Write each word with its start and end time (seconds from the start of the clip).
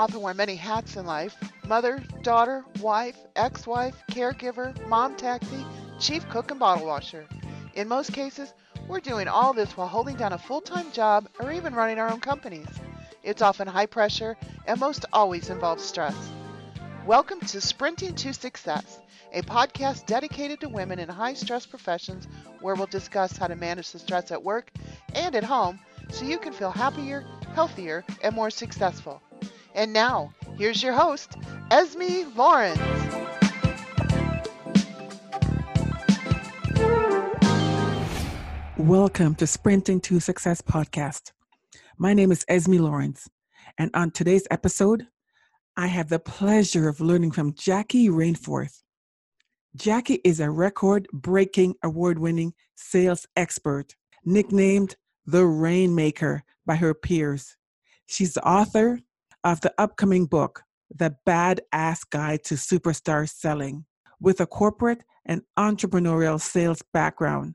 often 0.00 0.22
wear 0.22 0.32
many 0.32 0.56
hats 0.56 0.96
in 0.96 1.04
life 1.04 1.36
mother, 1.66 2.02
daughter, 2.22 2.64
wife, 2.80 3.18
ex 3.36 3.66
wife, 3.66 3.94
caregiver, 4.10 4.74
mom 4.88 5.14
taxi, 5.14 5.62
chief 5.98 6.26
cook, 6.30 6.50
and 6.50 6.58
bottle 6.58 6.86
washer. 6.86 7.26
In 7.74 7.86
most 7.86 8.14
cases, 8.14 8.54
we're 8.88 9.00
doing 9.00 9.28
all 9.28 9.52
this 9.52 9.76
while 9.76 9.86
holding 9.86 10.16
down 10.16 10.32
a 10.32 10.38
full 10.38 10.62
time 10.62 10.90
job 10.90 11.28
or 11.38 11.52
even 11.52 11.74
running 11.74 11.98
our 11.98 12.10
own 12.10 12.18
companies. 12.18 12.66
It's 13.22 13.42
often 13.42 13.68
high 13.68 13.84
pressure 13.84 14.38
and 14.66 14.80
most 14.80 15.04
always 15.12 15.50
involves 15.50 15.84
stress. 15.84 16.16
Welcome 17.04 17.40
to 17.40 17.60
Sprinting 17.60 18.14
to 18.14 18.32
Success, 18.32 19.00
a 19.34 19.42
podcast 19.42 20.06
dedicated 20.06 20.60
to 20.60 20.70
women 20.70 20.98
in 20.98 21.10
high 21.10 21.34
stress 21.34 21.66
professions 21.66 22.26
where 22.62 22.74
we'll 22.74 22.86
discuss 22.86 23.36
how 23.36 23.48
to 23.48 23.54
manage 23.54 23.90
the 23.90 23.98
stress 23.98 24.30
at 24.30 24.42
work 24.42 24.70
and 25.14 25.36
at 25.36 25.44
home 25.44 25.78
so 26.10 26.24
you 26.24 26.38
can 26.38 26.54
feel 26.54 26.70
happier, 26.70 27.22
healthier, 27.54 28.02
and 28.22 28.34
more 28.34 28.48
successful. 28.48 29.20
And 29.74 29.92
now, 29.92 30.32
here's 30.58 30.82
your 30.82 30.92
host, 30.92 31.36
Esme 31.70 32.28
Lawrence. 32.34 32.80
Welcome 38.76 39.36
to 39.36 39.46
Sprinting 39.46 40.00
to 40.00 40.18
Success 40.18 40.60
podcast. 40.60 41.30
My 41.98 42.14
name 42.14 42.32
is 42.32 42.44
Esme 42.48 42.78
Lawrence, 42.78 43.28
and 43.78 43.92
on 43.94 44.10
today's 44.10 44.46
episode, 44.50 45.06
I 45.76 45.86
have 45.86 46.08
the 46.08 46.18
pleasure 46.18 46.88
of 46.88 47.00
learning 47.00 47.30
from 47.30 47.54
Jackie 47.54 48.08
Rainforth. 48.08 48.82
Jackie 49.76 50.20
is 50.24 50.40
a 50.40 50.50
record 50.50 51.06
breaking, 51.12 51.76
award 51.84 52.18
winning 52.18 52.54
sales 52.74 53.24
expert, 53.36 53.94
nicknamed 54.24 54.96
the 55.26 55.46
Rainmaker 55.46 56.42
by 56.66 56.74
her 56.74 56.92
peers. 56.92 57.56
She's 58.06 58.34
the 58.34 58.44
author 58.44 58.98
of 59.44 59.60
the 59.60 59.72
upcoming 59.78 60.26
book, 60.26 60.62
The 60.94 61.16
Badass 61.26 62.08
Guide 62.10 62.44
to 62.44 62.54
Superstar 62.54 63.28
Selling, 63.28 63.84
with 64.20 64.40
a 64.40 64.46
corporate 64.46 65.02
and 65.24 65.42
entrepreneurial 65.58 66.40
sales 66.40 66.82
background. 66.92 67.54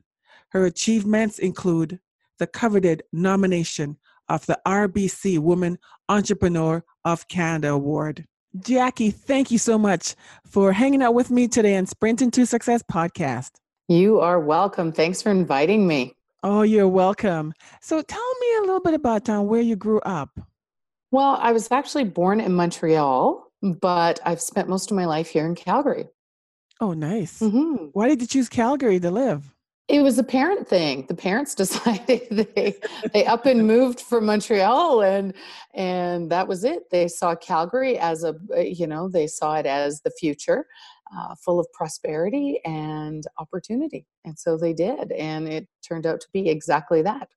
Her 0.50 0.66
achievements 0.66 1.38
include 1.38 2.00
the 2.38 2.46
coveted 2.46 3.02
nomination 3.12 3.98
of 4.28 4.46
the 4.46 4.58
RBC 4.66 5.38
Woman 5.38 5.78
Entrepreneur 6.08 6.84
of 7.04 7.28
Canada 7.28 7.72
Award. 7.72 8.26
Jackie, 8.58 9.10
thank 9.10 9.50
you 9.50 9.58
so 9.58 9.78
much 9.78 10.14
for 10.46 10.72
hanging 10.72 11.02
out 11.02 11.14
with 11.14 11.30
me 11.30 11.46
today 11.46 11.76
on 11.76 11.86
Sprinting 11.86 12.30
to 12.32 12.46
Success 12.46 12.82
podcast. 12.82 13.52
You 13.88 14.20
are 14.20 14.40
welcome. 14.40 14.92
Thanks 14.92 15.22
for 15.22 15.30
inviting 15.30 15.86
me. 15.86 16.14
Oh, 16.42 16.62
you're 16.62 16.88
welcome. 16.88 17.52
So 17.80 18.02
tell 18.02 18.34
me 18.40 18.46
a 18.58 18.60
little 18.60 18.80
bit 18.80 18.94
about 18.94 19.28
uh, 19.28 19.40
where 19.42 19.60
you 19.60 19.76
grew 19.76 20.00
up. 20.00 20.30
Well, 21.16 21.38
I 21.40 21.52
was 21.52 21.72
actually 21.72 22.04
born 22.04 22.40
in 22.42 22.52
Montreal, 22.52 23.50
but 23.62 24.20
I've 24.26 24.42
spent 24.42 24.68
most 24.68 24.90
of 24.90 24.98
my 24.98 25.06
life 25.06 25.28
here 25.28 25.46
in 25.46 25.54
Calgary. 25.54 26.10
Oh, 26.78 26.92
nice. 26.92 27.40
Mm-hmm. 27.40 27.86
Why 27.94 28.08
did 28.08 28.20
you 28.20 28.26
choose 28.26 28.50
Calgary 28.50 29.00
to 29.00 29.10
live? 29.10 29.50
It 29.88 30.02
was 30.02 30.18
a 30.18 30.22
parent 30.22 30.68
thing. 30.68 31.06
The 31.08 31.14
parents 31.14 31.54
decided 31.64 32.50
they 32.54 32.78
they 33.14 33.24
up 33.24 33.46
and 33.46 33.66
moved 33.66 34.02
from 34.02 34.26
Montreal, 34.26 35.00
and 35.00 35.32
and 35.72 36.30
that 36.30 36.48
was 36.48 36.64
it. 36.64 36.90
They 36.90 37.08
saw 37.08 37.34
Calgary 37.34 37.98
as 37.98 38.22
a 38.22 38.34
you 38.62 38.86
know 38.86 39.08
they 39.08 39.26
saw 39.26 39.54
it 39.56 39.64
as 39.64 40.02
the 40.02 40.10
future, 40.10 40.66
uh, 41.16 41.34
full 41.36 41.58
of 41.58 41.66
prosperity 41.72 42.60
and 42.66 43.24
opportunity, 43.38 44.04
and 44.26 44.38
so 44.38 44.58
they 44.58 44.74
did, 44.74 45.12
and 45.12 45.48
it 45.48 45.66
turned 45.82 46.04
out 46.04 46.20
to 46.20 46.26
be 46.34 46.50
exactly 46.50 47.00
that. 47.00 47.30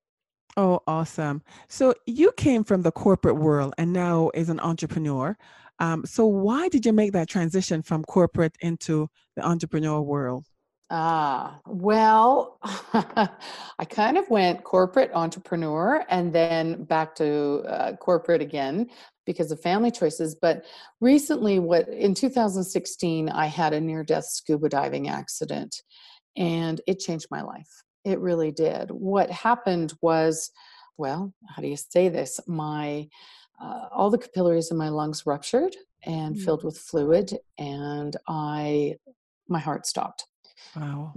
Oh, 0.58 0.82
awesome! 0.88 1.42
So 1.68 1.94
you 2.06 2.32
came 2.34 2.64
from 2.64 2.82
the 2.82 2.92
corporate 2.92 3.38
world, 3.38 3.74
and 3.78 3.94
now 3.94 4.32
is 4.34 4.50
an 4.50 4.60
entrepreneur. 4.60 5.38
Um, 5.80 6.06
so 6.06 6.26
why 6.26 6.68
did 6.68 6.86
you 6.86 6.94
make 6.94 7.14
that 7.14 7.30
transition 7.30 7.82
from 7.82 8.04
corporate 8.04 8.58
into 8.60 9.10
the 9.36 9.46
entrepreneur 9.46 10.02
world? 10.02 10.46
Ah, 10.92 11.60
well, 11.68 12.58
I 12.64 13.86
kind 13.88 14.18
of 14.18 14.28
went 14.30 14.64
corporate 14.64 15.12
entrepreneur 15.14 16.04
and 16.10 16.34
then 16.34 16.84
back 16.86 17.14
to 17.16 17.64
uh, 17.68 17.96
corporate 17.98 18.42
again 18.42 18.90
because 19.26 19.52
of 19.52 19.62
family 19.62 19.92
choices. 19.92 20.34
But 20.34 20.66
recently, 21.00 21.60
what 21.60 21.88
in 21.90 22.16
2016, 22.16 23.30
I 23.30 23.46
had 23.46 23.74
a 23.74 23.80
near 23.80 24.04
death 24.04 24.26
scuba 24.26 24.68
diving 24.68 25.10
accident 25.10 25.84
and 26.36 26.82
it 26.88 27.00
changed 27.00 27.28
my 27.30 27.44
life. 27.44 27.84
It 28.06 28.20
really 28.20 28.52
did. 28.52 28.92
What 28.92 29.30
happened 29.30 29.94
was, 30.02 30.52
well, 30.98 31.34
how 31.48 31.62
do 31.62 31.68
you 31.68 31.78
say 31.78 32.10
this? 32.10 32.40
My 32.48 33.08
uh, 33.62 33.88
all 33.92 34.10
the 34.10 34.18
capillaries 34.18 34.72
in 34.72 34.78
my 34.78 34.90
lungs 34.90 35.26
ruptured 35.26 35.76
and 36.04 36.36
mm-hmm. 36.36 36.46
filled 36.46 36.64
with 36.64 36.78
fluid, 36.78 37.38
and 37.58 38.16
I 38.28 38.96
my 39.48 39.60
heart 39.60 39.86
stopped 39.86 40.26
Wow. 40.76 41.14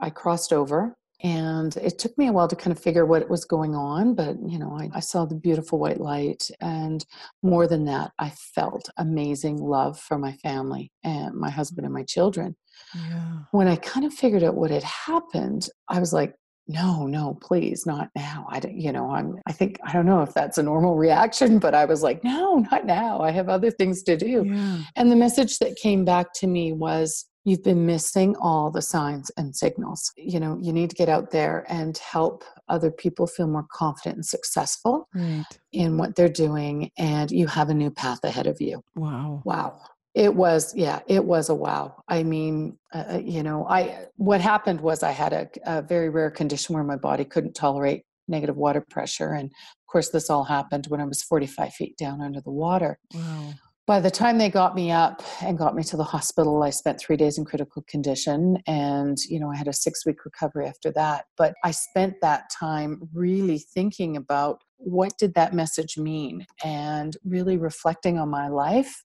I 0.00 0.10
crossed 0.10 0.52
over 0.52 0.96
and 1.22 1.76
it 1.76 1.98
took 1.98 2.16
me 2.18 2.26
a 2.26 2.32
while 2.32 2.48
to 2.48 2.56
kind 2.56 2.76
of 2.76 2.82
figure 2.82 3.06
what 3.06 3.28
was 3.30 3.44
going 3.44 3.74
on 3.74 4.14
but 4.14 4.36
you 4.46 4.58
know 4.58 4.76
I, 4.78 4.90
I, 4.94 5.00
saw 5.00 5.24
the 5.24 5.34
beautiful 5.34 5.78
white 5.78 6.00
light 6.00 6.50
and 6.60 7.04
more 7.42 7.66
than 7.66 7.84
that 7.86 8.12
i 8.18 8.30
felt 8.30 8.88
amazing 8.96 9.58
love 9.58 9.98
for 9.98 10.18
my 10.18 10.32
family 10.32 10.90
and 11.02 11.34
my 11.34 11.50
husband 11.50 11.84
and 11.84 11.94
my 11.94 12.04
children 12.04 12.56
yeah. 12.94 13.38
when 13.52 13.68
i 13.68 13.76
kind 13.76 14.04
of 14.04 14.12
figured 14.12 14.42
out 14.42 14.56
what 14.56 14.70
had 14.70 14.82
happened 14.82 15.68
i 15.88 16.00
was 16.00 16.12
like 16.12 16.34
no 16.66 17.06
no 17.06 17.38
please 17.42 17.84
not 17.84 18.08
now 18.16 18.46
i 18.48 18.58
don't 18.58 18.74
you 18.74 18.90
know 18.90 19.10
i'm 19.10 19.36
i 19.46 19.52
think 19.52 19.78
i 19.84 19.92
don't 19.92 20.06
know 20.06 20.22
if 20.22 20.32
that's 20.32 20.56
a 20.56 20.62
normal 20.62 20.96
reaction 20.96 21.58
but 21.58 21.74
i 21.74 21.84
was 21.84 22.02
like 22.02 22.24
no 22.24 22.64
not 22.70 22.86
now 22.86 23.20
i 23.20 23.30
have 23.30 23.50
other 23.50 23.70
things 23.70 24.02
to 24.02 24.16
do 24.16 24.44
yeah. 24.46 24.78
and 24.96 25.12
the 25.12 25.16
message 25.16 25.58
that 25.58 25.76
came 25.76 26.04
back 26.04 26.32
to 26.32 26.46
me 26.46 26.72
was 26.72 27.26
you've 27.44 27.62
been 27.62 27.84
missing 27.86 28.34
all 28.36 28.70
the 28.70 28.82
signs 28.82 29.30
and 29.36 29.54
signals. 29.54 30.10
You 30.16 30.40
know, 30.40 30.58
you 30.60 30.72
need 30.72 30.90
to 30.90 30.96
get 30.96 31.08
out 31.08 31.30
there 31.30 31.64
and 31.68 31.96
help 31.98 32.42
other 32.68 32.90
people 32.90 33.26
feel 33.26 33.46
more 33.46 33.66
confident 33.70 34.16
and 34.16 34.26
successful 34.26 35.08
right. 35.14 35.44
in 35.72 35.98
what 35.98 36.16
they're 36.16 36.28
doing, 36.28 36.90
and 36.98 37.30
you 37.30 37.46
have 37.46 37.68
a 37.68 37.74
new 37.74 37.90
path 37.90 38.24
ahead 38.24 38.46
of 38.46 38.60
you. 38.60 38.82
Wow. 38.96 39.42
Wow. 39.44 39.80
It 40.14 40.34
was, 40.34 40.74
yeah, 40.76 41.00
it 41.08 41.24
was 41.24 41.48
a 41.48 41.54
wow. 41.54 42.02
I 42.08 42.22
mean, 42.22 42.78
uh, 42.92 43.04
uh 43.14 43.18
you 43.18 43.42
know, 43.42 43.66
I 43.68 44.06
what 44.16 44.40
happened 44.40 44.80
was 44.80 45.02
I 45.02 45.10
had 45.10 45.32
a, 45.32 45.48
a 45.66 45.82
very 45.82 46.08
rare 46.08 46.30
condition 46.30 46.74
where 46.74 46.84
my 46.84 46.96
body 46.96 47.24
couldn't 47.24 47.54
tolerate 47.54 48.04
negative 48.28 48.56
water 48.56 48.80
pressure, 48.80 49.32
and 49.32 49.50
of 49.50 49.86
course, 49.90 50.10
this 50.10 50.30
all 50.30 50.44
happened 50.44 50.86
when 50.86 51.00
I 51.00 51.04
was 51.04 51.22
45 51.22 51.74
feet 51.74 51.96
down 51.96 52.20
under 52.20 52.40
the 52.40 52.52
water. 52.52 52.98
Wow 53.12 53.54
by 53.86 54.00
the 54.00 54.10
time 54.10 54.38
they 54.38 54.48
got 54.48 54.74
me 54.74 54.90
up 54.90 55.22
and 55.42 55.58
got 55.58 55.74
me 55.74 55.82
to 55.82 55.96
the 55.96 56.04
hospital 56.04 56.62
i 56.62 56.70
spent 56.70 56.98
three 56.98 57.16
days 57.16 57.38
in 57.38 57.44
critical 57.44 57.82
condition 57.88 58.58
and 58.66 59.18
you 59.28 59.38
know 59.38 59.50
i 59.50 59.56
had 59.56 59.68
a 59.68 59.72
six 59.72 60.06
week 60.06 60.24
recovery 60.24 60.66
after 60.66 60.90
that. 60.92 61.26
But 61.36 61.54
i 61.64 61.70
spent 61.70 62.14
that 62.22 62.50
time 62.50 63.08
really 63.12 63.58
thinking 63.58 64.16
about 64.16 64.62
what 64.76 65.16
did 65.18 65.34
that 65.34 65.54
message 65.54 65.96
mean 65.96 66.46
and 66.62 67.16
really 67.24 67.56
reflecting 67.56 68.18
on 68.18 68.28
my 68.28 68.48
life 68.48 69.04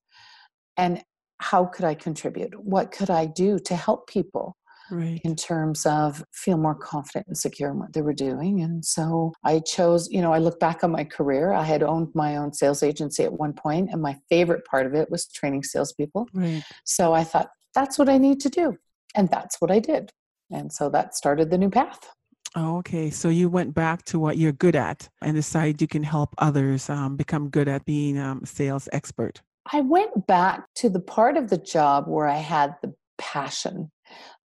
and 0.78 1.04
how 1.42 1.66
could 1.66 1.86
i 1.86 1.94
contribute? 1.94 2.54
What 2.64 2.92
could 2.92 3.10
i 3.10 3.26
do 3.26 3.60
to 3.60 3.76
help 3.76 4.08
people 4.08 4.58
right. 4.92 5.22
in 5.24 5.36
terms 5.36 5.86
of 5.86 6.24
feel 6.34 6.58
more 6.58 6.76
confident 6.76 7.28
and 7.28 7.38
secure 7.38 7.72
in 7.72 7.80
what 7.80 7.94
they 7.94 8.02
were 8.02 8.14
doing. 8.14 8.62
And 8.62 8.84
so 8.84 9.34
I 9.44 9.60
chose, 9.60 10.10
you 10.10 10.22
know, 10.22 10.34
I 10.34 10.40
look 10.40 10.60
back 10.60 10.84
on 10.84 10.92
my 10.92 11.04
career. 11.04 11.52
I 11.54 11.64
had 11.64 11.84
owned 11.84 12.10
my 12.14 12.38
own 12.38 12.54
sales 12.54 12.84
agency 12.84 13.24
at 13.24 13.34
one 13.34 13.54
point, 13.54 13.90
and 13.92 14.02
my 14.02 14.18
favorite 14.30 14.66
part 14.66 14.86
of 14.86 14.94
it 14.94 15.10
was 15.10 15.28
training 15.28 15.64
salespeople. 15.64 16.28
Right. 16.34 16.64
So 16.86 17.14
I 17.14 17.24
thought, 17.24 17.50
that's 17.76 18.00
what 18.00 18.10
I 18.10 18.18
need 18.18 18.40
to 18.42 18.50
do. 18.50 18.78
And 19.16 19.30
that's 19.30 19.62
what 19.62 19.72
I 19.72 19.80
did. 19.80 20.12
And 20.52 20.72
so 20.72 20.90
that 20.90 21.16
started 21.16 21.50
the 21.50 21.58
new 21.58 21.70
path. 21.70 22.10
Oh, 22.56 22.78
okay. 22.78 23.10
So 23.12 23.30
you 23.30 23.48
went 23.48 23.76
back 23.76 24.04
to 24.06 24.20
what 24.20 24.38
you're 24.38 24.52
good 24.52 24.76
at 24.76 25.08
and 25.22 25.36
decided 25.36 25.82
you 25.82 25.88
can 25.88 26.04
help 26.04 26.34
others 26.40 26.90
um, 26.90 27.16
become 27.16 27.50
good 27.50 27.68
at 27.68 27.86
being 27.86 28.18
a 28.18 28.32
um, 28.32 28.42
sales 28.44 28.90
expert. 28.92 29.42
I 29.72 29.82
went 29.82 30.26
back 30.26 30.64
to 30.76 30.90
the 30.90 31.00
part 31.00 31.38
of 31.38 31.50
the 31.50 31.58
job 31.58 32.06
where 32.08 32.28
I 32.28 32.38
had 32.38 32.76
the 32.82 32.94
passion 33.20 33.92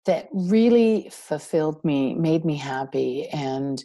that 0.06 0.28
really 0.32 1.08
fulfilled 1.10 1.84
me, 1.84 2.14
made 2.14 2.44
me 2.44 2.56
happy, 2.56 3.28
and 3.28 3.82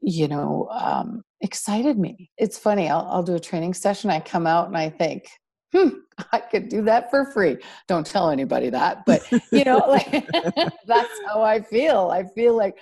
you 0.00 0.28
know, 0.28 0.68
um, 0.70 1.22
excited 1.40 1.98
me. 1.98 2.30
It's 2.38 2.58
funny. 2.58 2.88
I'll, 2.88 3.08
I'll 3.10 3.22
do 3.22 3.34
a 3.34 3.40
training 3.40 3.74
session. 3.74 4.10
I 4.10 4.20
come 4.20 4.46
out 4.46 4.68
and 4.68 4.76
I 4.76 4.90
think, 4.90 5.28
hmm, 5.74 5.88
I 6.32 6.38
could 6.38 6.68
do 6.68 6.82
that 6.82 7.10
for 7.10 7.30
free. 7.32 7.56
Don't 7.88 8.06
tell 8.06 8.30
anybody 8.30 8.70
that, 8.70 9.04
but 9.06 9.22
you 9.52 9.64
know, 9.64 9.78
like 9.88 10.10
that's 10.86 11.20
how 11.26 11.42
I 11.42 11.62
feel. 11.62 12.10
I 12.12 12.24
feel 12.34 12.56
like, 12.56 12.76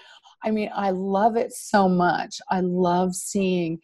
I 0.44 0.50
mean, 0.50 0.70
I 0.75 0.90
love 0.90 1.36
it 1.36 1.52
so 1.52 1.88
much. 1.88 2.36
I 2.50 2.60
love 2.60 3.14
seeing 3.14 3.78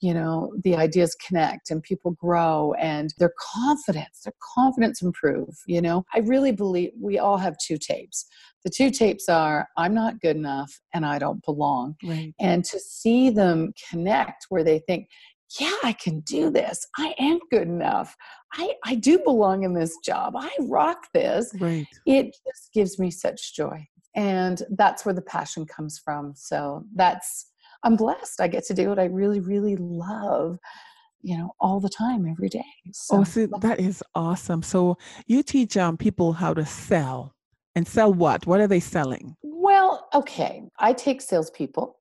you 0.00 0.14
know 0.14 0.52
the 0.62 0.76
ideas 0.76 1.16
connect 1.26 1.70
and 1.70 1.82
people 1.82 2.12
grow 2.12 2.72
and 2.78 3.12
their 3.18 3.32
confidence 3.54 4.20
their 4.24 4.34
confidence 4.54 5.02
improve 5.02 5.54
you 5.66 5.80
know 5.80 6.04
i 6.14 6.18
really 6.20 6.52
believe 6.52 6.90
we 7.00 7.18
all 7.18 7.36
have 7.36 7.56
two 7.58 7.76
tapes 7.78 8.26
the 8.64 8.70
two 8.70 8.90
tapes 8.90 9.28
are 9.28 9.68
i'm 9.76 9.94
not 9.94 10.20
good 10.20 10.36
enough 10.36 10.80
and 10.94 11.04
i 11.04 11.18
don't 11.18 11.44
belong 11.44 11.94
right. 12.04 12.34
and 12.40 12.64
to 12.64 12.78
see 12.78 13.30
them 13.30 13.72
connect 13.90 14.46
where 14.48 14.64
they 14.64 14.78
think 14.80 15.08
yeah, 15.58 15.72
I 15.82 15.94
can 15.94 16.20
do 16.20 16.50
this. 16.50 16.86
I 16.98 17.14
am 17.18 17.38
good 17.50 17.68
enough. 17.68 18.14
I, 18.52 18.74
I 18.84 18.96
do 18.96 19.18
belong 19.18 19.62
in 19.62 19.72
this 19.72 19.96
job. 20.04 20.34
I 20.36 20.50
rock 20.60 21.06
this. 21.14 21.50
Right. 21.58 21.86
It 22.06 22.36
just 22.46 22.72
gives 22.74 22.98
me 22.98 23.10
such 23.10 23.54
joy. 23.56 23.86
And 24.14 24.62
that's 24.76 25.04
where 25.04 25.14
the 25.14 25.22
passion 25.22 25.64
comes 25.64 25.98
from. 26.04 26.34
So 26.36 26.84
that's, 26.94 27.46
I'm 27.84 27.96
blessed. 27.96 28.40
I 28.40 28.48
get 28.48 28.64
to 28.66 28.74
do 28.74 28.88
what 28.88 28.98
I 28.98 29.04
really, 29.04 29.40
really 29.40 29.76
love, 29.76 30.58
you 31.22 31.36
know, 31.36 31.52
all 31.60 31.80
the 31.80 31.88
time, 31.88 32.26
every 32.26 32.48
day. 32.48 32.64
So 32.92 33.18
oh, 33.18 33.24
see, 33.24 33.46
that 33.60 33.80
is 33.80 34.02
awesome. 34.14 34.62
So 34.62 34.98
you 35.26 35.42
teach 35.42 35.76
um, 35.76 35.96
people 35.96 36.32
how 36.32 36.54
to 36.54 36.66
sell 36.66 37.34
and 37.74 37.86
sell 37.86 38.12
what? 38.12 38.46
What 38.46 38.60
are 38.60 38.66
they 38.66 38.80
selling? 38.80 39.36
Well, 39.42 40.08
okay. 40.14 40.64
I 40.78 40.92
take 40.92 41.20
salespeople 41.20 41.96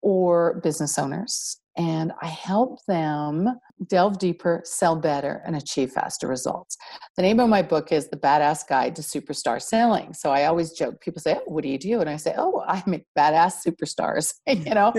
or 0.00 0.60
business 0.62 0.98
owners 0.98 1.58
and 1.78 2.12
I 2.20 2.26
help 2.26 2.84
them 2.86 3.48
delve 3.86 4.18
deeper, 4.18 4.60
sell 4.64 4.96
better, 4.96 5.42
and 5.46 5.54
achieve 5.54 5.92
faster 5.92 6.26
results. 6.26 6.76
The 7.16 7.22
name 7.22 7.38
of 7.38 7.48
my 7.48 7.62
book 7.62 7.92
is 7.92 8.08
The 8.08 8.16
Badass 8.16 8.66
Guide 8.68 8.96
to 8.96 9.02
Superstar 9.02 9.62
Selling. 9.62 10.12
So 10.12 10.30
I 10.30 10.46
always 10.46 10.72
joke, 10.72 11.00
people 11.00 11.22
say, 11.22 11.36
Oh, 11.36 11.52
what 11.52 11.62
do 11.62 11.70
you 11.70 11.78
do? 11.78 12.00
And 12.00 12.10
I 12.10 12.16
say, 12.16 12.34
Oh, 12.36 12.64
I 12.66 12.82
make 12.86 13.04
badass 13.16 13.64
superstars, 13.64 14.34
you 14.46 14.74
know? 14.74 14.92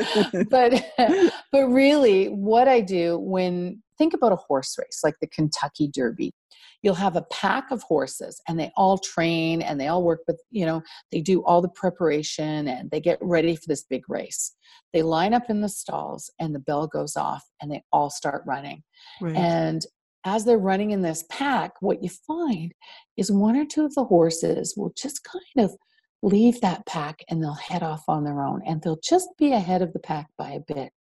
but 0.49 0.81
but 1.51 1.65
really 1.67 2.27
what 2.27 2.69
I 2.69 2.79
do 2.79 3.19
when 3.19 3.83
think 3.99 4.15
about 4.15 4.31
a 4.31 4.37
horse 4.37 4.75
race 4.79 5.01
like 5.03 5.15
the 5.21 5.27
Kentucky 5.27 5.87
Derby. 5.87 6.33
You'll 6.81 6.95
have 6.95 7.15
a 7.15 7.25
pack 7.31 7.69
of 7.69 7.83
horses 7.83 8.41
and 8.47 8.59
they 8.59 8.71
all 8.75 8.97
train 8.97 9.61
and 9.61 9.79
they 9.79 9.87
all 9.87 10.03
work 10.03 10.21
with 10.27 10.41
you 10.49 10.65
know 10.65 10.81
they 11.11 11.21
do 11.21 11.43
all 11.43 11.61
the 11.61 11.69
preparation 11.69 12.67
and 12.67 12.89
they 12.89 13.01
get 13.01 13.19
ready 13.21 13.55
for 13.55 13.67
this 13.67 13.83
big 13.83 14.09
race. 14.09 14.55
They 14.93 15.03
line 15.03 15.35
up 15.35 15.49
in 15.49 15.61
the 15.61 15.69
stalls 15.69 16.31
and 16.39 16.55
the 16.55 16.59
bell 16.59 16.87
goes 16.87 17.15
off 17.15 17.43
and 17.61 17.69
they 17.69 17.83
all 17.91 18.09
start 18.09 18.43
running. 18.47 18.81
Right. 19.21 19.35
and 19.35 19.85
as 20.25 20.43
they're 20.43 20.57
running 20.57 20.91
in 20.91 21.01
this 21.01 21.23
pack 21.29 21.81
what 21.81 22.03
you 22.03 22.09
find 22.09 22.73
is 23.15 23.31
one 23.31 23.55
or 23.55 23.65
two 23.65 23.85
of 23.85 23.95
the 23.95 24.03
horses 24.03 24.73
will 24.75 24.91
just 24.97 25.23
kind 25.23 25.65
of 25.65 25.73
leave 26.21 26.59
that 26.61 26.85
pack 26.85 27.23
and 27.29 27.41
they'll 27.41 27.53
head 27.53 27.83
off 27.83 28.03
on 28.07 28.23
their 28.23 28.41
own 28.41 28.61
and 28.65 28.81
they'll 28.81 28.99
just 29.01 29.29
be 29.37 29.53
ahead 29.53 29.81
of 29.81 29.93
the 29.93 29.99
pack 29.99 30.27
by 30.37 30.51
a 30.51 30.59
bit. 30.59 30.91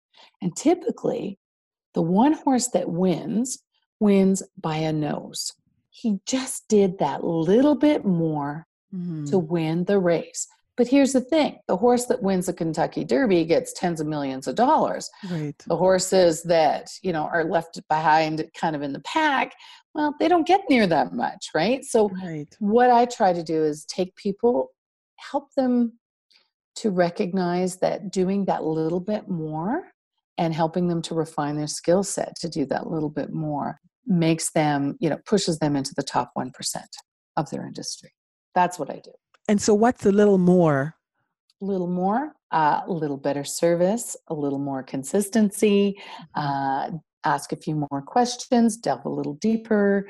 And 0.40 0.54
typically 0.56 1.38
the 1.94 2.02
one 2.02 2.32
horse 2.32 2.69
that 2.69 2.88
wins 2.88 3.58
wins 4.00 4.43
by 4.56 4.76
a 4.76 4.93
nose 4.93 5.52
he 5.99 6.20
just 6.26 6.69
did 6.69 6.99
that 6.99 7.25
little 7.25 7.75
bit 7.75 8.05
more 8.05 8.67
mm-hmm. 8.94 9.25
to 9.26 9.38
win 9.38 9.85
the 9.85 9.99
race. 9.99 10.46
But 10.76 10.87
here's 10.87 11.12
the 11.12 11.20
thing 11.20 11.58
the 11.67 11.76
horse 11.76 12.05
that 12.06 12.23
wins 12.23 12.46
the 12.46 12.52
Kentucky 12.52 13.05
Derby 13.05 13.44
gets 13.44 13.73
tens 13.73 14.00
of 14.00 14.06
millions 14.06 14.46
of 14.46 14.55
dollars. 14.55 15.11
Right. 15.29 15.58
The 15.67 15.76
horses 15.76 16.44
that, 16.44 16.93
you 17.02 17.12
know, 17.12 17.25
are 17.25 17.43
left 17.43 17.81
behind 17.88 18.49
kind 18.55 18.76
of 18.76 18.82
in 18.82 18.93
the 18.93 19.00
pack, 19.00 19.55
well, 19.93 20.14
they 20.20 20.29
don't 20.29 20.46
get 20.46 20.61
near 20.70 20.87
that 20.87 21.12
much, 21.12 21.49
right? 21.52 21.84
So, 21.84 22.11
right. 22.25 22.46
what 22.61 22.91
I 22.91 23.06
try 23.06 23.32
to 23.32 23.43
do 23.43 23.64
is 23.64 23.84
take 23.87 24.14
people, 24.14 24.70
help 25.17 25.52
them 25.55 25.94
to 26.76 26.91
recognize 26.91 27.79
that 27.79 28.12
doing 28.12 28.44
that 28.44 28.62
little 28.62 29.00
bit 29.00 29.29
more 29.29 29.88
and 30.38 30.55
helping 30.55 30.88
them 30.88 31.02
to 31.02 31.14
refine 31.14 31.56
their 31.56 31.67
skill 31.67 32.02
set 32.02 32.37
to 32.37 32.49
do 32.49 32.64
that 32.67 32.87
little 32.87 33.11
bit 33.11 33.32
more 33.32 33.81
makes 34.06 34.50
them, 34.52 34.96
you 35.00 35.11
know, 35.11 35.19
pushes 35.26 35.58
them 35.58 35.76
into 35.76 35.93
the 35.94 36.02
top 36.02 36.32
1% 36.37 36.50
of 37.37 37.50
their 37.50 37.67
industry. 37.67 38.12
That's 38.55 38.79
what 38.79 38.90
I 38.90 39.00
do. 39.05 39.12
And 39.49 39.61
so, 39.61 39.75
what's 39.75 40.06
a 40.06 40.12
little 40.12 40.38
more? 40.38 40.94
A 41.61 41.64
little 41.64 41.88
more, 41.88 42.35
uh, 42.52 42.82
a 42.87 42.93
little 42.93 43.17
better 43.17 43.44
service, 43.44 44.17
a 44.29 44.35
little 44.35 44.58
more 44.58 44.82
consistency, 44.82 45.99
mm-hmm. 46.37 46.94
uh, 46.94 46.99
ask 47.25 47.52
a 47.52 47.56
few 47.56 47.75
more 47.91 48.02
questions, 48.02 48.76
delve 48.76 49.05
a 49.05 49.08
little 49.08 49.34
deeper, 49.34 50.08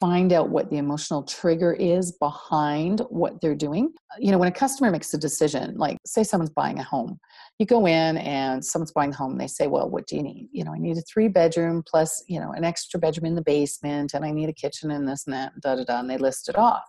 find 0.00 0.32
out 0.32 0.50
what 0.50 0.70
the 0.70 0.76
emotional 0.76 1.22
trigger 1.22 1.72
is 1.72 2.12
behind 2.12 3.00
what 3.10 3.40
they're 3.40 3.54
doing. 3.54 3.92
Uh, 4.10 4.16
you 4.18 4.30
know, 4.30 4.38
when 4.38 4.48
a 4.48 4.52
customer 4.52 4.90
makes 4.90 5.12
a 5.14 5.18
decision, 5.18 5.76
like 5.76 5.98
say 6.06 6.22
someone's 6.22 6.50
buying 6.50 6.78
a 6.78 6.82
home, 6.82 7.18
you 7.58 7.66
go 7.66 7.86
in 7.86 8.16
and 8.18 8.64
someone's 8.64 8.92
buying 8.92 9.12
a 9.12 9.16
home, 9.16 9.38
they 9.38 9.46
say, 9.46 9.66
Well, 9.66 9.90
what 9.90 10.06
do 10.06 10.16
you 10.16 10.22
need? 10.22 10.48
You 10.52 10.64
know, 10.64 10.72
I 10.72 10.78
need 10.78 10.96
a 10.96 11.02
three 11.02 11.28
bedroom 11.28 11.82
plus, 11.86 12.22
you 12.28 12.40
know, 12.40 12.52
an 12.52 12.64
extra 12.64 13.00
bedroom 13.00 13.26
in 13.26 13.34
the 13.34 13.42
basement, 13.42 14.14
and 14.14 14.24
I 14.24 14.30
need 14.30 14.48
a 14.48 14.54
kitchen 14.54 14.90
and 14.90 15.08
this 15.08 15.26
and 15.26 15.34
that, 15.34 15.52
da 15.60 15.76
da 15.76 15.84
da, 15.84 16.00
and 16.00 16.10
they 16.10 16.18
list 16.18 16.48
it 16.48 16.56
off. 16.56 16.84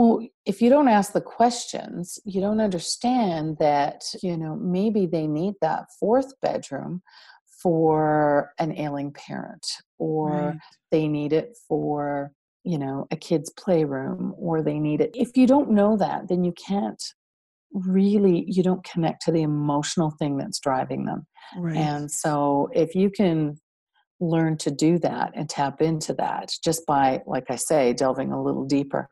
Well, 0.00 0.26
if 0.46 0.62
you 0.62 0.70
don't 0.70 0.88
ask 0.88 1.12
the 1.12 1.20
questions, 1.20 2.18
you 2.24 2.40
don't 2.40 2.60
understand 2.60 3.58
that, 3.60 4.02
you 4.22 4.38
know, 4.38 4.56
maybe 4.56 5.04
they 5.04 5.26
need 5.26 5.56
that 5.60 5.88
fourth 5.98 6.32
bedroom 6.40 7.02
for 7.62 8.52
an 8.58 8.76
ailing 8.78 9.12
parent 9.12 9.66
or 9.98 10.30
right. 10.30 10.56
they 10.90 11.08
need 11.08 11.32
it 11.32 11.56
for 11.68 12.32
you 12.64 12.78
know 12.78 13.06
a 13.10 13.16
kid's 13.16 13.50
playroom 13.50 14.34
or 14.38 14.62
they 14.62 14.78
need 14.78 15.00
it 15.00 15.10
if 15.14 15.36
you 15.36 15.46
don't 15.46 15.70
know 15.70 15.96
that 15.96 16.28
then 16.28 16.44
you 16.44 16.52
can't 16.52 17.02
really 17.72 18.44
you 18.48 18.62
don't 18.62 18.84
connect 18.84 19.22
to 19.22 19.32
the 19.32 19.42
emotional 19.42 20.10
thing 20.18 20.36
that's 20.36 20.58
driving 20.60 21.04
them 21.04 21.26
right. 21.56 21.76
and 21.76 22.10
so 22.10 22.68
if 22.72 22.94
you 22.94 23.10
can 23.10 23.56
learn 24.20 24.56
to 24.56 24.70
do 24.70 24.98
that 24.98 25.30
and 25.34 25.48
tap 25.48 25.80
into 25.80 26.12
that 26.12 26.50
just 26.62 26.84
by 26.86 27.20
like 27.26 27.44
i 27.48 27.56
say 27.56 27.92
delving 27.92 28.32
a 28.32 28.42
little 28.42 28.64
deeper 28.64 29.08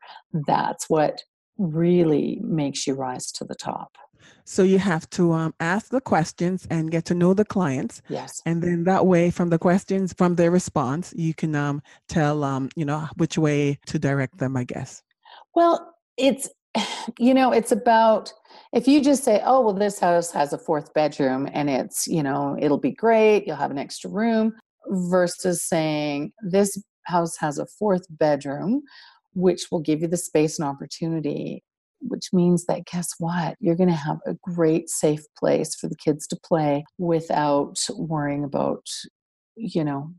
that's 0.47 0.91
what 0.91 1.23
really 1.57 2.39
makes 2.43 2.87
you 2.87 2.95
rise 2.95 3.33
to 3.33 3.45
the 3.45 3.55
top 3.55 3.97
so 4.45 4.63
you 4.63 4.79
have 4.79 5.09
to 5.11 5.33
um, 5.33 5.55
ask 5.61 5.91
the 5.91 6.01
questions 6.01 6.67
and 6.71 6.91
get 6.91 7.05
to 7.07 7.15
know 7.15 7.35
the 7.35 7.45
clients. 7.45 8.03
Yes. 8.09 8.41
And 8.47 8.63
then 8.63 8.85
that 8.85 9.07
way, 9.07 9.31
from 9.31 9.51
the 9.51 9.59
questions, 9.59 10.13
from 10.13 10.37
their 10.37 10.51
response, 10.51 11.13
you 11.17 11.35
can 11.35 11.55
um, 11.55 11.83
tell, 12.09 12.45
um, 12.45 12.69
you 12.77 12.85
know, 12.85 13.09
which 13.17 13.37
way 13.37 13.79
to 13.87 13.99
direct 13.99 14.39
them, 14.39 14.57
I 14.57 14.65
guess. 14.65 15.03
Well, 15.55 15.95
it's, 16.17 16.49
you 17.19 17.35
know, 17.35 17.53
it's 17.53 17.73
about 17.73 18.33
if 18.73 18.87
you 18.87 19.01
just 19.01 19.25
say, 19.25 19.41
oh, 19.45 19.61
well, 19.63 19.75
this 19.75 19.99
house 19.99 20.31
has 20.33 20.53
a 20.53 20.59
fourth 20.59 20.93
bedroom 20.95 21.49
and 21.53 21.71
it's, 21.71 22.07
you 22.07 22.23
know, 22.23 22.57
it'll 22.61 22.79
be 22.79 22.93
great, 22.93 23.47
you'll 23.47 23.57
have 23.57 23.71
an 23.71 23.79
extra 23.79 24.11
room, 24.11 24.55
versus 24.89 25.63
saying, 25.63 26.33
this 26.43 26.81
house 27.05 27.37
has 27.39 27.59
a 27.59 27.67
fourth 27.67 28.07
bedroom, 28.11 28.83
which 29.35 29.67
will 29.71 29.81
give 29.81 30.03
you 30.03 30.09
the 30.09 30.17
space 30.17 30.59
and 30.59 30.69
opportunity 30.69 31.63
which 32.01 32.29
means 32.33 32.65
that 32.67 32.87
guess 32.87 33.11
what? 33.19 33.57
You're 33.61 33.77
going 33.77 33.89
to 33.89 33.95
have 33.95 34.19
a 34.27 34.35
great, 34.43 34.89
safe 34.89 35.23
place 35.39 35.75
for 35.75 35.89
the 35.89 35.97
kids 35.97 36.27
to 36.29 36.39
play 36.45 36.85
without 36.99 37.79
worrying 37.97 38.45
about, 38.45 38.87
you 39.57 39.85
know, 39.85 40.13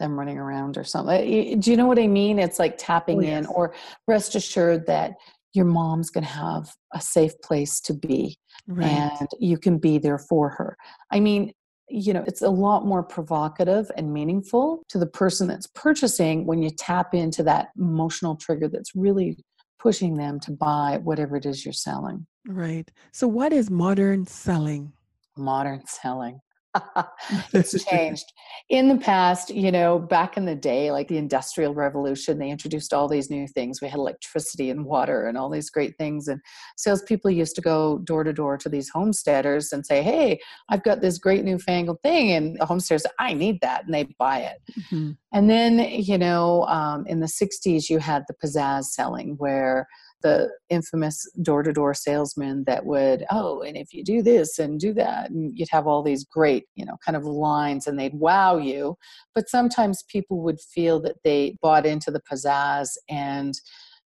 them 0.00 0.18
running 0.18 0.38
around 0.38 0.76
or 0.76 0.84
something. 0.84 1.14
Eh, 1.14 1.54
do 1.58 1.70
you 1.70 1.76
know 1.76 1.86
what 1.86 1.98
I 1.98 2.06
mean? 2.06 2.38
It's 2.38 2.58
like 2.58 2.76
tapping 2.78 3.18
oh, 3.18 3.22
yes. 3.22 3.44
in, 3.44 3.46
or 3.46 3.74
rest 4.08 4.34
assured 4.34 4.86
that 4.86 5.12
your 5.52 5.64
mom's 5.64 6.10
going 6.10 6.24
to 6.24 6.30
have 6.30 6.68
a 6.92 7.00
safe 7.00 7.32
place 7.42 7.80
to 7.80 7.94
be 7.94 8.36
right. 8.66 8.88
and 8.88 9.28
you 9.38 9.56
can 9.56 9.78
be 9.78 9.98
there 9.98 10.18
for 10.18 10.50
her. 10.50 10.76
I 11.12 11.20
mean, 11.20 11.52
you 11.88 12.12
know, 12.12 12.24
it's 12.26 12.42
a 12.42 12.48
lot 12.48 12.86
more 12.86 13.02
provocative 13.02 13.90
and 13.96 14.12
meaningful 14.12 14.82
to 14.88 14.98
the 14.98 15.06
person 15.06 15.46
that's 15.46 15.68
purchasing 15.68 16.46
when 16.46 16.62
you 16.62 16.70
tap 16.70 17.14
into 17.14 17.42
that 17.44 17.68
emotional 17.78 18.36
trigger 18.36 18.68
that's 18.68 18.94
really 18.94 19.36
pushing 19.84 20.16
them 20.16 20.40
to 20.40 20.50
buy 20.50 20.98
whatever 21.04 21.36
it 21.36 21.44
is 21.44 21.62
you're 21.62 21.74
selling. 21.74 22.26
Right. 22.48 22.90
So, 23.12 23.28
what 23.28 23.52
is 23.52 23.70
modern 23.70 24.26
selling? 24.26 24.92
Modern 25.36 25.82
selling. 25.86 26.40
it's 27.52 27.84
changed. 27.90 28.32
In 28.68 28.88
the 28.88 28.96
past, 28.96 29.50
you 29.50 29.70
know, 29.70 29.98
back 29.98 30.36
in 30.36 30.44
the 30.44 30.54
day, 30.54 30.90
like 30.90 31.08
the 31.08 31.18
Industrial 31.18 31.74
Revolution, 31.74 32.38
they 32.38 32.50
introduced 32.50 32.92
all 32.92 33.08
these 33.08 33.30
new 33.30 33.46
things. 33.46 33.80
We 33.80 33.88
had 33.88 33.98
electricity 33.98 34.70
and 34.70 34.84
water 34.84 35.26
and 35.26 35.36
all 35.36 35.50
these 35.50 35.70
great 35.70 35.96
things. 35.98 36.28
And 36.28 36.40
salespeople 36.76 37.30
used 37.30 37.54
to 37.56 37.60
go 37.60 37.98
door 37.98 38.24
to 38.24 38.32
door 38.32 38.56
to 38.58 38.68
these 38.68 38.88
homesteaders 38.88 39.72
and 39.72 39.84
say, 39.84 40.02
Hey, 40.02 40.40
I've 40.68 40.82
got 40.82 41.00
this 41.00 41.18
great 41.18 41.44
newfangled 41.44 42.00
thing. 42.02 42.32
And 42.32 42.58
the 42.58 42.66
homesteaders 42.66 43.06
I 43.18 43.34
need 43.34 43.60
that. 43.60 43.84
And 43.84 43.94
they 43.94 44.04
buy 44.18 44.40
it. 44.40 44.58
Mm-hmm. 44.78 45.10
And 45.32 45.50
then, 45.50 45.78
you 45.78 46.18
know, 46.18 46.64
um, 46.64 47.06
in 47.06 47.20
the 47.20 47.26
60s, 47.26 47.88
you 47.90 47.98
had 47.98 48.24
the 48.28 48.34
pizzazz 48.34 48.84
selling 48.84 49.34
where 49.36 49.86
the 50.24 50.48
infamous 50.70 51.30
door-to-door 51.42 51.92
salesman 51.94 52.64
that 52.66 52.86
would 52.86 53.24
oh 53.30 53.60
and 53.60 53.76
if 53.76 53.92
you 53.92 54.02
do 54.02 54.22
this 54.22 54.58
and 54.58 54.80
do 54.80 54.92
that 54.94 55.30
and 55.30 55.52
you'd 55.56 55.68
have 55.70 55.86
all 55.86 56.02
these 56.02 56.24
great 56.24 56.64
you 56.74 56.84
know 56.84 56.96
kind 57.04 57.14
of 57.14 57.24
lines 57.24 57.86
and 57.86 57.98
they'd 57.98 58.14
wow 58.14 58.56
you. 58.56 58.96
But 59.34 59.48
sometimes 59.48 60.02
people 60.08 60.42
would 60.42 60.60
feel 60.60 60.98
that 61.02 61.16
they 61.22 61.56
bought 61.62 61.86
into 61.86 62.10
the 62.10 62.22
pizzazz 62.28 62.88
and 63.08 63.54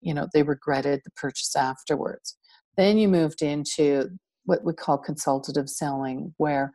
you 0.01 0.13
know 0.13 0.27
they 0.33 0.43
regretted 0.43 1.01
the 1.03 1.11
purchase 1.11 1.55
afterwards. 1.55 2.37
Then 2.77 2.97
you 2.97 3.07
moved 3.07 3.41
into 3.41 4.09
what 4.45 4.63
we 4.63 4.73
call 4.73 4.97
consultative 4.97 5.69
selling 5.69 6.33
where 6.37 6.73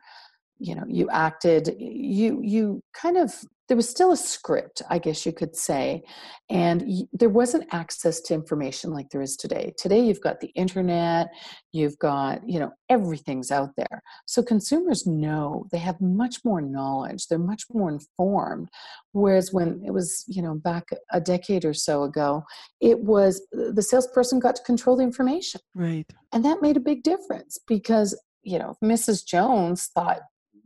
you 0.59 0.75
know 0.75 0.85
you 0.87 1.09
acted 1.09 1.75
you 1.79 2.41
you 2.43 2.81
kind 2.93 3.17
of 3.17 3.33
there 3.67 3.77
was 3.77 3.87
still 3.87 4.11
a 4.11 4.17
script 4.17 4.81
i 4.89 4.97
guess 4.97 5.25
you 5.25 5.31
could 5.31 5.55
say 5.55 6.01
and 6.49 6.81
y- 6.87 7.03
there 7.13 7.29
wasn't 7.29 7.67
access 7.71 8.19
to 8.21 8.33
information 8.33 8.91
like 8.91 9.09
there 9.11 9.21
is 9.21 9.35
today. 9.37 9.73
Today 9.77 9.99
you've 9.99 10.21
got 10.21 10.39
the 10.39 10.47
internet 10.55 11.27
you've 11.71 11.97
got 11.99 12.41
you 12.47 12.59
know 12.59 12.71
everything's 12.89 13.51
out 13.51 13.69
there. 13.77 14.01
So 14.25 14.41
consumers 14.41 15.05
know 15.05 15.67
they 15.71 15.77
have 15.77 16.01
much 16.01 16.37
more 16.43 16.61
knowledge 16.61 17.27
they're 17.27 17.37
much 17.37 17.63
more 17.71 17.89
informed 17.89 18.69
whereas 19.11 19.53
when 19.53 19.81
it 19.85 19.91
was 19.91 20.23
you 20.27 20.41
know 20.41 20.55
back 20.55 20.85
a 21.11 21.21
decade 21.21 21.65
or 21.65 21.73
so 21.73 22.03
ago 22.03 22.43
it 22.81 22.99
was 22.99 23.45
the 23.51 23.81
salesperson 23.83 24.39
got 24.39 24.55
to 24.55 24.63
control 24.63 24.95
the 24.97 25.03
information. 25.03 25.61
Right. 25.75 26.07
and 26.33 26.43
that 26.45 26.61
made 26.61 26.77
a 26.77 26.81
big 26.81 27.03
difference 27.03 27.59
because 27.67 28.19
you 28.41 28.57
know 28.57 28.75
mrs 28.83 29.25
jones 29.25 29.89
thought 29.93 30.21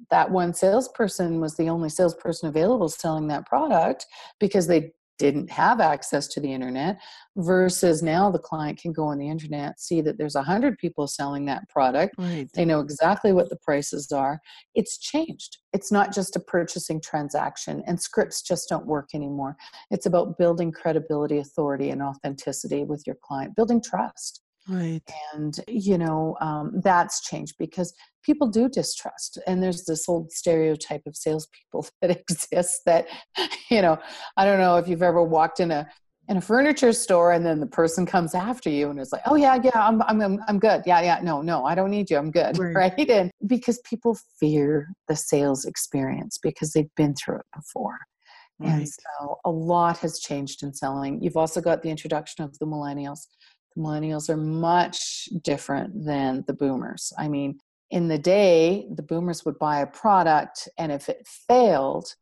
that 0.10 0.30
one 0.30 0.54
salesperson 0.54 1.40
was 1.40 1.56
the 1.56 1.70
only 1.70 1.90
salesperson 1.90 2.50
available 2.50 2.90
selling 2.90 3.28
that 3.28 3.46
product 3.46 4.06
because 4.40 4.68
they 4.68 4.92
didn't 5.20 5.50
have 5.50 5.80
access 5.80 6.28
to 6.28 6.40
the 6.40 6.52
internet 6.52 7.00
versus 7.38 8.02
now 8.02 8.32
the 8.32 8.40
client 8.40 8.80
can 8.80 8.92
go 8.92 9.06
on 9.06 9.18
the 9.18 9.30
internet 9.30 9.80
see 9.80 10.02
that 10.02 10.18
there's 10.18 10.36
a 10.36 10.44
hundred 10.44 10.78
people 10.78 11.08
selling 11.08 11.46
that 11.46 11.68
product. 11.70 12.16
Right. 12.18 12.50
they 12.54 12.66
know 12.66 12.80
exactly 12.80 13.32
what 13.32 13.50
the 13.50 13.58
prices 13.58 14.12
are. 14.12 14.40
It's 14.76 14.98
changed. 14.98 15.60
It's 15.72 15.92
not 15.92 16.14
just 16.14 16.36
a 16.36 16.40
purchasing 16.40 17.00
transaction 17.00 17.84
and 17.88 18.02
scripts 18.02 18.42
just 18.42 18.70
don't 18.70 18.86
work 18.86 19.10
anymore. 19.14 19.56
It's 19.92 20.08
about 20.08 20.38
building 20.38 20.72
credibility 20.72 21.40
authority 21.40 21.92
and 21.92 22.02
authenticity 22.02 22.84
with 22.84 23.04
your 23.06 23.18
client 23.24 23.56
building 23.56 23.82
trust 23.82 24.43
Right. 24.68 25.02
and 25.34 25.60
you 25.68 25.98
know 25.98 26.38
um, 26.40 26.80
that's 26.84 27.22
changed 27.22 27.56
because 27.60 27.94
people 28.24 28.48
do 28.48 28.70
distrust 28.70 29.38
and 29.46 29.62
there's 29.62 29.84
this 29.86 30.08
old 30.08 30.32
stereotype 30.32 31.02
of 31.06 31.16
salespeople 31.16 31.88
that 32.02 32.12
exists 32.12 32.82
that 32.86 33.08
you 33.70 33.82
know 33.82 33.98
i 34.38 34.46
don't 34.46 34.60
know 34.60 34.78
if 34.78 34.88
you've 34.88 35.04
ever 35.04 35.24
walked 35.24 35.60
in 35.60 35.72
a 35.72 35.88
in 36.30 36.38
a 36.38 36.42
furniture 36.42 36.94
store 36.94 37.34
and 37.34 37.46
then 37.46 37.60
the 37.60 37.68
person 37.68 38.06
comes 38.06 38.34
after 38.34 38.70
you 38.70 38.90
and 38.90 39.00
is 39.00 39.12
like 39.12 39.22
oh 39.26 39.36
yeah 39.36 39.60
yeah 39.62 39.72
i'm 39.76 40.02
i'm 40.04 40.40
i'm, 40.48 40.60
good 40.60 40.82
yeah 40.86 41.02
yeah 41.02 41.20
no 41.22 41.42
no 41.42 41.66
i 41.66 41.76
don't 41.76 41.92
need 41.92 42.10
you 42.10 42.18
i'm 42.18 42.32
good 42.32 42.58
Right. 42.58 42.76
right 42.98 43.10
and 43.10 43.30
because 43.46 43.80
people 43.80 44.18
fear 44.40 44.88
the 45.10 45.16
sales 45.18 45.66
experience 45.66 46.40
because 46.42 46.72
they've 46.72 46.96
been 46.96 47.14
through 47.16 47.40
it 47.40 47.46
before 47.54 47.98
and 48.62 48.88
so 48.88 49.40
a 49.46 49.50
lot 49.50 49.98
has 50.00 50.20
changed 50.20 50.64
in 50.64 50.74
selling. 50.74 51.22
You've 51.22 51.38
also 51.38 51.62
got 51.62 51.82
the 51.82 51.90
introduction 51.90 52.44
of 52.44 52.58
the 52.60 52.66
millennials. 52.66 53.28
The 53.76 53.82
millennials 53.82 54.30
are 54.30 54.38
much 54.38 55.30
different 55.44 56.06
than 56.06 56.44
the 56.48 56.54
boomers. 56.54 57.14
I 57.18 57.28
mean, 57.28 57.60
in 57.92 58.08
the 58.08 58.18
day, 58.18 58.88
the 58.96 59.04
boomers 59.04 59.46
would 59.46 59.60
buy 59.60 59.82
a 59.82 59.88
product, 59.88 60.68
and 60.78 60.92
if 60.92 61.10
it 61.10 61.28
failed, 61.48 62.16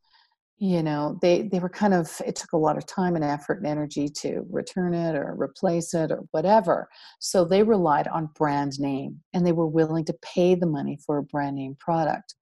you 0.62 0.84
know, 0.84 1.18
they, 1.24 1.42
they 1.42 1.58
were 1.58 1.70
kind 1.70 1.94
of, 1.94 2.22
it 2.24 2.36
took 2.36 2.54
a 2.54 2.58
lot 2.58 2.78
of 2.78 2.86
time 2.86 3.16
and 3.16 3.24
effort 3.24 3.58
and 3.58 3.66
energy 3.66 4.08
to 4.08 4.46
return 4.52 4.94
it 4.94 5.16
or 5.16 5.34
replace 5.36 5.96
it 5.96 6.12
or 6.12 6.20
whatever. 6.30 6.88
So 7.20 7.44
they 7.44 7.64
relied 7.64 8.08
on 8.08 8.30
brand 8.36 8.80
name 8.80 9.22
and 9.34 9.44
they 9.46 9.54
were 9.54 9.66
willing 9.66 10.06
to 10.06 10.18
pay 10.22 10.54
the 10.54 10.68
money 10.68 11.00
for 11.04 11.18
a 11.18 11.24
brand 11.24 11.56
name 11.56 11.76
product. 11.80 12.36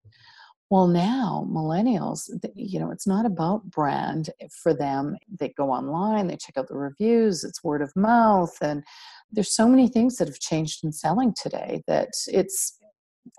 Well, 0.69 0.87
now 0.87 1.47
millennials, 1.49 2.29
you 2.53 2.79
know, 2.79 2.91
it's 2.91 3.07
not 3.07 3.25
about 3.25 3.69
brand 3.71 4.29
for 4.51 4.71
them. 4.73 5.17
They 5.39 5.49
go 5.49 5.71
online, 5.71 6.27
they 6.27 6.35
check 6.37 6.57
out 6.57 6.67
the 6.67 6.75
reviews, 6.75 7.43
it's 7.43 7.63
word 7.63 7.81
of 7.81 7.91
mouth, 7.95 8.55
and 8.61 8.83
there's 9.31 9.55
so 9.55 9.67
many 9.67 9.87
things 9.87 10.17
that 10.17 10.27
have 10.27 10.39
changed 10.39 10.83
in 10.83 10.91
selling 10.91 11.33
today 11.41 11.81
that 11.87 12.09
it's, 12.27 12.77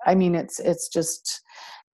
I 0.04 0.14
mean, 0.16 0.34
it's 0.34 0.58
it's 0.58 0.88
just 0.88 1.40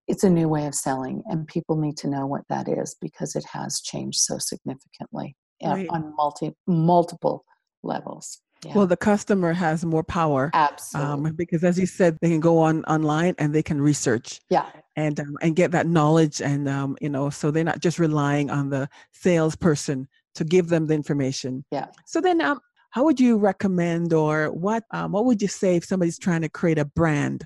it's 0.09 0.25
a 0.25 0.31
new 0.31 0.49
way 0.49 0.66
of 0.66 0.75
selling, 0.75 1.23
and 1.26 1.47
people 1.47 1.76
need 1.76 1.97
to 1.99 2.09
know 2.09 2.26
what 2.26 2.43
that 2.49 2.69
is 2.69 2.97
because 3.00 3.37
it 3.37 3.45
has 3.52 3.81
changed 3.81 4.19
so 4.21 4.38
significantly 4.38 5.37
uh, 5.64 5.71
Right. 5.75 5.88
on 5.90 6.14
multi 6.16 6.55
multiple 6.66 7.45
levels. 7.83 8.40
Yeah, 8.65 8.75
Well, 8.75 8.87
the 8.87 8.97
customer 8.97 9.53
has 9.53 9.85
more 9.85 10.03
power 10.03 10.51
absolutely. 10.55 11.31
um, 11.31 11.37
because, 11.37 11.63
as 11.63 11.79
you 11.79 11.87
said, 11.87 12.17
they 12.21 12.31
can 12.31 12.41
go 12.41 12.59
on 12.59 12.85
online 12.85 13.35
and 13.39 13.55
they 13.55 13.63
can 13.63 13.81
research 13.81 14.41
yeah, 14.49 14.67
and 14.97 15.21
um, 15.21 15.37
and 15.43 15.55
get 15.55 15.73
that 15.73 15.87
knowledge, 15.87 16.41
and 16.41 16.69
um, 16.69 16.97
you 17.01 17.09
know, 17.09 17.29
so 17.31 17.51
they're 17.51 17.65
not 17.65 17.81
just 17.81 17.99
relying 17.99 18.51
on 18.51 18.71
the 18.71 18.89
salesperson 19.13 20.09
to 20.35 20.45
give 20.45 20.69
them 20.69 20.87
the 20.87 20.95
information. 20.95 21.65
Yeah. 21.71 21.87
So 22.07 22.21
then, 22.21 22.41
um, 22.41 22.61
how 22.91 23.05
would 23.05 23.21
you 23.21 23.37
recommend, 23.37 24.15
or 24.15 24.51
what 24.51 24.85
um, 24.91 25.13
what 25.13 25.27
would 25.27 25.43
you 25.43 25.49
say 25.49 25.77
if 25.77 25.85
somebody's 25.85 26.19
trying 26.19 26.43
to 26.43 26.49
create 26.49 26.79
a 26.79 26.87
brand 26.87 27.45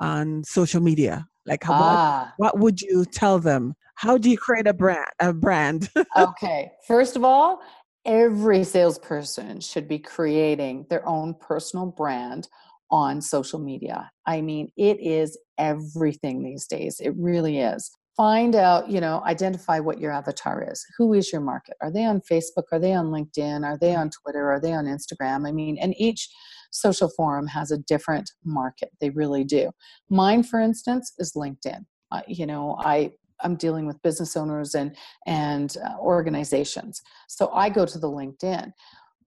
on 0.00 0.42
social 0.44 0.80
media? 0.80 1.26
Like, 1.44 1.64
how, 1.64 1.72
what, 1.72 1.80
ah. 1.82 2.34
what 2.38 2.58
would 2.58 2.80
you 2.80 3.04
tell 3.04 3.38
them? 3.38 3.74
How 3.94 4.18
do 4.18 4.28
you 4.30 4.36
create 4.36 4.66
a 4.66 4.74
brand? 4.74 5.06
A 5.20 5.32
brand. 5.32 5.90
okay. 6.16 6.72
First 6.86 7.16
of 7.16 7.24
all, 7.24 7.60
every 8.06 8.64
salesperson 8.64 9.60
should 9.60 9.88
be 9.88 9.98
creating 9.98 10.86
their 10.88 11.06
own 11.06 11.34
personal 11.34 11.86
brand 11.86 12.48
on 12.90 13.20
social 13.20 13.58
media. 13.58 14.10
I 14.26 14.40
mean, 14.40 14.70
it 14.76 14.98
is 15.00 15.36
everything 15.58 16.42
these 16.42 16.66
days. 16.66 17.00
It 17.00 17.14
really 17.16 17.58
is. 17.58 17.90
Find 18.16 18.54
out, 18.54 18.88
you 18.88 19.00
know, 19.00 19.22
identify 19.26 19.78
what 19.78 20.00
your 20.00 20.10
avatar 20.12 20.66
is. 20.70 20.82
Who 20.96 21.12
is 21.12 21.30
your 21.30 21.42
market? 21.42 21.76
Are 21.82 21.90
they 21.90 22.04
on 22.04 22.22
Facebook? 22.22 22.64
Are 22.72 22.78
they 22.78 22.94
on 22.94 23.06
LinkedIn? 23.06 23.66
Are 23.66 23.76
they 23.76 23.94
on 23.94 24.08
Twitter? 24.08 24.50
Are 24.50 24.60
they 24.60 24.72
on 24.72 24.86
Instagram? 24.86 25.46
I 25.46 25.52
mean, 25.52 25.76
and 25.78 25.94
each 26.00 26.30
social 26.70 27.10
forum 27.14 27.46
has 27.48 27.70
a 27.70 27.78
different 27.78 28.30
market. 28.44 28.90
They 29.00 29.10
really 29.10 29.44
do. 29.44 29.70
Mine, 30.08 30.44
for 30.44 30.60
instance, 30.60 31.12
is 31.18 31.34
LinkedIn. 31.34 31.84
Uh, 32.10 32.22
you 32.26 32.46
know, 32.46 32.76
I 32.78 33.12
I'm 33.42 33.56
dealing 33.56 33.86
with 33.86 34.02
business 34.02 34.36
owners 34.36 34.74
and 34.74 34.96
and 35.26 35.76
uh, 35.84 35.98
organizations. 35.98 37.02
So 37.28 37.50
I 37.52 37.68
go 37.68 37.86
to 37.86 37.98
the 37.98 38.08
LinkedIn. 38.08 38.72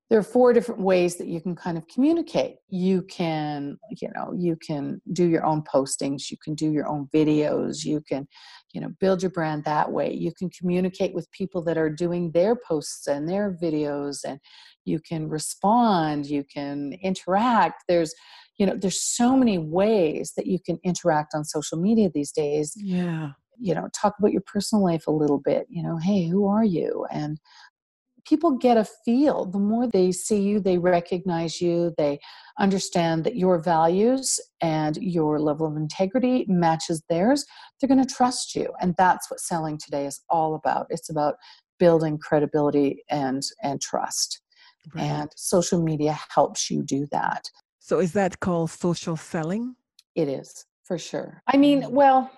There 0.10 0.18
are 0.18 0.24
four 0.24 0.54
different 0.54 0.82
ways 0.82 1.18
that 1.18 1.28
you 1.28 1.40
can 1.40 1.56
kind 1.56 1.78
of 1.78 1.88
communicate. 1.88 2.56
You 2.68 3.04
can, 3.04 3.78
you 4.02 4.10
know, 4.16 4.34
you 4.36 4.56
can 4.56 5.00
do 5.14 5.28
your 5.28 5.46
own 5.46 5.62
postings, 5.72 6.32
you 6.32 6.38
can 6.44 6.56
do 6.56 6.72
your 6.72 6.88
own 6.88 7.08
videos, 7.14 7.86
you 7.86 8.02
can, 8.02 8.28
you 8.74 8.82
know, 8.82 8.90
build 9.00 9.22
your 9.22 9.30
brand 9.30 9.66
that 9.66 9.92
way. 9.92 10.12
You 10.12 10.34
can 10.34 10.50
communicate 10.50 11.14
with 11.14 11.32
people 11.32 11.62
that 11.66 11.78
are 11.78 11.92
doing 11.92 12.32
their 12.32 12.56
posts 12.56 13.06
and 13.06 13.30
their 13.30 13.56
videos 13.62 14.18
and 14.26 14.40
you 14.84 15.00
can 15.00 15.30
respond, 15.30 16.26
you 16.26 16.44
can 16.44 16.94
interact. 17.04 17.84
There's 17.88 18.14
you 18.58 18.66
know, 18.66 18.76
there's 18.76 19.02
so 19.02 19.38
many 19.38 19.58
ways 19.58 20.34
that 20.36 20.46
you 20.46 20.60
can 20.60 20.80
interact 20.84 21.34
on 21.34 21.46
social 21.46 21.78
media 21.80 22.10
these 22.14 22.34
days 22.34 22.74
yeah. 22.76 23.30
You 23.60 23.74
know 23.74 23.88
talk 23.94 24.16
about 24.20 24.32
your 24.32 24.42
personal 24.42 24.84
life 24.84 25.08
a 25.08 25.12
little 25.12 25.40
bit 25.40 25.66
you 25.70 25.84
know 25.84 25.98
hey 25.98 26.28
who 26.28 26.48
are 26.48 26.64
you 26.64 27.06
and 27.12 27.40
people 28.26 28.52
get 28.52 28.78
a 28.78 28.86
feel 29.06 29.46
the 29.46 29.60
more 29.60 29.88
they 29.88 30.12
see 30.12 30.42
you 30.42 30.60
they 30.60 30.78
recognize 30.78 31.62
you 31.62 31.94
they 31.98 32.20
understand 32.60 33.24
that 33.24 33.36
your 33.36 33.58
values 33.58 34.40
and 34.62 34.98
your 34.98 35.40
level 35.40 35.66
of 35.68 35.78
integrity 35.78 36.46
matches 36.48 37.02
theirs 37.10 37.46
they're 37.80 37.88
going 37.88 38.04
to 38.06 38.16
trust 38.16 38.56
you 38.56 38.72
and 38.82 38.94
that's 38.98 39.30
what 39.32 39.40
selling 39.40 39.78
today 39.78 40.06
is 40.06 40.22
all 40.30 40.56
about 40.56 40.86
it's 40.90 41.10
about 41.10 41.36
building 41.80 42.18
credibility 42.18 43.04
and 43.10 43.44
and 43.64 43.82
trust 43.82 44.42
Right. 44.96 45.04
and 45.12 45.30
social 45.36 45.84
media 45.84 46.18
helps 46.34 46.72
you 46.72 46.82
do 46.82 47.06
that 47.12 47.50
so 47.90 48.00
is 48.00 48.14
that 48.14 48.40
called 48.40 48.70
social 48.70 49.18
selling? 49.18 49.76
It 50.14 50.28
is 50.28 50.66
for 50.84 51.00
sure. 51.00 51.42
I 51.48 51.58
mean, 51.58 51.82
Mm. 51.82 51.90
well, 51.90 52.30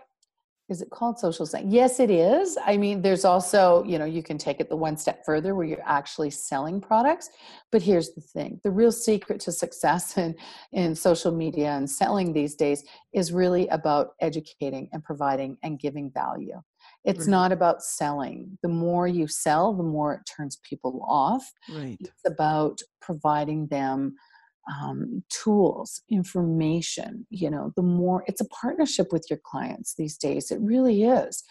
is 0.71 0.81
it 0.81 0.89
called 0.89 1.19
social 1.19 1.45
selling? 1.45 1.69
Yes, 1.69 1.99
it 1.99 2.09
is. 2.09 2.57
I 2.65 2.77
mean, 2.77 3.01
there's 3.01 3.25
also, 3.25 3.83
you 3.83 3.99
know, 3.99 4.05
you 4.05 4.23
can 4.23 4.37
take 4.37 4.61
it 4.61 4.69
the 4.69 4.75
one 4.77 4.95
step 4.95 5.25
further 5.25 5.53
where 5.53 5.65
you're 5.67 5.83
actually 5.85 6.29
selling 6.29 6.79
products. 6.79 7.29
But 7.73 7.81
here's 7.81 8.13
the 8.13 8.21
thing 8.21 8.61
the 8.63 8.71
real 8.71 8.91
secret 8.91 9.41
to 9.41 9.51
success 9.51 10.17
in, 10.23 10.33
in 10.71 10.95
social 10.95 11.31
media 11.33 11.71
and 11.71 11.89
selling 11.89 12.31
these 12.31 12.55
days 12.55 12.85
is 13.13 13.33
really 13.33 13.67
about 13.67 14.11
educating 14.21 14.87
and 14.93 15.03
providing 15.03 15.57
and 15.61 15.77
giving 15.77 16.09
value. 16.09 16.61
It's 17.03 17.27
Right. 17.27 17.31
not 17.31 17.51
about 17.51 17.83
selling. 17.83 18.57
The 18.63 18.69
more 18.69 19.07
you 19.07 19.27
sell, 19.27 19.73
the 19.73 19.83
more 19.83 20.13
it 20.13 20.21
turns 20.37 20.57
people 20.63 21.05
off 21.07 21.51
Right. 21.67 21.97
it's 21.99 22.25
about 22.25 22.79
providing 23.01 23.67
them 23.67 24.15
um, 24.71 25.23
tools 25.29 26.01
information 26.09 27.25
you 27.29 27.49
know 27.49 27.71
the 27.75 27.81
more 27.81 28.23
it's 28.27 28.41
a 28.41 28.47
partnership 28.49 29.11
with 29.11 29.25
your 29.29 29.39
clients 29.43 29.95
these 29.95 30.17
days 30.17 30.51
it 30.51 30.59
really 30.61 31.03
is 31.03 31.43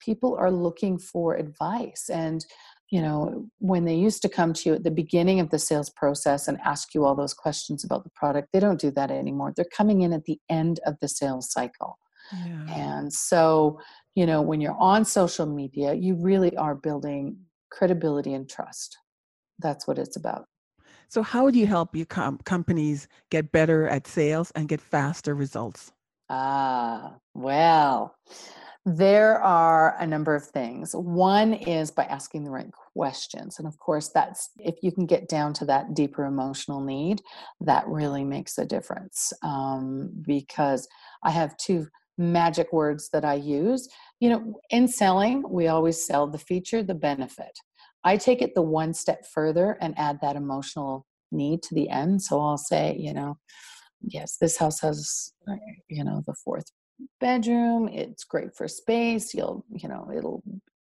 people 0.00 0.36
are 0.38 0.50
looking 0.50 0.98
for 0.98 1.36
advice 1.36 2.10
and 2.12 2.44
you 2.90 3.00
know 3.00 3.46
when 3.58 3.84
they 3.84 3.94
used 3.94 4.22
to 4.22 4.28
come 4.28 4.52
to 4.52 4.68
you 4.68 4.74
at 4.74 4.84
the 4.84 4.90
beginning 4.90 5.40
of 5.40 5.50
the 5.50 5.58
sales 5.58 5.90
process 5.90 6.48
and 6.48 6.58
ask 6.64 6.94
you 6.94 7.04
all 7.04 7.14
those 7.14 7.34
questions 7.34 7.84
about 7.84 8.04
the 8.04 8.10
product 8.14 8.48
they 8.52 8.60
don't 8.60 8.80
do 8.80 8.90
that 8.90 9.10
anymore 9.10 9.52
they're 9.56 9.76
coming 9.76 10.02
in 10.02 10.12
at 10.12 10.24
the 10.24 10.38
end 10.50 10.80
of 10.86 10.94
the 11.00 11.08
sales 11.08 11.50
cycle 11.50 11.98
Yeah. 12.32 12.64
and 12.74 13.12
so, 13.12 13.80
you 14.14 14.26
know, 14.26 14.42
when 14.42 14.60
you're 14.60 14.76
on 14.78 15.04
social 15.04 15.46
media, 15.46 15.94
you 15.94 16.16
really 16.16 16.56
are 16.56 16.74
building 16.74 17.36
credibility 17.70 18.34
and 18.34 18.48
trust. 18.48 18.98
That's 19.58 19.86
what 19.86 19.98
it's 19.98 20.16
about. 20.16 20.46
So 21.08 21.22
how 21.22 21.50
do 21.50 21.58
you 21.58 21.66
help 21.66 21.96
your 21.96 22.06
com- 22.06 22.38
companies 22.44 23.08
get 23.30 23.50
better 23.52 23.88
at 23.88 24.06
sales 24.06 24.50
and 24.52 24.68
get 24.68 24.80
faster 24.80 25.34
results? 25.34 25.92
Ah, 26.28 27.14
well, 27.34 28.16
There 28.86 29.40
are 29.42 29.96
a 30.00 30.06
number 30.06 30.34
of 30.34 30.46
things. 30.46 30.94
One 30.94 31.54
is 31.54 31.90
by 31.92 32.04
asking 32.06 32.44
the 32.44 32.50
right 32.52 32.72
questions. 32.94 33.58
And 33.58 33.68
of 33.68 33.78
course, 33.78 34.10
that's 34.10 34.50
if 34.58 34.76
you 34.82 34.92
can 34.92 35.06
get 35.06 35.28
down 35.28 35.52
to 35.54 35.66
that 35.66 35.94
deeper 35.94 36.24
emotional 36.24 36.80
need, 36.82 37.22
that 37.60 37.86
really 37.88 38.24
makes 38.24 38.58
a 38.58 38.66
difference. 38.66 39.32
Um, 39.44 40.10
because 40.26 40.88
I 41.24 41.30
have 41.32 41.56
two 41.58 41.88
magic 42.18 42.72
words 42.72 43.10
that 43.10 43.24
I 43.24 43.34
use. 43.34 43.88
You 44.20 44.30
know, 44.30 44.60
in 44.70 44.88
selling, 44.88 45.44
we 45.48 45.68
always 45.68 46.06
sell 46.06 46.26
the 46.28 46.38
feature, 46.38 46.82
the 46.82 46.94
benefit. 46.94 47.58
I 48.04 48.16
take 48.16 48.42
it 48.42 48.54
the 48.54 48.62
one 48.62 48.94
step 48.94 49.26
further 49.26 49.76
and 49.80 49.98
add 49.98 50.20
that 50.22 50.36
emotional 50.36 51.06
need 51.32 51.62
to 51.64 51.74
the 51.74 51.88
end. 51.88 52.22
So 52.22 52.40
I'll 52.40 52.58
say, 52.58 52.96
you 52.98 53.12
know, 53.12 53.38
yes, 54.00 54.36
this 54.40 54.56
house 54.56 54.80
has, 54.80 55.32
you 55.88 56.04
know, 56.04 56.22
the 56.26 56.34
fourth 56.44 56.66
bedroom. 57.20 57.88
It's 57.88 58.24
great 58.24 58.54
for 58.56 58.68
space. 58.68 59.34
You'll, 59.34 59.64
you 59.70 59.88
know, 59.88 60.10
it'll, 60.16 60.42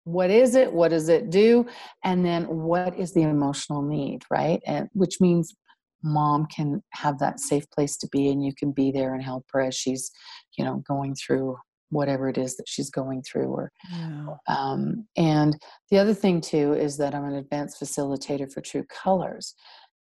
what 0.05 0.31
is 0.31 0.55
it? 0.55 0.73
What 0.73 0.89
does 0.89 1.09
it 1.09 1.31
do? 1.31 1.67
And 2.05 2.25
then 2.25 2.45
what 2.45 2.97
is 2.99 3.13
the 3.13 3.23
emotional 3.23 3.83
need, 3.83 4.23
right? 4.31 4.61
And 4.67 4.89
which 4.93 5.21
means 5.21 5.55
mom 6.03 6.47
can 6.47 6.83
have 6.91 7.19
that 7.19 7.41
safe 7.41 7.69
place 7.71 7.97
to 7.99 8.09
be 8.13 8.29
and 8.29 8.45
you 8.45 8.53
can 8.55 8.71
be 8.71 8.93
there 8.93 9.15
and 9.15 9.23
help 9.23 9.45
her 9.53 9.61
as 9.63 9.75
she's, 9.75 10.13
you 10.57 10.65
know, 10.65 10.83
going 10.87 11.15
through 11.15 11.57
whatever 11.91 12.29
it 12.29 12.39
is 12.39 12.57
that 12.57 12.69
she's 12.69 12.91
going 12.91 13.23
through 13.23 13.49
or 13.49 13.73
yeah. 13.93 14.27
um, 14.49 15.07
and 15.17 15.57
the 15.91 15.99
other 15.99 16.15
thing 16.15 16.41
too 16.41 16.73
is 16.73 16.97
that 16.97 17.15
i'm 17.15 17.25
an 17.25 17.35
advanced 17.35 17.81
facilitator 17.81 18.51
for 18.53 18.61
true 18.61 18.85
colors. 18.85 19.55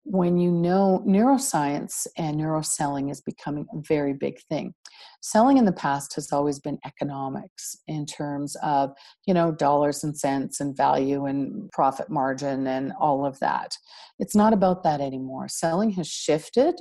When 0.07 0.37
you 0.37 0.51
know 0.51 1.03
neuroscience 1.07 2.05
and 2.15 2.39
neuroselling 2.39 3.09
is 3.09 3.21
becoming 3.21 3.65
a 3.73 3.81
very 3.87 4.13
big 4.13 4.39
thing. 4.49 4.75
Selling 5.21 5.57
in 5.57 5.65
the 5.65 5.71
past 5.71 6.13
has 6.13 6.31
always 6.31 6.59
been 6.59 6.77
economics 6.85 7.75
in 7.87 8.05
terms 8.05 8.55
of 8.61 8.91
you 9.25 9.33
know 9.33 9.51
dollars 9.51 10.03
and 10.03 10.15
cents 10.15 10.59
and 10.59 10.77
value 10.77 11.25
and 11.25 11.71
profit 11.71 12.09
margin 12.11 12.67
and 12.67 12.93
all 12.99 13.25
of 13.25 13.39
that. 13.39 13.75
It's 14.19 14.35
not 14.35 14.53
about 14.53 14.83
that 14.83 15.01
anymore. 15.01 15.47
Selling 15.47 15.89
has 15.91 16.07
shifted 16.07 16.75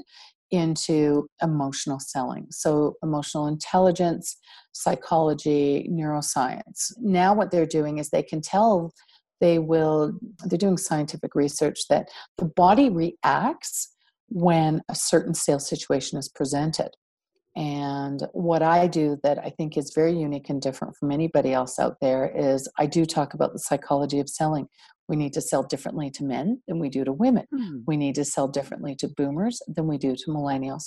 into 0.54 1.28
emotional 1.42 1.98
selling. 2.00 2.46
So 2.50 2.94
emotional 3.02 3.46
intelligence 3.46 4.36
psychology 4.72 5.88
neuroscience. 5.90 6.92
Now 6.98 7.34
what 7.34 7.50
they're 7.50 7.66
doing 7.66 7.98
is 7.98 8.10
they 8.10 8.22
can 8.22 8.40
tell 8.40 8.92
they 9.40 9.58
will 9.58 10.12
they're 10.46 10.58
doing 10.58 10.76
scientific 10.76 11.34
research 11.34 11.80
that 11.90 12.08
the 12.38 12.44
body 12.44 12.88
reacts 12.88 13.92
when 14.28 14.80
a 14.88 14.94
certain 14.94 15.34
sales 15.34 15.68
situation 15.68 16.18
is 16.18 16.28
presented. 16.28 16.90
And 17.56 18.26
what 18.32 18.62
i 18.62 18.88
do 18.88 19.16
that 19.22 19.38
i 19.38 19.48
think 19.48 19.76
is 19.76 19.92
very 19.94 20.12
unique 20.18 20.50
and 20.50 20.60
different 20.60 20.96
from 20.96 21.12
anybody 21.12 21.52
else 21.52 21.78
out 21.78 21.98
there 22.00 22.32
is 22.36 22.68
i 22.80 22.86
do 22.86 23.04
talk 23.04 23.32
about 23.32 23.52
the 23.52 23.60
psychology 23.60 24.18
of 24.18 24.28
selling 24.28 24.66
we 25.08 25.16
need 25.16 25.32
to 25.32 25.40
sell 25.40 25.62
differently 25.62 26.10
to 26.10 26.24
men 26.24 26.62
than 26.66 26.78
we 26.78 26.88
do 26.88 27.04
to 27.04 27.12
women 27.12 27.46
hmm. 27.50 27.78
we 27.86 27.96
need 27.96 28.14
to 28.14 28.24
sell 28.24 28.48
differently 28.48 28.94
to 28.94 29.08
boomers 29.08 29.60
than 29.68 29.86
we 29.86 29.98
do 29.98 30.14
to 30.16 30.26
millennials 30.28 30.84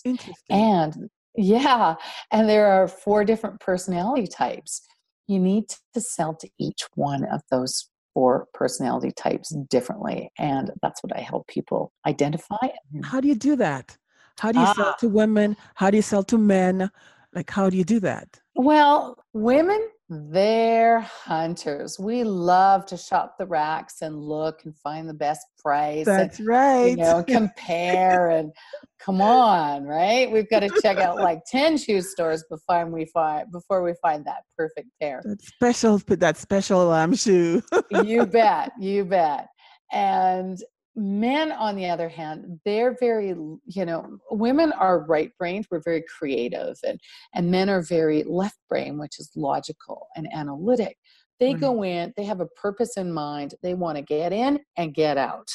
and 0.50 1.10
yeah 1.36 1.96
and 2.32 2.50
there 2.50 2.68
are 2.68 2.88
four 2.88 3.24
different 3.24 3.60
personality 3.60 4.28
types 4.28 4.82
you 5.28 5.40
need 5.40 5.66
to 5.94 6.02
sell 6.02 6.34
to 6.36 6.50
each 6.58 6.84
one 6.96 7.26
of 7.26 7.42
those 7.52 7.90
four 8.18 8.48
personality 8.54 9.12
types 9.12 9.56
differently. 9.70 10.32
And 10.40 10.72
that's 10.82 11.04
what 11.04 11.16
I 11.16 11.20
help 11.20 11.48
people 11.48 11.92
identify. 12.08 12.70
How 13.04 13.22
do 13.22 13.28
you 13.28 13.36
do 13.36 13.56
that? 13.58 13.96
How 14.40 14.52
do 14.52 14.60
you 14.60 14.66
sell 14.66 14.86
ah. 14.88 14.96
to 15.02 15.08
women? 15.08 15.56
How 15.76 15.92
do 15.92 15.98
you 15.98 16.02
sell 16.02 16.24
to 16.24 16.38
men? 16.38 16.90
Like, 17.36 17.52
how 17.52 17.70
do 17.70 17.78
you 17.78 17.84
do 17.84 18.00
that? 18.00 18.40
Well, 18.56 19.24
women 19.34 19.88
they're 20.10 21.02
hunters. 21.02 22.00
We 22.00 22.24
love 22.24 22.86
to 22.88 22.98
shop 22.98 23.36
the 23.38 23.46
racks 23.46 24.02
and 24.02 24.18
look 24.18 24.64
and 24.64 24.74
find 24.78 25.10
the 25.10 25.14
best 25.14 25.46
price. 25.60 26.06
That's 26.06 26.40
and, 26.40 26.48
right. 26.48 26.90
You 26.92 26.96
know, 26.96 27.24
compare 27.28 28.30
and 28.30 28.54
come 29.00 29.22
on, 29.22 29.84
right? 29.84 30.32
We've 30.32 30.50
got 30.50 30.62
to 30.62 30.70
check 30.82 30.98
out 30.98 31.18
like 31.18 31.42
10 31.48 31.78
shoe 31.78 32.02
stores 32.02 32.46
before 32.50 32.86
we 32.86 33.06
find 33.06 33.52
before 33.52 33.84
we 33.84 33.94
find 34.02 34.24
that 34.26 34.44
perfect 34.58 34.88
pair. 35.02 35.22
That 35.26 35.42
special 35.42 36.00
put 36.00 36.22
that 36.22 36.38
special 36.38 36.92
um 36.92 37.14
shoe. 37.14 37.62
you 37.92 38.26
bet. 38.26 38.72
You 38.80 39.04
bet. 39.04 39.48
And 39.92 40.58
men 40.98 41.52
on 41.52 41.76
the 41.76 41.88
other 41.88 42.10
hand 42.10 42.60
they're 42.66 42.98
very 43.00 43.28
you 43.68 43.86
know 43.86 44.18
women 44.32 44.72
are 44.74 45.06
right 45.06 45.32
brained 45.38 45.66
we're 45.70 45.82
very 45.86 46.04
creative 46.18 46.76
and 46.86 47.00
and 47.36 47.52
men 47.52 47.70
are 47.70 47.84
very 47.84 48.24
left 48.24 48.58
brain 48.68 48.98
which 48.98 49.20
is 49.20 49.30
logical 49.36 50.08
and 50.16 50.28
analytic. 50.34 50.98
They 51.40 51.54
go 51.54 51.84
in 51.84 52.14
they 52.18 52.24
have 52.24 52.40
a 52.40 52.48
purpose 52.48 52.98
in 52.98 53.14
mind 53.14 53.54
they 53.62 53.76
want 53.76 53.98
to 53.98 54.02
get 54.02 54.34
in 54.34 54.60
and 54.76 54.94
get 54.94 55.18
out. 55.20 55.50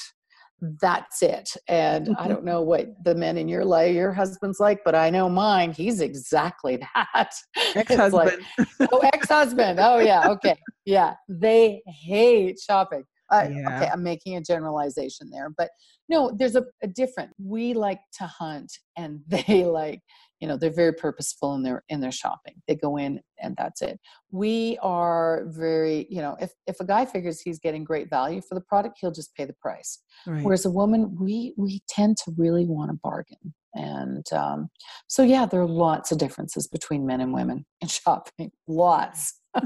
That's 0.81 1.23
it 1.23 1.51
and 1.67 2.11
i 2.11 2.13
mm-hmm. 2.13 2.29
don't 2.29 2.45
know 2.45 2.63
what 2.63 2.87
the 3.03 3.17
men 3.17 3.37
in 3.37 3.49
your 3.49 3.65
life 3.65 3.97
your 3.97 4.13
husband's 4.13 4.61
like 4.61 4.79
but 4.85 4.95
i 4.95 5.11
know 5.11 5.29
mine 5.29 5.73
he's 5.73 6.01
exactly 6.01 6.77
that. 6.95 7.33
Ex-husband 7.75 8.45
like, 8.59 8.89
oh 8.93 9.01
ex-husband 9.13 9.81
oh 9.83 9.99
yeah 9.99 10.29
okay 10.29 10.57
yeah 10.85 11.15
they 11.29 11.83
hate 11.89 12.61
shopping 12.61 13.03
uh, 13.33 13.49
yeah. 13.51 13.77
Okay, 13.77 13.91
I'm 13.91 14.03
making 14.03 14.37
a 14.37 14.43
generalization 14.43 15.31
there, 15.31 15.51
but 15.57 15.71
no, 16.09 16.31
there's 16.37 16.57
a, 16.57 16.65
a 16.83 16.87
different. 16.87 17.31
We 17.39 17.73
like 17.73 18.01
to 18.19 18.27
hunt, 18.27 18.71
and 18.97 19.21
they 19.29 19.65
like, 19.65 20.01
you 20.41 20.49
know, 20.49 20.57
they're 20.57 20.71
very 20.71 20.93
purposeful 20.93 21.55
in 21.55 21.63
their 21.63 21.83
in 21.89 22.01
their 22.01 22.13
shopping. 22.13 22.55
They 22.69 22.75
go 22.75 22.99
in, 22.99 23.21
and 23.41 23.57
that's 23.57 23.81
it. 23.81 23.99
We 24.31 24.79
are 24.83 25.45
very, 25.47 26.07
you 26.11 26.21
know, 26.21 26.37
if 26.41 26.53
if 26.67 26.79
a 26.81 26.85
guy 26.85 27.07
figures 27.07 27.41
he's 27.41 27.59
getting 27.59 27.85
great 27.85 28.11
value 28.11 28.43
for 28.43 28.55
the 28.55 28.61
product, 28.61 28.99
he'll 29.01 29.13
just 29.13 29.35
pay 29.35 29.47
the 29.47 29.55
price. 29.55 30.01
Right. 30.27 30.45
Whereas 30.45 30.67
a 30.67 30.71
woman, 30.71 31.17
we 31.19 31.55
we 31.57 31.83
tend 31.89 32.19
to 32.19 32.35
really 32.37 32.67
want 32.67 32.91
to 32.91 32.99
bargain, 33.03 33.55
and 33.75 34.31
um, 34.33 34.69
so 35.07 35.23
yeah, 35.23 35.47
there 35.47 35.63
are 35.63 35.67
lots 35.67 36.13
of 36.13 36.19
differences 36.19 36.69
between 36.69 37.07
men 37.07 37.23
and 37.23 37.33
women 37.33 37.65
in 37.81 37.89
shopping. 37.89 38.53
Lots. 38.69 39.39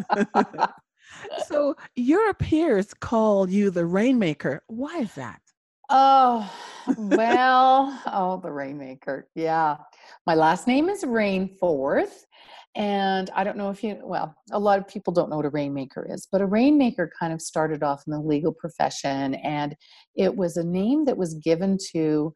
so 1.46 1.74
your 1.94 2.34
peers 2.34 2.94
call 2.94 3.48
you 3.48 3.70
the 3.70 3.86
rainmaker. 3.86 4.62
Why 4.66 4.98
is 4.98 5.14
that? 5.14 5.40
Oh, 5.88 6.52
well, 6.96 8.02
oh, 8.06 8.40
the 8.42 8.50
rainmaker. 8.50 9.28
Yeah. 9.34 9.76
My 10.26 10.34
last 10.34 10.66
name 10.66 10.88
is 10.88 11.04
Rainforth. 11.04 12.24
And 12.74 13.30
I 13.34 13.42
don't 13.42 13.56
know 13.56 13.70
if 13.70 13.82
you, 13.82 13.98
well, 14.02 14.34
a 14.52 14.58
lot 14.58 14.78
of 14.78 14.86
people 14.86 15.12
don't 15.12 15.30
know 15.30 15.36
what 15.36 15.46
a 15.46 15.50
rainmaker 15.50 16.06
is, 16.10 16.28
but 16.30 16.42
a 16.42 16.46
rainmaker 16.46 17.10
kind 17.18 17.32
of 17.32 17.40
started 17.40 17.82
off 17.82 18.02
in 18.06 18.12
the 18.12 18.20
legal 18.20 18.52
profession. 18.52 19.34
And 19.36 19.74
it 20.14 20.36
was 20.36 20.58
a 20.58 20.64
name 20.64 21.06
that 21.06 21.16
was 21.16 21.34
given 21.34 21.78
to 21.92 22.34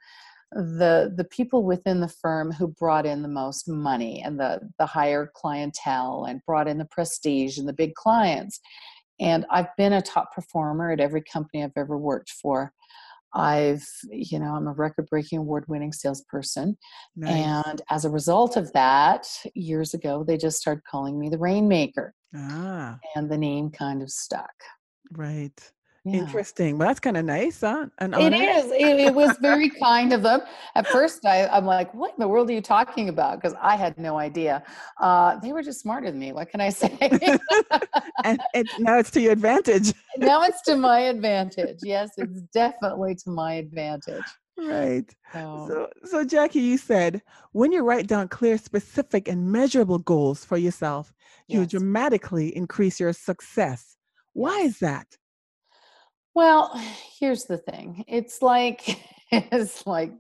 the 0.52 1.12
the 1.16 1.24
people 1.24 1.64
within 1.64 2.00
the 2.00 2.08
firm 2.08 2.50
who 2.50 2.68
brought 2.68 3.06
in 3.06 3.22
the 3.22 3.28
most 3.28 3.68
money 3.68 4.22
and 4.22 4.38
the 4.38 4.60
the 4.78 4.86
higher 4.86 5.30
clientele 5.34 6.26
and 6.28 6.44
brought 6.44 6.68
in 6.68 6.78
the 6.78 6.84
prestige 6.86 7.58
and 7.58 7.68
the 7.68 7.72
big 7.72 7.94
clients. 7.94 8.60
And 9.20 9.46
i've 9.50 9.74
been 9.76 9.92
a 9.92 10.02
top 10.02 10.34
performer 10.34 10.90
at 10.90 11.00
every 11.00 11.22
company 11.22 11.62
i've 11.62 11.70
ever 11.76 11.96
worked 11.96 12.30
for. 12.30 12.72
I've 13.32 13.86
you 14.10 14.40
know 14.40 14.54
i'm 14.54 14.66
a 14.66 14.72
record 14.72 15.08
breaking 15.08 15.38
award 15.38 15.64
winning 15.68 15.92
salesperson. 15.92 16.76
Nice. 17.14 17.46
and 17.46 17.82
as 17.88 18.04
a 18.04 18.10
result 18.10 18.56
of 18.56 18.72
that 18.72 19.28
years 19.54 19.94
ago 19.94 20.24
they 20.24 20.36
just 20.36 20.58
started 20.58 20.82
calling 20.84 21.18
me 21.18 21.28
the 21.28 21.38
rainmaker. 21.38 22.14
Ah. 22.34 22.98
and 23.16 23.30
the 23.30 23.38
name 23.38 23.70
kind 23.70 24.02
of 24.02 24.10
stuck. 24.10 24.54
Right 25.12 25.72
yeah. 26.04 26.20
Interesting. 26.20 26.78
Well, 26.78 26.88
that's 26.88 27.00
kind 27.00 27.18
of 27.18 27.26
nice, 27.26 27.60
huh? 27.60 27.86
An 27.98 28.14
it 28.14 28.32
is. 28.32 28.72
It, 28.72 29.00
it, 29.00 29.14
was 29.14 29.36
very 29.42 29.68
kind 29.68 30.14
of 30.14 30.22
them. 30.22 30.40
At 30.74 30.86
first, 30.86 31.26
I, 31.26 31.46
am 31.54 31.66
like, 31.66 31.92
what 31.92 32.12
in 32.12 32.16
the 32.18 32.26
world 32.28 32.48
are 32.48 32.54
you 32.54 32.62
talking 32.62 33.10
about? 33.10 33.38
Because 33.38 33.54
I 33.60 33.76
had 33.76 33.98
no 33.98 34.18
idea. 34.18 34.62
Uh, 34.98 35.36
they 35.40 35.52
were 35.52 35.62
just 35.62 35.80
smarter 35.80 36.10
than 36.10 36.18
me. 36.18 36.32
What 36.32 36.48
can 36.48 36.62
I 36.62 36.70
say? 36.70 36.96
and, 38.24 38.40
and 38.54 38.68
now 38.78 38.98
it's 38.98 39.10
to 39.10 39.20
your 39.20 39.32
advantage. 39.32 39.92
now 40.16 40.42
it's 40.42 40.62
to 40.62 40.76
my 40.76 41.00
advantage. 41.00 41.80
Yes, 41.82 42.12
it's 42.16 42.40
definitely 42.54 43.14
to 43.16 43.30
my 43.30 43.54
advantage. 43.54 44.24
Right. 44.56 45.04
So, 45.34 45.66
so, 45.68 45.88
so 46.04 46.24
Jackie, 46.24 46.60
you 46.60 46.78
said 46.78 47.20
when 47.52 47.72
you 47.72 47.82
write 47.82 48.06
down 48.06 48.28
clear, 48.28 48.56
specific, 48.56 49.28
and 49.28 49.52
measurable 49.52 49.98
goals 49.98 50.46
for 50.46 50.56
yourself, 50.56 51.12
you 51.46 51.66
dramatically 51.66 52.56
increase 52.56 53.00
your 53.00 53.12
success. 53.12 53.96
Why 54.32 54.60
is 54.60 54.78
that? 54.78 55.06
Well, 56.34 56.72
here's 57.18 57.44
the 57.44 57.58
thing. 57.58 58.04
It's 58.08 58.42
like 58.42 58.98
it's 59.32 59.86
like 59.86 60.12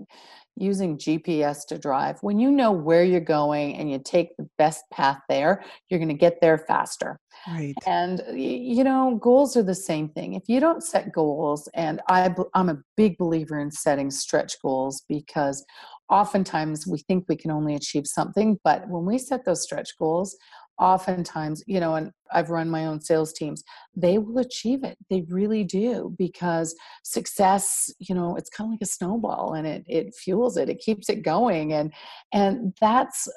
using 0.56 0.98
GPS 0.98 1.66
to 1.66 1.78
drive. 1.78 2.18
When 2.20 2.38
you 2.38 2.50
know 2.50 2.70
where 2.70 3.02
you're 3.02 3.20
going 3.20 3.76
and 3.76 3.90
you 3.90 3.98
take 3.98 4.36
the 4.36 4.48
best 4.58 4.84
path 4.92 5.18
there, 5.28 5.64
you're 5.88 5.98
going 5.98 6.08
to 6.08 6.14
get 6.14 6.40
there 6.40 6.58
faster. 6.58 7.18
Right. 7.48 7.74
And 7.86 8.22
you 8.34 8.84
know, 8.84 9.18
goals 9.20 9.56
are 9.56 9.62
the 9.62 9.74
same 9.74 10.10
thing. 10.10 10.34
If 10.34 10.42
you 10.48 10.60
don't 10.60 10.82
set 10.82 11.12
goals, 11.12 11.68
and 11.74 12.02
I, 12.08 12.34
I'm 12.54 12.68
a 12.68 12.78
big 12.96 13.16
believer 13.16 13.58
in 13.58 13.70
setting 13.70 14.10
stretch 14.10 14.60
goals 14.60 15.02
because 15.08 15.64
oftentimes 16.10 16.86
we 16.86 16.98
think 16.98 17.24
we 17.28 17.36
can 17.36 17.50
only 17.50 17.74
achieve 17.74 18.06
something, 18.06 18.58
but 18.62 18.86
when 18.88 19.06
we 19.06 19.16
set 19.16 19.46
those 19.46 19.62
stretch 19.62 19.96
goals, 19.98 20.36
oftentimes, 20.80 21.62
you 21.66 21.78
know, 21.78 21.94
and 21.94 22.10
I've 22.32 22.50
run 22.50 22.70
my 22.70 22.86
own 22.86 23.00
sales 23.00 23.32
teams, 23.32 23.62
they 23.94 24.18
will 24.18 24.38
achieve 24.38 24.82
it. 24.82 24.96
They 25.10 25.24
really 25.28 25.62
do 25.62 26.14
because 26.18 26.74
success, 27.04 27.92
you 27.98 28.14
know, 28.14 28.34
it's 28.36 28.50
kind 28.50 28.68
of 28.68 28.72
like 28.72 28.82
a 28.82 28.86
snowball 28.86 29.54
and 29.54 29.66
it 29.66 29.84
it 29.86 30.14
fuels 30.14 30.56
it. 30.56 30.68
It 30.68 30.80
keeps 30.80 31.08
it 31.08 31.22
going 31.22 31.72
and 31.74 31.92
and 32.32 32.74
that's 32.80 33.28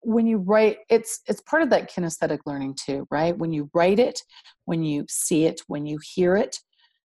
when 0.00 0.26
you 0.26 0.38
write 0.38 0.78
it's 0.88 1.20
it's 1.28 1.40
part 1.42 1.62
of 1.62 1.70
that 1.70 1.90
kinesthetic 1.90 2.40
learning 2.46 2.74
too, 2.74 3.06
right? 3.10 3.36
When 3.36 3.52
you 3.52 3.70
write 3.74 3.98
it, 3.98 4.20
when 4.64 4.82
you 4.82 5.06
see 5.08 5.44
it, 5.46 5.60
when 5.68 5.86
you 5.86 5.98
hear 6.14 6.36
it, 6.36 6.58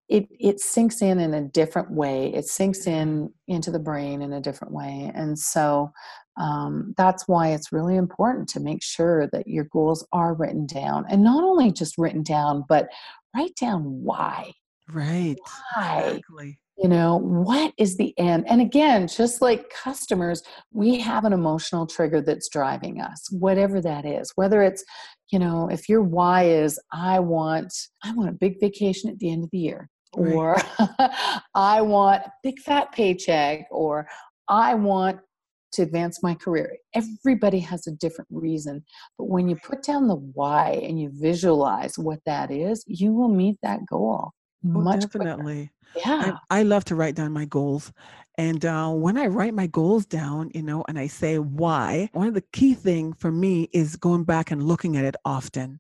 it 0.10 0.28
it 0.40 0.60
sinks 0.60 1.02
in 1.02 1.20
in 1.20 1.34
a 1.34 1.48
different 1.48 1.92
way. 1.92 2.34
It 2.34 2.46
sinks 2.46 2.88
in 2.88 3.32
into 3.48 3.72
the 3.72 3.80
brain 3.80 4.22
in 4.22 4.34
a 4.34 4.42
different 4.42 4.74
way. 4.74 5.12
And 5.14 5.38
so 5.38 5.92
um, 6.38 6.94
that's 6.98 7.28
why 7.28 7.50
it's 7.50 7.72
really 7.72 7.96
important 7.96 8.50
to 8.50 8.60
make 8.60 8.84
sure 8.84 9.28
that 9.28 9.48
your 9.48 9.66
goals 9.66 10.06
are 10.12 10.34
written 10.34 10.66
down 10.66 11.06
and 11.10 11.24
not 11.24 11.44
only 11.44 11.72
just 11.72 11.98
written 11.98 12.24
down 12.24 12.64
but 12.68 12.90
write 13.36 13.56
down 13.56 13.84
why. 14.04 14.52
Right. 14.92 15.38
Why 15.76 16.00
exactly. 16.00 16.60
you 16.78 16.90
know 16.90 17.18
what 17.18 17.74
is 17.78 17.96
the 17.96 18.14
end? 18.18 18.46
And 18.50 18.62
again 18.62 19.08
just 19.08 19.42
like 19.42 19.70
customers 19.70 20.44
we 20.72 21.00
have 21.00 21.24
an 21.24 21.34
emotional 21.34 21.88
trigger 21.88 22.22
that's 22.22 22.50
driving 22.50 23.00
us 23.00 23.32
whatever 23.32 23.80
that 23.82 24.06
is. 24.06 24.32
Whether 24.36 24.64
it's 24.64 24.84
you 25.32 25.40
know 25.40 25.68
if 25.70 25.90
your 25.90 26.04
why 26.04 26.44
is 26.44 26.80
i 26.94 27.20
want 27.20 27.74
i 28.04 28.14
want 28.14 28.30
a 28.30 28.34
big 28.34 28.60
vacation 28.60 29.10
at 29.10 29.18
the 29.18 29.32
end 29.32 29.44
of 29.44 29.50
the 29.52 29.58
year 29.58 29.90
Right. 30.16 30.34
or 30.34 30.58
i 31.56 31.82
want 31.82 32.24
a 32.24 32.32
big 32.44 32.60
fat 32.60 32.92
paycheck 32.92 33.68
or 33.72 34.08
i 34.48 34.74
want 34.74 35.20
to 35.72 35.82
advance 35.82 36.22
my 36.22 36.36
career 36.36 36.78
everybody 36.94 37.60
has 37.60 37.88
a 37.88 37.92
different 37.92 38.28
reason 38.32 38.84
but 39.18 39.26
when 39.26 39.50
you 39.50 39.56
put 39.56 39.84
down 39.84 40.08
the 40.08 40.16
why 40.16 40.80
and 40.84 41.00
you 41.00 41.10
visualize 41.14 41.98
what 41.98 42.20
that 42.26 42.52
is 42.52 42.84
you 42.86 43.14
will 43.14 43.30
meet 43.30 43.58
that 43.64 43.80
goal 43.90 44.32
oh, 44.32 44.32
much 44.64 45.10
quicker. 45.10 45.26
definitely 45.26 45.72
yeah 45.96 46.38
I, 46.50 46.60
I 46.60 46.64
love 46.64 46.86
to 46.86 46.96
write 46.96 47.16
down 47.16 47.32
my 47.32 47.46
goals. 47.46 47.92
And 48.38 48.66
uh, 48.66 48.90
when 48.90 49.18
I 49.18 49.28
write 49.28 49.54
my 49.54 49.68
goals 49.68 50.06
down, 50.06 50.50
you 50.56 50.64
know, 50.64 50.84
and 50.88 50.98
I 50.98 51.08
say 51.08 51.38
why, 51.38 52.10
one 52.14 52.28
of 52.28 52.34
the 52.34 52.44
key 52.52 52.74
thing 52.74 53.14
for 53.14 53.32
me 53.32 53.70
is 53.74 53.96
going 53.96 54.24
back 54.24 54.50
and 54.50 54.64
looking 54.64 54.98
at 54.98 55.06
it 55.06 55.16
often. 55.24 55.80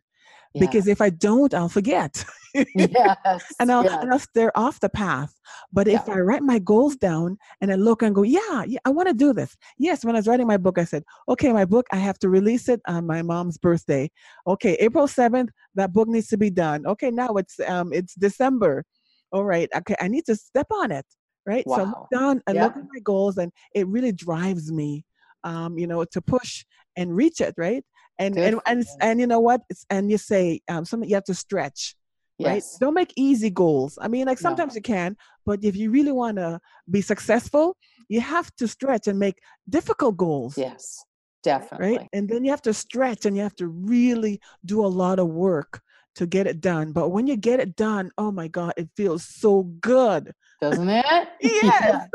Yeah. 0.53 0.59
Because 0.59 0.87
if 0.87 1.01
I 1.01 1.09
don't, 1.09 1.53
I'll 1.53 1.69
forget. 1.69 2.23
yes 2.75 3.17
and 3.59 3.71
I'll, 3.71 3.83
yes. 3.83 3.97
and 4.01 4.11
I'll 4.11 4.19
stare 4.19 4.55
off 4.57 4.79
the 4.79 4.89
path. 4.89 5.33
But 5.71 5.87
if 5.87 6.07
I 6.07 6.19
write 6.19 6.43
my 6.43 6.59
goals 6.59 6.95
down 6.95 7.37
and 7.61 7.71
I 7.71 7.75
look 7.75 8.01
and 8.03 8.13
go, 8.13 8.23
yeah, 8.23 8.63
yeah 8.65 8.79
I 8.85 8.89
want 8.89 9.07
to 9.07 9.13
do 9.13 9.33
this. 9.33 9.55
Yes, 9.77 10.05
when 10.05 10.15
I 10.15 10.19
was 10.19 10.27
writing 10.27 10.47
my 10.47 10.57
book, 10.57 10.77
I 10.77 10.83
said, 10.83 11.03
okay, 11.27 11.51
my 11.51 11.65
book, 11.65 11.87
I 11.91 11.97
have 11.97 12.19
to 12.19 12.29
release 12.29 12.69
it 12.69 12.81
on 12.87 13.07
my 13.07 13.21
mom's 13.21 13.57
birthday. 13.57 14.11
Okay, 14.47 14.73
April 14.79 15.07
7th, 15.07 15.49
that 15.75 15.93
book 15.93 16.07
needs 16.07 16.27
to 16.27 16.37
be 16.37 16.49
done. 16.49 16.85
Okay, 16.85 17.09
now 17.11 17.29
it's 17.35 17.59
um 17.67 17.91
it's 17.93 18.13
December. 18.15 18.83
All 19.31 19.45
right, 19.45 19.69
okay, 19.75 19.95
I 19.99 20.07
need 20.07 20.25
to 20.25 20.35
step 20.35 20.67
on 20.71 20.91
it. 20.91 21.05
Right. 21.45 21.65
So 21.67 21.81
I 21.81 21.83
Wow. 21.83 21.89
look 21.89 22.07
down 22.21 22.41
and 22.47 22.55
Yeah. 22.55 22.63
look 22.65 22.77
at 22.77 22.83
my 22.83 22.99
goals 23.03 23.37
and 23.37 23.51
it 23.75 23.87
really 23.87 24.13
drives 24.13 24.71
me 24.71 25.05
um, 25.43 25.77
you 25.77 25.87
know, 25.87 26.03
to 26.05 26.21
push 26.21 26.65
and 26.95 27.15
reach 27.15 27.41
it, 27.41 27.53
right? 27.57 27.83
And 28.25 28.35
Good 28.35 28.45
and 28.45 28.61
and, 28.65 28.79
you. 28.79 28.97
and 29.01 29.19
you 29.19 29.27
know 29.27 29.39
what? 29.39 29.61
It's, 29.69 29.85
and 29.89 30.09
you 30.11 30.17
say 30.17 30.61
um, 30.67 30.85
something 30.85 31.09
you 31.09 31.15
have 31.15 31.25
to 31.25 31.33
stretch 31.33 31.95
right? 32.39 32.63
Don't 32.79 32.93
make 32.93 33.13
easy 33.15 33.49
goals. 33.49 33.97
I 34.01 34.07
mean, 34.07 34.25
like 34.25 34.39
No. 34.39 34.49
sometimes 34.49 34.75
you 34.75 34.81
can, 34.81 35.15
but 35.45 35.63
if 35.63 35.75
you 35.75 35.91
really 35.91 36.11
want 36.11 36.37
to 36.37 36.59
be 36.89 37.01
successful, 37.01 37.77
you 38.09 38.19
have 38.19 38.53
to 38.55 38.67
stretch 38.67 39.07
and 39.07 39.17
make 39.17 39.37
difficult 39.69 40.17
goals, 40.17 40.57
yes 40.57 41.05
definitely 41.43 41.97
right? 41.97 42.09
And 42.13 42.29
then 42.29 42.43
you 42.45 42.51
have 42.51 42.61
to 42.63 42.73
stretch 42.73 43.25
and 43.25 43.35
you 43.35 43.43
have 43.43 43.55
to 43.57 43.67
really 43.67 44.39
do 44.65 44.85
a 44.85 44.87
lot 44.87 45.19
of 45.19 45.27
work 45.27 45.81
to 46.15 46.25
get 46.25 46.47
it 46.47 46.61
done. 46.61 46.91
But 46.91 47.09
when 47.09 47.27
you 47.27 47.35
get 47.37 47.59
it 47.59 47.75
done, 47.75 48.11
oh 48.17 48.31
my 48.31 48.47
God, 48.47 48.73
it 48.77 48.89
feels 48.95 49.25
so 49.25 49.63
good. 49.63 50.33
doesn't 50.61 50.89
it 50.89 51.27
Yes. 51.41 52.07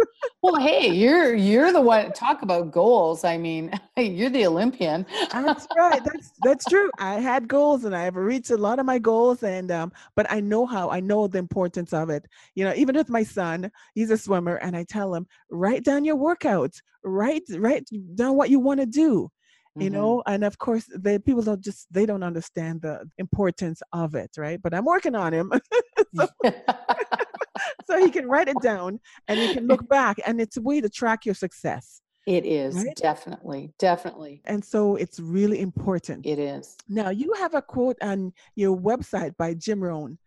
well 0.43 0.57
hey 0.57 0.89
you're 0.89 1.35
you're 1.35 1.73
the 1.73 1.81
one 1.81 2.13
talk 2.13 2.43
about 2.43 2.71
goals 2.73 3.23
i 3.25 3.37
mean 3.37 3.71
you're 3.97 4.31
the 4.31 4.47
olympian 4.47 5.05
That's 5.33 5.67
right. 5.77 6.03
That's 6.05 6.33
that's 6.43 6.65
true. 6.65 6.91
I 6.99 7.15
had 7.21 7.49
goals 7.49 7.85
and 7.85 7.95
I've 7.95 8.17
reached 8.17 8.51
a 8.51 8.57
lot 8.57 8.79
of 8.79 8.87
my 8.87 8.99
goals 8.99 9.43
and 9.43 9.71
um 9.71 9.93
but 10.17 10.27
I 10.31 10.41
know 10.41 10.67
how 10.67 10.91
I 10.91 11.01
know 11.01 11.27
the 11.29 11.39
importance 11.39 11.93
of 11.93 12.11
it. 12.11 12.25
You 12.55 12.65
know, 12.65 12.75
even 12.75 12.97
with 12.97 13.09
my 13.11 13.23
son, 13.23 13.71
he's 13.95 14.11
a 14.11 14.19
swimmer 14.19 14.57
and 14.57 14.77
I 14.77 14.85
tell 14.85 15.15
him, 15.15 15.27
write 15.51 15.85
down 15.85 16.05
your 16.05 16.17
workouts, 16.17 16.81
write 17.05 17.45
write 17.59 17.87
down 18.15 18.37
what 18.37 18.51
you 18.51 18.59
want 18.61 18.81
to 18.81 18.87
do. 18.87 19.31
You 19.79 19.91
Mhm. 19.91 19.93
know, 19.93 20.23
and 20.27 20.45
of 20.45 20.59
course 20.59 20.87
the 20.93 21.21
people 21.25 21.43
don't 21.43 21.61
just 21.62 21.87
they 21.93 22.07
don't 22.07 22.23
understand 22.25 22.83
the 22.83 23.09
importance 23.19 23.81
of 23.93 24.14
it, 24.14 24.31
right? 24.37 24.61
But 24.61 24.75
I'm 24.75 24.85
working 24.85 25.14
on 25.14 25.33
him 25.33 25.53
so 27.87 27.99
he 27.99 28.11
can 28.11 28.27
write 28.29 28.49
it 28.49 28.61
down 28.61 29.01
and 29.29 29.43
you 29.43 29.49
can 29.49 29.67
look 29.67 29.88
back 29.88 30.19
and 30.27 30.41
it's 30.41 30.57
a 30.57 30.61
way 30.62 30.81
to 30.81 30.88
track 30.88 31.25
your 31.27 31.35
success. 31.35 32.01
it 32.27 32.45
is 32.45 32.75
Right? 32.75 33.01
definitely 33.01 33.73
definitely 33.79 34.43
And 34.45 34.64
so 34.64 34.97
it's 34.97 35.21
really 35.21 35.61
important. 35.61 36.27
it 36.27 36.38
is 36.38 36.77
Now, 36.88 37.11
you 37.11 37.33
have 37.35 37.55
a 37.55 37.62
quote 37.62 37.97
on 38.03 38.33
your 38.57 38.77
website 38.77 39.37
by 39.37 39.55
Jim 39.55 39.83
Rohn, 39.83 40.19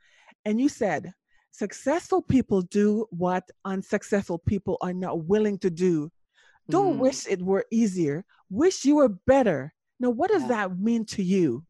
and 0.46 0.60
you 0.62 0.70
said, 0.70 1.14
Successful 1.52 2.22
people 2.22 2.62
do 2.62 3.06
what 3.10 3.44
unsuccessful 3.66 4.38
people 4.40 4.78
are 4.82 4.94
not 4.94 5.26
willing 5.26 5.58
to 5.60 5.70
do. 5.70 6.10
Don't 6.72 6.96
Mm. 6.96 7.00
wish 7.00 7.28
it 7.28 7.42
were 7.42 7.66
easier, 7.72 8.26
wish 8.50 8.86
you 8.86 8.96
were 8.96 9.10
better. 9.10 9.74
Now, 10.00 10.10
what 10.10 10.32
does 10.32 10.44
Yeah. 10.44 10.48
that 10.50 10.80
mean 10.80 11.06
to 11.06 11.24
you? 11.24 11.64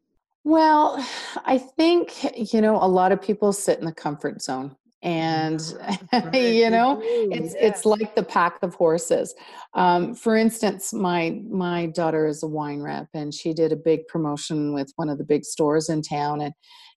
Well, 0.44 1.04
I 1.44 1.58
think, 1.58 2.52
you 2.52 2.60
know, 2.60 2.76
a 2.76 2.88
lot 2.88 3.12
of 3.12 3.20
people 3.22 3.52
sit 3.52 3.78
in 3.78 3.84
the 3.84 3.92
comfort 3.92 4.42
zone. 4.42 4.76
And, 5.04 5.60
right, 6.12 6.34
you 6.34 6.70
know, 6.70 7.00
it's 7.02 7.54
yes. 7.54 7.62
it's 7.76 7.84
like 7.84 8.14
the 8.14 8.22
pack 8.22 8.62
of 8.62 8.74
horses. 8.74 9.34
Um, 9.74 10.14
for 10.14 10.36
instance, 10.36 10.92
my 10.92 11.40
my 11.50 11.86
daughter 11.86 12.24
is 12.26 12.44
a 12.44 12.46
wine 12.46 12.80
rep, 12.82 13.08
and 13.12 13.34
she 13.34 13.52
did 13.52 13.72
a 13.72 13.76
big 13.76 14.06
promotion 14.06 14.72
with 14.72 14.92
one 14.94 15.08
of 15.08 15.18
the 15.18 15.24
big 15.24 15.44
stores 15.44 15.88
in 15.88 16.02
town, 16.02 16.40
and 16.40 16.54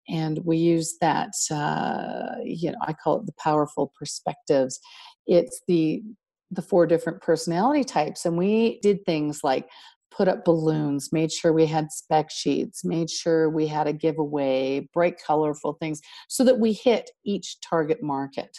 and 0.08 0.39
we 0.46 0.58
use 0.58 0.98
that. 1.02 1.32
Uh, 1.50 2.36
you 2.44 2.72
know, 2.72 2.78
I 2.82 2.94
call 2.94 3.22
it 3.22 3.26
the 3.26 3.34
powerful 3.44 3.91
perspectives. 3.98 4.80
It's 5.26 5.62
the 5.68 6.04
the 6.51 6.62
four 6.62 6.86
different 6.88 7.21
personality 7.21 7.84
types, 7.84 8.25
and 8.25 8.38
we 8.38 8.79
did 8.81 9.03
things 9.05 9.41
like 9.43 9.67
put 10.12 10.27
up 10.27 10.45
balloons, 10.45 11.12
made 11.12 11.31
sure 11.31 11.51
we 11.51 11.65
had 11.65 11.91
spec 11.91 12.31
sheets, 12.31 12.86
made 12.86 13.10
sure 13.10 13.49
we 13.49 13.67
had 13.67 13.86
a 13.88 13.93
giveaway, 13.93 14.88
bright, 14.93 15.15
colorful 15.25 15.73
things, 15.73 15.99
so 16.29 16.43
that 16.43 16.60
we 16.60 16.71
hit 16.71 17.10
each 17.25 17.58
target 17.62 18.01
market 18.01 18.55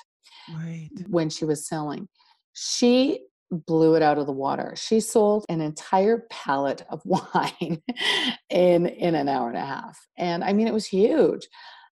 Right. 0.54 0.90
when 1.08 1.30
she 1.30 1.44
was 1.46 1.66
selling. 1.66 2.08
She 2.52 3.20
blew 3.50 3.94
it 3.94 4.02
out 4.02 4.18
of 4.18 4.26
the 4.26 4.32
water. 4.32 4.74
She 4.76 5.00
sold 5.00 5.44
an 5.48 5.60
entire 5.60 6.26
pallet 6.30 6.82
of 6.90 7.00
wine 7.06 7.80
in 8.50 8.86
in 8.86 9.14
an 9.14 9.28
hour 9.28 9.48
and 9.48 9.56
a 9.56 9.64
half. 9.64 9.98
And 10.18 10.42
I 10.44 10.52
mean 10.52 10.66
it 10.66 10.74
was 10.74 10.86
huge. 10.86 11.46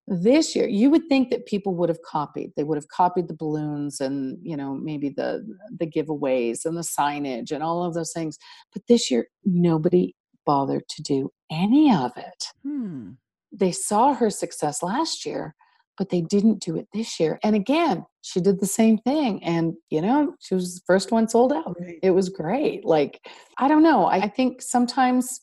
This 0.07 0.55
year, 0.55 0.69
you 0.69 0.91
would 0.91 1.09
think 1.09 1.31
that 1.31 1.47
people 1.47 1.75
would 1.77 1.89
have 1.89 2.03
copied. 2.03 2.53
They 2.57 2.63
would 2.65 2.77
have 2.77 2.89
copied 2.89 3.27
the 3.29 3.35
balloons 3.35 4.01
and, 4.01 4.39
you 4.43 4.57
know, 4.57 4.75
maybe 4.75 5.09
the 5.09 5.45
the 5.79 5.87
giveaways 5.87 6.65
and 6.67 6.77
the 6.77 6.83
signage 6.83 7.51
and 7.51 7.63
all 7.63 7.85
of 7.85 7.95
those 7.95 8.13
things. 8.13 8.39
But 8.73 8.83
this 8.87 9.11
year 9.11 9.29
nobody 9.45 10.15
bothered 10.45 10.87
to 10.91 11.03
do 11.03 11.31
any 11.51 11.91
of 11.95 12.13
it 12.19 12.47
Hmm. 12.63 13.13
they 13.51 13.73
saw 13.73 14.13
her 14.15 14.29
success 14.31 14.83
last 14.83 15.25
year, 15.25 15.55
but 15.97 16.11
they 16.11 16.21
didn't 16.21 16.61
do 16.61 16.77
it 16.77 16.89
this 16.93 17.19
year. 17.21 17.39
And 17.43 17.55
again, 17.57 18.05
she 18.23 18.41
did 18.41 18.61
the 18.61 18.67
same 18.67 18.99
thing. 18.99 19.43
And, 19.45 19.75
you 19.91 20.03
know, 20.03 20.35
she 20.41 20.55
was 20.55 20.75
the 20.75 20.81
first 20.87 21.13
one 21.13 21.29
sold 21.29 21.53
out. 21.53 21.77
Right. 21.81 21.99
It 22.03 22.11
was 22.11 22.29
great. 22.29 22.85
Like, 22.85 23.21
I 23.59 23.69
don't 23.69 23.83
know. 23.83 24.07
I 24.07 24.29
think 24.29 24.61
sometimes 24.61 25.41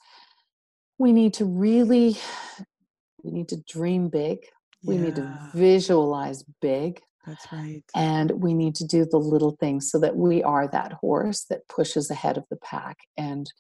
we 1.00 1.14
need 1.14 1.34
to 1.36 1.46
really, 1.46 2.18
we 3.24 3.32
need 3.32 3.50
to 3.50 3.62
dream 3.68 4.10
big. 4.10 4.40
We 4.84 4.98
need 4.98 5.16
to 5.16 5.28
visualize 5.54 6.44
big. 6.62 7.02
that's 7.26 7.52
right. 7.52 7.84
And 7.96 8.32
we 8.32 8.54
need 8.54 8.74
to 8.76 8.86
do 8.86 9.06
the 9.06 9.18
little 9.18 9.56
things 9.60 9.92
so 9.92 10.00
that 10.00 10.16
we 10.16 10.42
are 10.44 10.68
that 10.70 10.94
horse 10.94 11.46
that 11.50 11.68
pushes 11.68 12.10
ahead 12.10 12.38
of 12.38 12.46
the 12.50 12.58
pack 12.58 12.98
and 13.18 13.52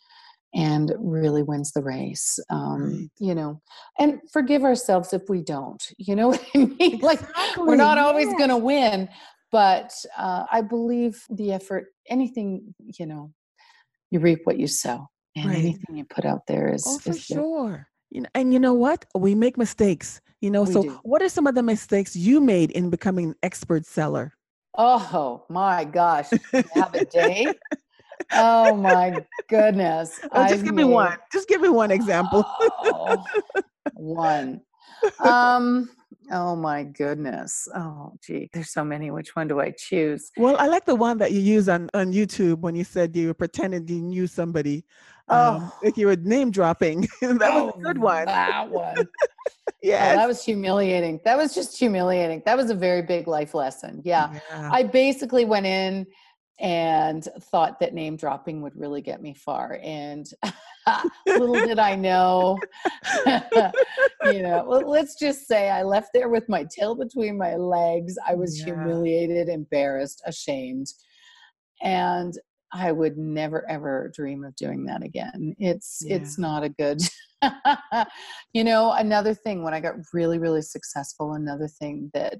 and 0.53 0.91
really 0.99 1.43
wins 1.43 1.71
the 1.71 1.81
race. 1.81 2.37
Um, 2.49 2.81
Right. 2.81 3.09
You 3.19 3.35
know, 3.35 3.61
and 3.99 4.19
forgive 4.33 4.63
ourselves 4.63 5.13
if 5.13 5.21
we 5.29 5.41
don't. 5.41 5.81
You 5.97 6.15
know 6.15 6.27
what 6.33 6.43
I 6.55 6.57
mean? 6.57 6.99
Like 7.01 7.21
we're 7.21 7.75
Exactly, 7.75 7.77
not 7.77 7.97
always 7.97 8.27
going 8.33 8.49
to 8.49 8.57
win, 8.57 9.07
but 9.51 9.93
uh, 10.17 10.45
I 10.51 10.61
believe 10.61 11.23
the 11.29 11.53
effort. 11.53 11.85
Anything 12.09 12.73
you 12.79 13.05
know, 13.05 13.31
you 14.09 14.19
reap 14.19 14.39
what 14.43 14.59
you 14.59 14.67
sow, 14.67 15.07
and 15.35 15.45
Right. 15.45 15.57
anything 15.59 15.95
you 15.97 16.05
put 16.05 16.25
out 16.25 16.41
there 16.47 16.73
is. 16.73 16.85
Oh, 16.85 16.97
for 16.97 17.11
is 17.11 17.21
sure. 17.21 17.87
You 18.11 18.21
know, 18.21 18.29
and 18.35 18.53
you 18.53 18.59
know 18.59 18.73
what? 18.73 19.05
We 19.15 19.33
make 19.35 19.57
mistakes. 19.57 20.21
You 20.41 20.51
know, 20.51 20.63
We 20.63 20.73
so 20.73 20.83
do. 20.83 20.99
what 21.03 21.21
are 21.21 21.29
some 21.29 21.47
of 21.47 21.55
the 21.55 21.63
mistakes 21.63 22.15
you 22.15 22.41
made 22.41 22.71
in 22.71 22.89
becoming 22.89 23.29
an 23.29 23.35
expert 23.41 23.85
seller? 23.85 24.33
Oh 24.77 25.45
my 25.49 25.85
gosh! 25.85 26.29
Have 26.73 26.93
a 26.93 27.05
day. 27.05 27.47
oh 28.33 28.75
my 28.75 29.25
goodness. 29.49 30.19
Oh, 30.31 30.43
just 30.47 30.53
I 30.53 30.57
give 30.57 30.75
mean, 30.75 30.87
me 30.87 30.93
one. 30.93 31.17
Just 31.31 31.47
give 31.47 31.61
me 31.61 31.69
one 31.69 31.91
example. 31.91 32.43
oh, 32.59 33.23
one. 33.95 34.61
Um, 35.19 35.89
oh 36.31 36.55
my 36.55 36.83
goodness. 36.83 37.67
Oh 37.75 38.13
gee, 38.23 38.49
there's 38.53 38.71
so 38.71 38.83
many. 38.83 39.11
Which 39.11 39.35
one 39.35 39.47
do 39.47 39.59
I 39.59 39.73
choose? 39.77 40.31
Well, 40.37 40.55
I 40.57 40.67
like 40.67 40.85
the 40.85 40.95
one 40.95 41.17
that 41.19 41.31
you 41.31 41.39
use 41.39 41.67
on, 41.69 41.89
on 41.93 42.13
YouTube 42.13 42.59
when 42.59 42.75
you 42.75 42.83
said 42.83 43.15
you 43.15 43.33
pretended 43.33 43.89
you 43.89 44.01
knew 44.01 44.27
somebody. 44.27 44.85
Um, 45.31 45.61
oh, 45.63 45.77
like 45.81 45.97
you 45.97 46.07
were 46.07 46.17
name 46.17 46.51
dropping. 46.51 47.01
that 47.21 47.41
oh, 47.41 47.65
was 47.67 47.75
a 47.77 47.81
good 47.81 47.97
oh, 47.97 48.01
one. 48.01 48.25
That 48.25 48.69
one. 48.69 48.95
yeah, 49.81 50.11
oh, 50.11 50.15
that 50.17 50.27
was 50.27 50.43
humiliating. 50.43 51.21
That 51.23 51.37
was 51.37 51.55
just 51.55 51.77
humiliating. 51.77 52.43
That 52.45 52.57
was 52.57 52.69
a 52.69 52.75
very 52.75 53.01
big 53.01 53.27
life 53.27 53.53
lesson. 53.53 54.01
Yeah. 54.03 54.39
yeah. 54.49 54.69
I 54.71 54.83
basically 54.83 55.45
went 55.45 55.65
in 55.65 56.05
and 56.59 57.27
thought 57.49 57.79
that 57.79 57.93
name 57.93 58.15
dropping 58.17 58.61
would 58.61 58.75
really 58.75 59.01
get 59.01 59.21
me 59.21 59.33
far. 59.33 59.79
And 59.81 60.27
little 61.25 61.53
did 61.53 61.79
I 61.79 61.95
know, 61.95 62.59
you 64.25 64.43
know, 64.43 64.65
well, 64.67 64.87
let's 64.87 65.17
just 65.17 65.47
say 65.47 65.69
I 65.69 65.81
left 65.81 66.09
there 66.13 66.29
with 66.29 66.47
my 66.49 66.65
tail 66.77 66.93
between 66.93 67.37
my 67.37 67.55
legs. 67.55 68.15
I 68.27 68.35
was 68.35 68.59
yeah. 68.59 68.65
humiliated, 68.65 69.49
embarrassed, 69.49 70.21
ashamed. 70.25 70.87
And 71.81 72.33
I 72.73 72.91
would 72.91 73.17
never 73.17 73.69
ever 73.69 74.11
dream 74.15 74.43
of 74.43 74.55
doing 74.55 74.85
that 74.85 75.03
again. 75.03 75.55
It's 75.59 76.01
yeah. 76.05 76.15
it's 76.17 76.37
not 76.37 76.63
a 76.63 76.69
good 76.69 77.01
you 78.53 78.63
know, 78.63 78.91
another 78.93 79.33
thing 79.33 79.63
when 79.63 79.73
I 79.73 79.79
got 79.79 79.95
really 80.13 80.39
really 80.39 80.61
successful, 80.61 81.33
another 81.33 81.67
thing 81.67 82.11
that 82.13 82.39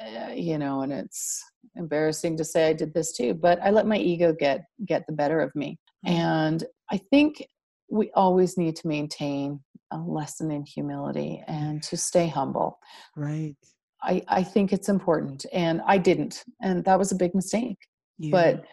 uh, 0.00 0.32
you 0.32 0.58
know, 0.58 0.82
and 0.82 0.92
it's 0.92 1.42
embarrassing 1.76 2.36
to 2.36 2.44
say 2.44 2.68
I 2.68 2.72
did 2.72 2.94
this 2.94 3.12
too, 3.12 3.34
but 3.34 3.60
I 3.62 3.70
let 3.70 3.86
my 3.86 3.96
ego 3.96 4.34
get 4.38 4.64
get 4.86 5.06
the 5.06 5.12
better 5.12 5.40
of 5.40 5.54
me. 5.54 5.78
Mm. 6.06 6.10
And 6.10 6.64
I 6.90 6.98
think 7.10 7.44
we 7.90 8.10
always 8.14 8.56
need 8.56 8.76
to 8.76 8.88
maintain 8.88 9.60
a 9.90 9.98
lesson 9.98 10.50
in 10.50 10.64
humility 10.64 11.42
and 11.48 11.82
to 11.82 11.96
stay 11.96 12.28
humble. 12.28 12.78
Right. 13.16 13.56
I, 14.02 14.22
I 14.28 14.42
think 14.42 14.72
it's 14.72 14.88
important. 14.88 15.44
And 15.52 15.82
I 15.86 15.98
didn't. 15.98 16.44
And 16.62 16.84
that 16.84 16.98
was 16.98 17.12
a 17.12 17.16
big 17.16 17.34
mistake. 17.34 17.78
Yeah. 18.18 18.30
But, 18.30 18.64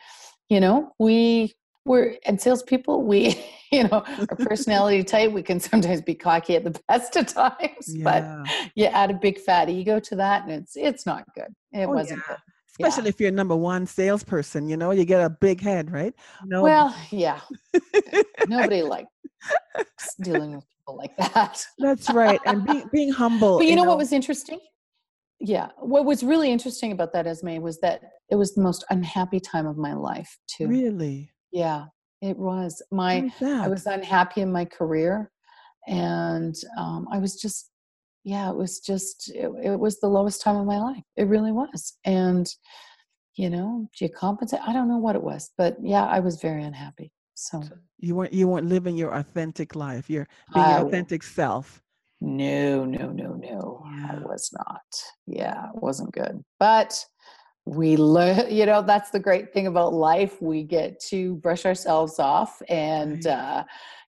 you 0.50 0.60
know, 0.60 0.92
we 1.00 1.54
we're 1.86 2.16
and 2.26 2.40
salespeople, 2.40 3.04
we, 3.04 3.42
you 3.72 3.84
know, 3.84 4.04
our 4.30 4.36
personality 4.38 5.04
type, 5.04 5.32
we 5.32 5.42
can 5.42 5.60
sometimes 5.60 6.02
be 6.02 6.16
cocky 6.16 6.56
at 6.56 6.64
the 6.64 6.78
best 6.88 7.16
of 7.16 7.28
times. 7.28 7.88
Yeah. 7.88 8.04
But 8.04 8.70
you 8.76 8.86
add 8.86 9.12
a 9.12 9.16
big 9.16 9.40
fat 9.40 9.70
ego 9.70 10.00
to 10.00 10.16
that 10.18 10.44
and 10.44 10.52
it's 10.52 10.76
it's 10.76 11.06
not 11.06 11.26
good. 11.34 11.54
It 11.72 11.86
oh, 11.86 11.94
wasn't 11.94 12.20
yeah. 12.20 12.36
good 12.36 12.42
especially 12.80 13.04
yeah. 13.06 13.10
if 13.10 13.20
you're 13.20 13.32
number 13.32 13.56
one 13.56 13.86
salesperson 13.86 14.70
you 14.70 14.78
know 14.78 14.92
you 14.92 15.06
get 15.06 15.24
a 15.24 15.30
big 15.30 15.62
head 15.62 15.92
right 15.92 16.14
no 16.46 16.62
well 16.62 16.96
yeah 17.12 17.40
nobody 18.48 18.82
like 18.82 19.08
dealing 20.22 20.56
with 20.56 20.66
people 20.70 20.98
like 20.98 21.16
that 21.18 21.64
that's 21.80 22.10
right 22.12 22.40
and 22.46 22.66
being, 22.66 22.90
being 22.92 23.12
humble 23.12 23.58
but 23.58 23.64
you, 23.64 23.72
you 23.72 23.76
know, 23.76 23.84
know, 23.84 23.90
what 23.90 23.98
was 23.98 24.14
interesting 24.14 24.60
yeah 25.40 25.70
what 25.80 26.06
was 26.06 26.24
really 26.24 26.52
interesting 26.52 26.92
about 26.92 27.14
that 27.14 27.28
esme 27.28 27.58
was 27.62 27.80
that 27.80 28.02
it 28.30 28.36
was 28.36 28.54
the 28.54 28.62
most 28.62 28.86
unhappy 28.90 29.40
time 29.40 29.66
of 29.66 29.78
my 29.78 29.94
life 29.94 30.38
too 30.48 30.68
really 30.68 31.30
yeah 31.52 31.86
it 32.22 32.38
was 32.38 32.82
my 32.92 33.30
i 33.44 33.68
was 33.68 33.86
unhappy 33.86 34.42
in 34.42 34.52
my 34.52 34.66
career 34.66 35.32
and 35.88 36.56
um, 36.78 37.08
i 37.12 37.18
was 37.18 37.36
just 37.36 37.72
yeah, 38.28 38.50
it 38.50 38.58
was 38.58 38.82
just, 38.82 39.32
it, 39.34 39.50
it 39.64 39.80
was 39.80 40.02
the 40.02 40.10
lowest 40.10 40.42
time 40.42 40.58
of 40.58 40.66
my 40.66 40.78
life. 40.80 41.04
It 41.16 41.30
really 41.30 41.54
was. 41.54 41.94
And, 42.04 42.46
you 43.38 43.50
know, 43.50 43.88
do 43.98 44.04
you 44.04 44.12
compensate? 44.12 44.60
I 44.68 44.74
don't 44.74 44.90
know 44.90 44.98
what 44.98 45.16
it 45.16 45.24
was, 45.24 45.52
but 45.58 45.78
yeah, 45.82 46.04
I 46.04 46.20
was 46.20 46.42
very 46.42 46.62
unhappy. 46.62 47.14
So 47.36 47.64
you 48.00 48.16
weren't, 48.16 48.34
you 48.34 48.50
weren't 48.50 48.68
living 48.68 48.98
your 48.98 49.14
authentic 49.14 49.78
life. 49.78 50.10
You're 50.10 50.28
being 50.54 50.68
your 50.68 50.88
authentic 50.88 51.24
self. 51.24 51.82
No, 52.20 52.84
no, 52.84 53.12
no, 53.12 53.36
no. 53.36 53.86
Yeah. 53.86 54.10
I 54.12 54.20
was 54.20 54.52
not. 54.52 54.82
Yeah, 55.26 55.70
it 55.74 55.82
wasn't 55.82 56.12
good. 56.12 56.44
But 56.60 57.02
we 57.68 57.98
learn, 57.98 58.46
you 58.52 58.66
know, 58.66 58.82
that's 58.82 59.12
the 59.12 59.20
great 59.20 59.54
thing 59.54 59.68
about 59.68 59.94
life. 59.94 60.42
We 60.42 60.64
get 60.64 61.00
to 61.10 61.36
brush 61.36 61.66
ourselves 61.66 62.20
off 62.20 62.62
and, 62.70 63.24
right. 63.26 63.34
uh, 63.34 63.64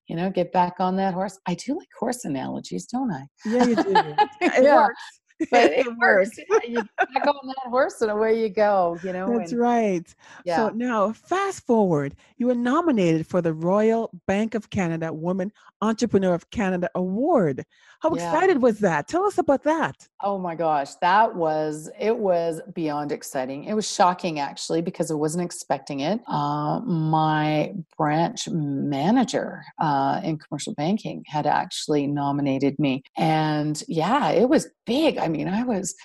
you 0.07 0.15
know, 0.15 0.31
get 0.31 0.51
back 0.51 0.75
on 0.79 0.95
that 0.95 1.13
horse. 1.13 1.37
I 1.45 1.53
do 1.53 1.77
like 1.77 1.87
horse 1.99 2.25
analogies, 2.25 2.87
don't 2.87 3.11
I? 3.11 3.25
Yeah, 3.45 3.65
you 3.65 3.75
do. 3.75 3.83
it 4.41 4.63
yeah. 4.63 4.75
works. 4.75 5.18
But 5.51 5.71
it, 5.71 5.87
works. 5.97 6.37
you 6.67 6.75
back 6.75 6.89
on 7.27 7.47
that 7.47 7.69
horse 7.69 8.01
and 8.01 8.11
away 8.11 8.41
you 8.41 8.49
go, 8.49 8.97
you 9.03 9.13
know. 9.13 9.37
That's 9.37 9.51
and, 9.51 9.61
right. 9.61 10.15
Yeah. 10.45 10.57
So 10.57 10.69
now 10.69 11.13
fast 11.13 11.65
forward, 11.65 12.15
you 12.37 12.47
were 12.47 12.55
nominated 12.55 13.25
for 13.25 13.41
the 13.41 13.53
Royal 13.53 14.11
Bank 14.27 14.53
of 14.53 14.69
Canada 14.69 15.13
Woman 15.13 15.51
Entrepreneur 15.81 16.33
of 16.33 16.49
Canada 16.49 16.89
Award. 16.95 17.65
How 18.01 18.15
yeah. 18.15 18.31
excited 18.31 18.61
was 18.61 18.79
that? 18.79 19.07
Tell 19.07 19.25
us 19.25 19.37
about 19.37 19.63
that. 19.63 20.07
Oh 20.21 20.37
my 20.37 20.55
gosh, 20.55 20.95
that 20.95 21.35
was 21.35 21.89
it 21.99 22.17
was 22.17 22.61
beyond 22.73 23.11
exciting. 23.11 23.65
It 23.65 23.73
was 23.73 23.89
shocking 23.89 24.39
actually 24.39 24.81
because 24.81 25.11
I 25.11 25.15
wasn't 25.15 25.43
expecting 25.43 25.99
it. 25.99 26.21
Uh, 26.27 26.79
my 26.79 27.73
branch 27.97 28.47
manager 28.49 29.63
uh, 29.79 30.21
in 30.23 30.37
commercial 30.37 30.73
banking 30.75 31.23
had 31.27 31.45
actually 31.45 32.07
nominated 32.07 32.79
me, 32.79 33.03
and 33.17 33.81
yeah, 33.87 34.29
it 34.29 34.47
was 34.47 34.67
big. 34.85 35.17
I 35.17 35.27
mean, 35.29 35.47
I 35.47 35.63
was 35.63 35.95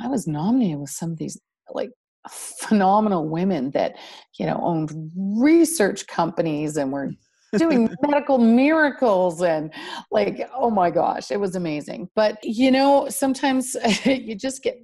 I 0.00 0.08
was 0.08 0.26
nominated 0.26 0.80
with 0.80 0.90
some 0.90 1.12
of 1.12 1.18
these 1.18 1.40
like 1.72 1.90
phenomenal 2.30 3.28
women 3.28 3.70
that 3.72 3.96
you 4.38 4.46
know 4.46 4.60
owned 4.62 4.92
research 5.16 6.06
companies 6.06 6.76
and 6.76 6.92
were 6.92 7.10
doing 7.56 7.88
medical 8.02 8.38
miracles 8.38 9.42
and 9.42 9.72
like 10.10 10.48
oh 10.54 10.70
my 10.70 10.90
gosh 10.90 11.30
it 11.30 11.40
was 11.40 11.56
amazing. 11.56 12.08
But 12.14 12.38
you 12.42 12.70
know 12.70 13.08
sometimes 13.08 13.76
you 14.04 14.34
just 14.34 14.62
get 14.62 14.76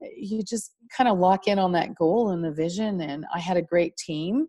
you 0.00 0.42
just 0.42 0.72
kind 0.94 1.08
of 1.08 1.18
lock 1.18 1.48
in 1.48 1.58
on 1.58 1.72
that 1.72 1.94
goal 1.94 2.30
and 2.30 2.44
the 2.44 2.52
vision 2.52 3.00
and 3.00 3.24
i 3.34 3.38
had 3.38 3.56
a 3.56 3.62
great 3.62 3.96
team 3.96 4.46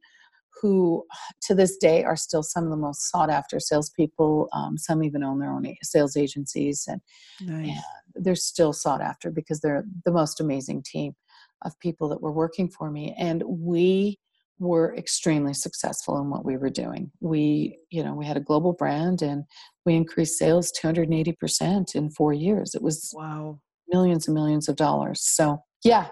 who 0.62 1.06
to 1.41 1.56
this 1.56 1.78
day 1.78 2.04
are 2.04 2.15
still 2.15 2.43
some 2.43 2.63
of 2.63 2.70
the 2.70 2.78
most 2.78 3.10
sought 3.10 3.30
after 3.30 3.60
salespeople 3.60 4.50
um, 4.54 4.78
some 4.78 5.04
even 5.04 5.24
own 5.24 5.39
their 5.39 5.52
own 5.52 5.65
sales 5.84 6.17
agencies 6.17 6.88
and, 6.88 7.02
nice. 7.41 7.70
and 7.70 8.26
they're 8.26 8.36
still 8.36 8.74
sought 8.74 9.02
after 9.02 9.32
because 9.32 9.60
they're 9.60 9.84
the 10.06 10.12
most 10.12 10.39
amazing 10.39 10.82
team 10.84 11.15
of 11.63 11.80
people 11.80 12.08
that 12.10 12.22
were 12.22 12.32
working 12.32 12.70
for 12.70 12.91
me 12.91 13.15
and 13.17 13.43
we 13.46 14.17
were 14.60 14.96
extremely 14.96 15.54
successful 15.54 16.17
in 16.20 16.30
what 16.30 16.43
we 16.43 16.58
were 16.58 16.70
doing. 16.70 17.12
We, 17.20 17.78
you 17.91 18.04
know, 18.04 18.15
we 18.15 18.26
had 18.26 18.38
a 18.38 18.41
global 18.41 18.74
brand 18.74 19.22
and 19.22 19.43
we 19.86 19.96
increased 19.96 20.38
sales 20.38 20.72
280% 20.72 21.96
in 21.96 22.10
4 22.10 22.34
years. 22.34 22.74
It 22.74 22.82
was 22.82 23.12
wow, 23.15 23.60
millions 23.88 24.28
and 24.28 24.36
millions 24.36 24.67
of 24.67 24.76
dollars. 24.76 25.22
So, 25.22 25.60
yeah, 25.84 26.08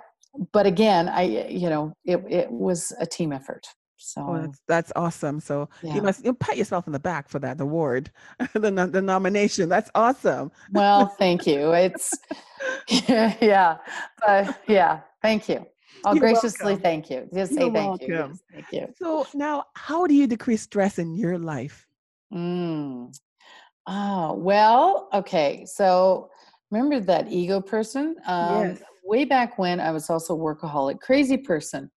but 0.54 0.66
again, 0.66 1.10
I 1.10 1.24
you 1.50 1.70
know, 1.70 1.94
it 2.06 2.24
it 2.30 2.52
was 2.52 2.94
a 3.00 3.06
team 3.06 3.32
effort. 3.32 3.66
So 4.06 4.22
oh, 4.22 4.42
that's, 4.42 4.62
that's, 4.68 4.92
awesome. 4.96 5.40
So 5.40 5.68
yeah. 5.82 5.96
you 5.96 6.02
must 6.04 6.24
you 6.24 6.34
pat 6.34 6.58
yourself 6.58 6.86
in 6.86 6.94
the 6.94 7.00
back 7.00 7.28
for 7.28 7.40
that 7.40 7.60
award, 7.60 8.12
the 8.54 8.70
the 8.70 9.02
nomination. 9.02 9.68
That's 9.68 9.90
awesome. 9.96 10.52
Well, 10.72 11.08
thank 11.08 11.48
you. 11.48 11.72
It's 11.72 12.14
yeah, 13.10 13.78
but 14.26 14.62
yeah, 14.68 15.02
thank 15.24 15.50
you. 15.50 15.66
I'll 16.06 16.14
You're 16.16 16.22
graciously 16.22 16.74
welcome. 16.74 16.84
thank 16.84 17.10
you. 17.10 17.28
Just 17.34 17.54
say 17.54 17.62
You're 17.62 17.74
thank 17.74 18.02
welcome. 18.02 18.08
you. 18.08 18.16
Yes, 18.16 18.44
thank 18.54 18.72
you. 18.72 18.94
So 18.98 19.26
now, 19.34 19.66
how 19.74 20.06
do 20.06 20.14
you 20.14 20.28
decrease 20.28 20.62
stress 20.62 21.00
in 21.00 21.16
your 21.16 21.40
life? 21.40 21.88
Mm. 22.32 23.12
Oh, 23.88 24.34
well, 24.34 25.10
okay. 25.14 25.66
So 25.66 26.30
remember 26.70 27.00
that 27.00 27.32
ego 27.32 27.60
person? 27.60 28.16
Um, 28.28 28.70
yes. 28.70 28.84
Way 29.04 29.26
back 29.26 29.58
when 29.58 29.80
I 29.80 29.92
was 29.92 30.10
also 30.10 30.38
workaholic, 30.38 31.00
crazy 31.00 31.38
person. 31.38 31.92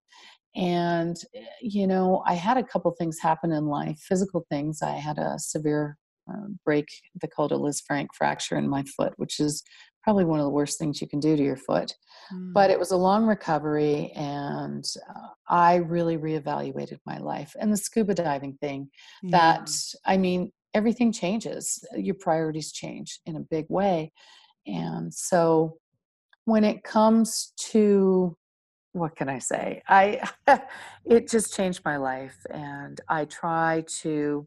And, 0.55 1.17
eh, 1.35 1.45
you 1.61 1.87
know, 1.87 2.23
I 2.27 2.35
had 2.35 2.57
a 2.57 2.65
couple 2.65 2.91
things 2.93 3.19
happen 3.21 3.53
in 3.53 3.67
life, 3.67 3.99
physical 4.01 4.47
things. 4.51 4.83
I 4.83 4.93
had 4.93 5.19
a 5.19 5.39
severe 5.39 5.97
uh, 6.31 6.49
break, 6.65 6.89
they 7.21 7.29
called 7.29 7.53
a 7.53 7.57
Lisfranc 7.57 8.09
fracture 8.15 8.57
in 8.59 8.69
my 8.69 8.85
foot, 8.97 9.15
which 9.17 9.41
is 9.41 9.63
probably 10.03 10.25
one 10.25 10.39
of 10.39 10.45
the 10.45 10.51
worst 10.51 10.79
things 10.79 11.01
you 11.01 11.09
can 11.09 11.21
do 11.21 11.37
to 11.37 11.43
your 11.43 11.57
foot. 11.57 11.95
Mm. 12.33 12.53
But 12.53 12.71
it 12.71 12.79
was 12.79 12.91
a 12.91 12.97
long 12.97 13.27
recovery, 13.27 14.13
and 14.15 14.85
uh, 15.09 15.29
I 15.49 15.77
really 15.77 16.17
reevaluated 16.17 16.99
my 17.07 17.19
life. 17.19 17.55
And 17.59 17.73
the 17.73 17.77
scuba 17.77 18.15
diving 18.15 18.59
thing, 18.61 18.91
yeah. 19.23 19.31
that, 19.39 19.71
I 20.05 20.17
mean, 20.17 20.53
everything 20.75 21.13
changes, 21.13 21.83
your 21.97 22.15
priorities 22.15 22.73
change 22.73 23.21
in 23.27 23.37
a 23.37 23.41
big 23.41 23.67
way. 23.69 24.13
And 24.67 25.13
so 25.13 25.79
when 26.45 26.65
it 26.65 26.85
comes 26.85 27.53
to 27.71 28.37
what 28.99 29.17
can 29.17 29.29
I 29.29 29.39
say? 29.39 29.83
I 29.89 30.29
it 31.05 31.29
just 31.29 31.55
changed 31.55 31.83
my 31.85 31.97
life 31.97 32.37
and 32.51 33.01
I 33.09 33.25
try 33.25 33.85
to 34.01 34.47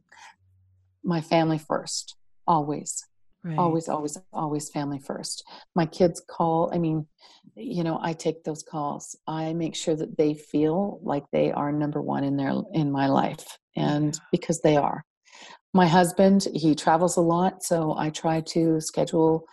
my 1.03 1.21
family 1.21 1.57
first 1.57 2.15
always 2.47 3.05
Right. 3.43 3.57
Always, 3.57 3.89
always, 3.89 4.19
always 4.33 4.69
family 4.69 4.99
first. 4.99 5.43
My 5.75 5.87
kids 5.87 6.21
call, 6.29 6.69
I 6.73 6.77
mean, 6.77 7.07
you 7.55 7.83
know, 7.83 7.99
I 7.99 8.13
take 8.13 8.43
those 8.43 8.61
calls. 8.61 9.15
I 9.25 9.53
make 9.53 9.75
sure 9.75 9.95
that 9.95 10.15
they 10.15 10.35
feel 10.35 10.99
like 11.01 11.23
they 11.31 11.51
are 11.51 11.71
number 11.71 12.01
one 12.01 12.23
in 12.23 12.37
their 12.37 12.53
in 12.73 12.91
my 12.91 13.07
life. 13.07 13.57
And 13.75 14.19
because 14.31 14.61
they 14.61 14.77
are. 14.77 15.03
My 15.73 15.87
husband, 15.87 16.47
he 16.53 16.75
travels 16.75 17.17
a 17.17 17.21
lot, 17.21 17.63
so 17.63 17.95
I 17.97 18.09
try 18.09 18.41
to 18.41 18.79
schedule 18.79 19.45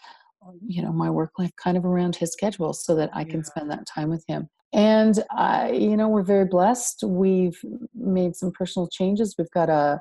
you 0.66 0.82
know 0.82 0.92
my 0.92 1.10
work 1.10 1.32
life 1.38 1.50
kind 1.62 1.76
of 1.76 1.84
around 1.84 2.16
his 2.16 2.32
schedule 2.32 2.72
so 2.72 2.94
that 2.94 3.10
I 3.12 3.24
can 3.24 3.40
yeah. 3.40 3.46
spend 3.46 3.70
that 3.70 3.86
time 3.86 4.10
with 4.10 4.24
him. 4.26 4.48
And 4.72 5.22
I, 5.30 5.70
you 5.70 5.96
know, 5.96 6.08
we're 6.08 6.22
very 6.22 6.44
blessed. 6.44 7.04
We've 7.04 7.58
made 7.94 8.36
some 8.36 8.52
personal 8.52 8.88
changes. 8.88 9.34
We've 9.38 9.50
got 9.50 9.70
a 9.70 10.00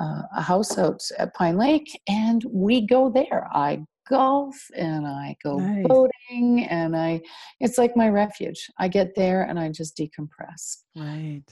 uh, 0.00 0.22
a 0.36 0.42
house 0.42 0.76
out 0.76 1.02
at 1.18 1.34
Pine 1.34 1.56
Lake, 1.56 2.00
and 2.08 2.44
we 2.50 2.86
go 2.86 3.10
there. 3.10 3.48
I 3.52 3.84
golf 4.08 4.56
and 4.76 5.06
I 5.06 5.36
go 5.42 5.58
nice. 5.58 5.86
boating, 5.86 6.66
and 6.68 6.96
I 6.96 7.22
it's 7.60 7.78
like 7.78 7.96
my 7.96 8.08
refuge. 8.08 8.70
I 8.78 8.88
get 8.88 9.14
there 9.14 9.42
and 9.42 9.58
I 9.58 9.70
just 9.70 9.96
decompress. 9.96 10.78
Right. 10.96 11.44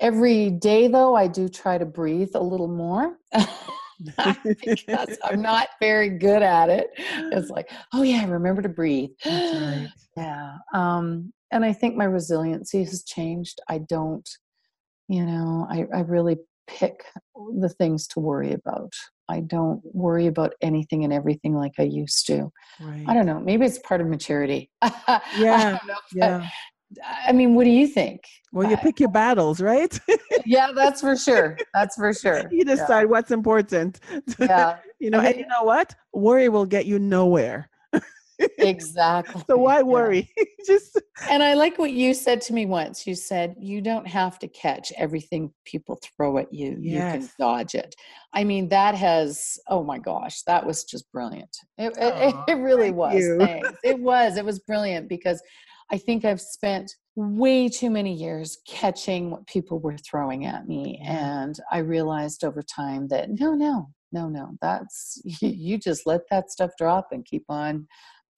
Every 0.00 0.50
day, 0.50 0.86
though, 0.86 1.16
I 1.16 1.26
do 1.26 1.48
try 1.48 1.76
to 1.76 1.84
breathe 1.84 2.30
a 2.34 2.42
little 2.42 2.68
more. 2.68 3.16
because 4.06 5.18
I'm 5.24 5.42
not 5.42 5.68
very 5.80 6.10
good 6.10 6.42
at 6.42 6.68
it. 6.68 6.90
It's 6.96 7.50
like, 7.56 7.70
oh 7.92 8.02
yeah, 8.02 8.28
remember 8.28 8.62
to 8.62 8.68
breathe. 8.68 9.10
That's 9.24 9.54
right. 9.54 9.88
Yeah. 10.16 10.56
Um, 10.74 11.32
and 11.50 11.64
I 11.64 11.72
think 11.72 11.96
my 11.96 12.04
resiliency 12.04 12.84
has 12.84 13.02
changed. 13.04 13.60
I 13.68 13.78
don't, 13.78 14.28
you 15.08 15.24
know, 15.24 15.66
I, 15.70 15.86
I 15.94 16.00
really 16.00 16.36
pick 16.66 17.04
the 17.60 17.68
things 17.68 18.06
to 18.08 18.20
worry 18.20 18.52
about. 18.52 18.92
I 19.28 19.40
don't 19.40 19.80
worry 19.84 20.26
about 20.26 20.54
anything 20.62 21.04
and 21.04 21.12
everything 21.12 21.54
like 21.54 21.74
I 21.78 21.82
used 21.82 22.26
to. 22.28 22.50
Right. 22.80 23.04
I 23.06 23.14
don't 23.14 23.26
know. 23.26 23.40
Maybe 23.40 23.66
it's 23.66 23.78
part 23.78 24.00
of 24.00 24.06
maturity. 24.06 24.70
yeah. 25.38 25.78
yeah. 26.14 26.48
I 27.04 27.32
mean, 27.32 27.54
what 27.54 27.64
do 27.64 27.70
you 27.70 27.86
think? 27.86 28.22
Well, 28.52 28.70
you 28.70 28.78
pick 28.78 28.98
your 28.98 29.10
battles, 29.10 29.60
right? 29.60 29.98
yeah, 30.46 30.72
that's 30.74 31.02
for 31.02 31.16
sure. 31.16 31.58
That's 31.74 31.96
for 31.96 32.14
sure. 32.14 32.44
You 32.50 32.64
decide 32.64 33.02
yeah. 33.02 33.04
what's 33.04 33.30
important. 33.30 34.00
Yeah. 34.38 34.78
you 34.98 35.10
know, 35.10 35.20
and 35.20 35.36
you 35.36 35.46
know 35.46 35.64
what? 35.64 35.94
Worry 36.14 36.48
will 36.48 36.64
get 36.64 36.86
you 36.86 36.98
nowhere 36.98 37.68
exactly. 38.58 39.42
so 39.50 39.56
why 39.56 39.82
worry? 39.82 40.30
Just 40.66 41.00
And 41.30 41.42
I 41.42 41.54
like 41.54 41.78
what 41.78 41.92
you 41.92 42.14
said 42.14 42.40
to 42.42 42.52
me 42.52 42.66
once. 42.66 43.06
You 43.06 43.14
said 43.14 43.56
you 43.58 43.80
don't 43.80 44.06
have 44.06 44.38
to 44.40 44.48
catch 44.48 44.92
everything 44.96 45.52
people 45.64 45.98
throw 46.02 46.38
at 46.38 46.52
you. 46.52 46.76
Yes. 46.80 47.14
You 47.14 47.20
can 47.20 47.30
dodge 47.38 47.74
it. 47.74 47.94
I 48.32 48.44
mean, 48.44 48.68
that 48.68 48.94
has 48.94 49.58
oh 49.68 49.82
my 49.82 49.98
gosh, 49.98 50.42
that 50.42 50.64
was 50.64 50.84
just 50.84 51.10
brilliant. 51.12 51.56
It, 51.78 51.96
oh, 52.00 52.28
it, 52.48 52.52
it 52.52 52.60
really 52.60 52.90
was. 52.90 53.14
It 53.82 53.98
was. 53.98 54.36
It 54.36 54.44
was 54.44 54.58
brilliant 54.60 55.08
because 55.08 55.42
I 55.90 55.98
think 55.98 56.24
I've 56.24 56.40
spent 56.40 56.94
way 57.16 57.68
too 57.68 57.90
many 57.90 58.12
years 58.12 58.58
catching 58.66 59.30
what 59.30 59.46
people 59.46 59.80
were 59.80 59.96
throwing 59.98 60.46
at 60.46 60.68
me. 60.68 61.02
And 61.04 61.58
I 61.72 61.78
realized 61.78 62.44
over 62.44 62.62
time 62.62 63.08
that 63.08 63.28
no, 63.30 63.54
no, 63.54 63.90
no, 64.12 64.28
no, 64.28 64.56
that's 64.60 65.20
you 65.24 65.78
just 65.78 66.06
let 66.06 66.22
that 66.30 66.50
stuff 66.50 66.70
drop 66.78 67.08
and 67.10 67.24
keep 67.24 67.44
on 67.48 67.86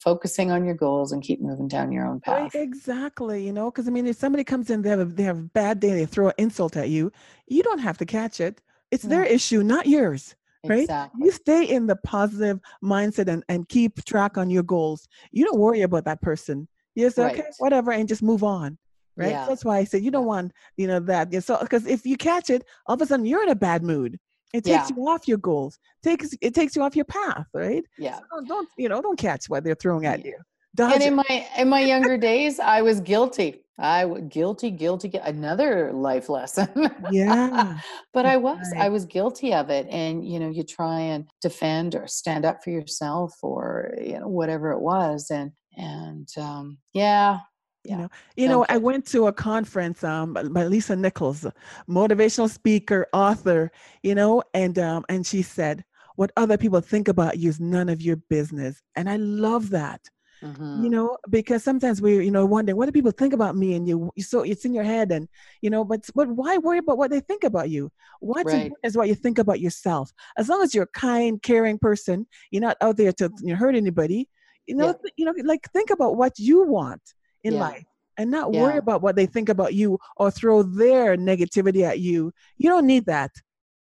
focusing 0.01 0.51
on 0.51 0.65
your 0.65 0.75
goals 0.75 1.13
and 1.13 1.23
keep 1.23 1.41
moving 1.41 1.69
down 1.69 1.93
your 1.93 2.07
own 2.07 2.21
path. 2.21 2.55
Right, 2.55 2.63
exactly. 2.63 3.45
You 3.45 3.53
know, 3.53 3.71
because 3.71 3.87
I 3.87 3.91
mean, 3.91 4.07
if 4.07 4.17
somebody 4.17 4.45
comes 4.45 4.71
in, 4.71 4.83
they 4.83 4.89
have 4.91 5.01
a, 5.01 5.05
they 5.05 5.23
have 5.23 5.39
a 5.39 5.43
bad 5.43 5.79
day, 5.79 5.93
they 5.93 6.07
throw 6.07 6.29
an 6.29 6.35
insult 6.39 6.77
at 6.77 6.89
you, 6.89 7.13
you 7.47 7.63
don't 7.63 7.79
have 7.79 7.99
to 7.99 8.07
catch 8.07 8.41
it. 8.41 8.61
It's 8.91 9.05
their 9.05 9.25
mm. 9.25 9.31
issue, 9.31 9.63
not 9.63 9.87
yours. 9.87 10.35
Right? 10.65 10.81
Exactly. 10.81 11.25
You 11.25 11.33
stay 11.33 11.65
in 11.65 11.87
the 11.87 11.97
positive 11.97 12.61
mindset 12.85 13.29
and, 13.29 13.45
and 13.49 13.69
keep 13.69 14.05
track 14.05 14.37
on 14.37 14.51
your 14.51 14.63
goals. 14.63 15.09
You 15.33 15.45
don't 15.45 15.59
worry 15.59 15.83
about 15.83 16.05
that 16.05 16.21
person. 16.21 16.69
You 16.95 17.09
say, 17.11 17.23
right. 17.23 17.39
okay, 17.39 17.49
whatever, 17.59 17.93
and 17.93 18.09
just 18.09 18.23
move 18.23 18.43
on. 18.43 18.77
Right. 19.17 19.31
Yeah. 19.31 19.47
That's 19.47 19.65
why 19.65 19.79
I 19.79 19.85
said 19.85 20.03
you 20.03 20.11
don't 20.11 20.27
want, 20.27 20.53
you 20.77 20.87
know, 20.87 21.01
that. 21.01 21.33
So 21.45 21.59
because 21.61 21.87
if 21.87 22.07
you 22.07 22.17
catch 22.17 22.51
it, 22.51 22.65
all 22.87 22.95
of 22.95 23.03
a 23.03 23.07
sudden 23.07 23.27
you're 23.27 23.43
in 23.43 23.51
a 23.51 23.55
bad 23.55 23.83
mood. 23.83 24.19
It 24.53 24.65
takes 24.65 24.91
yeah. 24.91 24.97
you 24.97 25.09
off 25.09 25.29
your 25.29 25.39
goals. 25.39 25.79
Takes 26.03 26.31
it 26.41 26.55
takes 26.55 26.75
you 26.75 26.83
off 26.83 26.97
your 26.97 27.05
path, 27.05 27.47
right? 27.55 27.85
Yeah. 27.99 28.17
So 28.17 28.23
don't, 28.31 28.49
don't 28.49 28.69
you 28.77 28.89
know? 28.89 29.01
Don't 29.01 29.19
catch 29.19 29.49
what 29.49 29.65
they're 29.65 29.75
throwing 29.75 30.07
at 30.07 30.25
you. 30.25 30.37
Dodge 30.75 30.95
and 30.95 31.03
in 31.03 31.13
it. 31.13 31.17
my 31.17 31.47
in 31.59 31.69
my 31.69 31.81
younger 31.81 32.17
days, 32.31 32.59
I 32.59 32.83
was 32.83 33.01
guilty. 33.01 33.65
I 33.79 34.05
was 34.05 34.23
guilty, 34.29 34.71
guilty. 34.71 35.11
Another 35.23 35.91
life 35.93 36.29
lesson. 36.29 36.69
Yeah. 37.11 37.79
but 38.13 38.27
I 38.27 38.37
was 38.37 38.59
right. 38.75 38.83
I 38.83 38.89
was 38.89 39.05
guilty 39.07 39.55
of 39.55 39.71
it, 39.71 39.87
and 39.89 40.27
you 40.27 40.39
know, 40.39 40.51
you 40.51 40.63
try 40.65 41.01
and 41.01 41.27
defend 41.41 41.95
or 41.95 42.07
stand 42.07 42.45
up 42.45 42.63
for 42.63 42.71
yourself, 42.71 43.35
or 43.43 43.95
you 44.01 44.19
know, 44.19 44.29
whatever 44.29 44.73
it 44.73 44.81
was, 44.81 45.31
and 45.31 45.53
and 45.77 46.29
um, 46.37 46.79
yeah, 46.93 47.39
you 47.85 47.97
know? 47.97 48.09
You 48.37 48.49
know 48.49 48.67
i 48.69 48.77
went 48.77 49.07
to 49.07 49.27
a 49.27 49.33
conference 49.33 50.05
um 50.05 50.35
by 50.35 50.65
lisa 50.65 50.95
nichols 50.97 51.47
motivational 51.89 52.51
speaker 52.51 53.07
author 53.13 53.73
you 54.03 54.15
know 54.15 54.43
and 54.55 54.79
um 54.79 55.05
and 55.09 55.27
she 55.27 55.43
said 55.43 55.85
what 56.21 56.33
other 56.37 56.59
people 56.59 56.83
think 56.83 57.09
about 57.09 57.39
you 57.39 57.49
is 57.49 57.61
none 57.61 57.89
of 57.89 58.03
your 58.03 58.17
business. 58.17 58.83
And 58.95 59.09
i 59.09 59.17
love 59.17 59.71
that 59.71 60.03
mm-hmm. 60.43 60.85
you 60.85 60.91
know 60.91 61.17
because 61.31 61.65
sometimes 61.65 62.03
we 62.03 62.23
you 62.23 62.31
know 62.31 62.45
wondering 62.45 62.77
what 62.77 62.85
do 62.85 62.93
people 62.93 63.11
think 63.11 63.33
about 63.33 63.57
me? 63.57 63.75
And 63.75 63.89
you 63.89 64.13
so 64.19 64.43
it's 64.43 64.67
in 64.67 64.75
your 64.75 64.85
head 64.85 65.13
and 65.13 65.29
you 65.63 65.71
know 65.71 65.83
but 65.83 66.07
but 66.15 66.29
why 66.29 66.59
worry 66.59 66.77
about 66.77 66.99
what 66.99 67.11
they 67.11 67.21
think 67.21 67.43
about 67.43 67.71
you? 67.71 67.91
What's 68.21 68.53
right. 68.53 68.71
is 68.85 68.99
what 68.99 69.09
you 69.09 69.15
think 69.15 69.39
about 69.39 69.61
yourself. 69.61 70.13
As 70.37 70.51
long 70.51 70.63
as 70.63 70.75
you're 70.75 70.85
a 70.85 70.99
kind 70.99 71.41
caring 71.41 71.79
person 71.79 72.27
you're 72.51 72.61
not 72.61 72.77
out 72.83 72.99
there 72.99 73.13
to 73.13 73.31
you 73.41 73.55
know, 73.55 73.57
hurt 73.57 73.75
anybody 73.75 74.29
you 74.67 74.75
know 74.75 74.89
yeah. 74.89 75.11
you 75.17 75.25
know 75.25 75.35
like 75.45 75.71
think 75.73 75.89
about 75.89 76.17
what 76.17 76.39
you 76.39 76.65
want 76.65 77.15
in 77.45 77.55
yeah. 77.55 77.61
life 77.61 77.85
and 78.17 78.31
not 78.31 78.53
yeah. 78.53 78.61
worry 78.61 78.77
about 78.77 79.03
what 79.03 79.17
they 79.17 79.27
think 79.27 79.49
about 79.49 79.75
you 79.75 79.99
or 80.17 80.31
throw 80.31 80.63
their 80.63 81.17
negativity 81.17 81.83
at 81.83 82.01
you. 82.01 82.33
You 82.59 82.69
don't 82.69 82.87
need 82.87 83.07
that. 83.07 83.31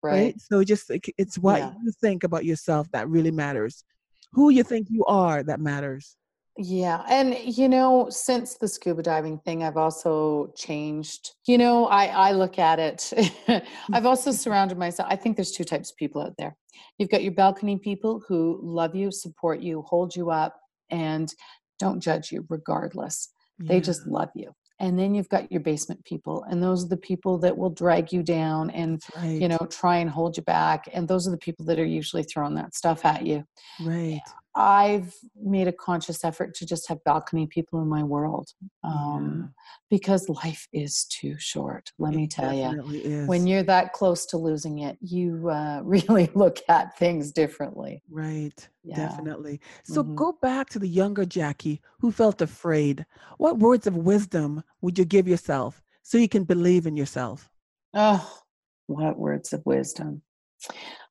Right. 0.02 0.12
right? 0.12 0.40
So 0.40 0.64
just 0.64 0.90
it's 1.18 1.38
what 1.38 1.58
yeah. 1.58 1.72
you 1.84 1.92
think 2.00 2.24
about 2.24 2.44
yourself 2.44 2.90
that 2.92 3.08
really 3.08 3.30
matters. 3.30 3.84
Who 4.32 4.50
you 4.50 4.64
think 4.64 4.88
you 4.90 5.04
are 5.04 5.42
that 5.42 5.60
matters. 5.60 6.16
Yeah. 6.58 7.02
And, 7.08 7.36
you 7.44 7.68
know, 7.68 8.08
since 8.10 8.54
the 8.54 8.68
scuba 8.68 9.02
diving 9.02 9.38
thing, 9.38 9.62
I've 9.62 9.78
also 9.78 10.52
changed. 10.56 11.32
You 11.46 11.56
know, 11.56 11.86
I, 11.86 12.06
I 12.06 12.32
look 12.32 12.58
at 12.58 12.78
it. 12.78 13.12
I've 13.92 14.06
also 14.06 14.30
surrounded 14.32 14.76
myself. 14.76 15.08
I 15.10 15.16
think 15.16 15.36
there's 15.36 15.52
two 15.52 15.64
types 15.64 15.90
of 15.90 15.96
people 15.96 16.22
out 16.22 16.34
there. 16.38 16.56
You've 16.98 17.08
got 17.08 17.22
your 17.22 17.32
balcony 17.32 17.78
people 17.78 18.22
who 18.28 18.60
love 18.62 18.94
you, 18.94 19.10
support 19.10 19.60
you, 19.60 19.82
hold 19.82 20.14
you 20.14 20.30
up, 20.30 20.56
and 20.90 21.32
don't 21.78 22.00
judge 22.00 22.30
you 22.30 22.44
regardless. 22.48 23.30
They 23.68 23.80
just 23.80 24.06
love 24.06 24.30
you. 24.34 24.54
And 24.80 24.98
then 24.98 25.14
you've 25.14 25.28
got 25.28 25.50
your 25.52 25.60
basement 25.60 26.04
people, 26.04 26.44
and 26.50 26.60
those 26.60 26.84
are 26.84 26.88
the 26.88 26.96
people 26.96 27.38
that 27.38 27.56
will 27.56 27.70
drag 27.70 28.12
you 28.12 28.22
down 28.22 28.70
and 28.70 29.00
right. 29.16 29.40
you 29.40 29.46
know 29.46 29.58
try 29.70 29.98
and 29.98 30.10
hold 30.10 30.36
you 30.36 30.42
back. 30.42 30.88
And 30.92 31.06
those 31.06 31.28
are 31.28 31.30
the 31.30 31.38
people 31.38 31.64
that 31.66 31.78
are 31.78 31.84
usually 31.84 32.24
throwing 32.24 32.54
that 32.56 32.74
stuff 32.74 33.04
at 33.04 33.24
you. 33.24 33.44
Right. 33.80 34.20
I've 34.54 35.14
made 35.34 35.66
a 35.66 35.72
conscious 35.72 36.24
effort 36.24 36.54
to 36.56 36.66
just 36.66 36.86
have 36.88 37.02
balcony 37.04 37.46
people 37.46 37.80
in 37.80 37.88
my 37.88 38.02
world 38.02 38.50
um, 38.84 39.52
yeah. 39.54 39.64
because 39.88 40.28
life 40.28 40.68
is 40.72 41.04
too 41.04 41.36
short. 41.38 41.90
Let 41.98 42.12
it 42.12 42.16
me 42.16 42.26
tell 42.26 42.52
you, 42.52 43.24
when 43.26 43.46
you're 43.46 43.62
that 43.62 43.94
close 43.94 44.26
to 44.26 44.36
losing 44.36 44.80
it, 44.80 44.98
you 45.00 45.48
uh, 45.48 45.80
really 45.84 46.30
look 46.34 46.58
at 46.68 46.98
things 46.98 47.32
differently. 47.32 48.02
Right, 48.10 48.68
yeah. 48.84 48.96
definitely. 48.96 49.60
So 49.84 50.02
mm-hmm. 50.02 50.16
go 50.16 50.36
back 50.42 50.68
to 50.70 50.78
the 50.78 50.88
younger 50.88 51.24
Jackie 51.24 51.80
who 52.00 52.12
felt 52.12 52.42
afraid. 52.42 53.06
What 53.38 53.58
words 53.58 53.86
of 53.86 53.96
wisdom 53.96 54.62
would 54.82 54.98
you 54.98 55.06
give 55.06 55.26
yourself 55.26 55.82
so 56.02 56.18
you 56.18 56.28
can 56.28 56.44
believe 56.44 56.86
in 56.86 56.96
yourself? 56.96 57.48
Oh, 57.94 58.38
what 58.86 59.18
words 59.18 59.54
of 59.54 59.62
wisdom? 59.64 60.22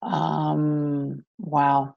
Um, 0.01 1.25
wow 1.39 1.95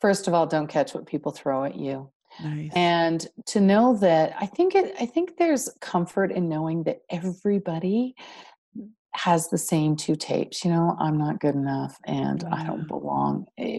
first 0.00 0.28
of 0.28 0.34
all 0.34 0.46
don't 0.46 0.68
catch 0.68 0.94
what 0.94 1.06
people 1.06 1.32
throw 1.32 1.64
at 1.64 1.76
you 1.76 2.10
nice. 2.42 2.70
and 2.74 3.28
to 3.46 3.60
know 3.60 3.96
that 3.96 4.34
i 4.38 4.46
think 4.46 4.74
it 4.74 4.94
i 5.00 5.06
think 5.06 5.36
there's 5.36 5.70
comfort 5.80 6.32
in 6.32 6.48
knowing 6.48 6.82
that 6.84 7.00
everybody 7.10 8.14
has 9.14 9.48
the 9.48 9.58
same 9.58 9.96
two 9.96 10.16
tapes 10.16 10.64
you 10.64 10.70
know 10.70 10.96
i'm 10.98 11.16
not 11.16 11.40
good 11.40 11.54
enough 11.54 11.96
and 12.04 12.42
yeah. 12.42 12.54
i 12.54 12.64
don't 12.64 12.86
belong 12.88 13.46
eh, 13.58 13.78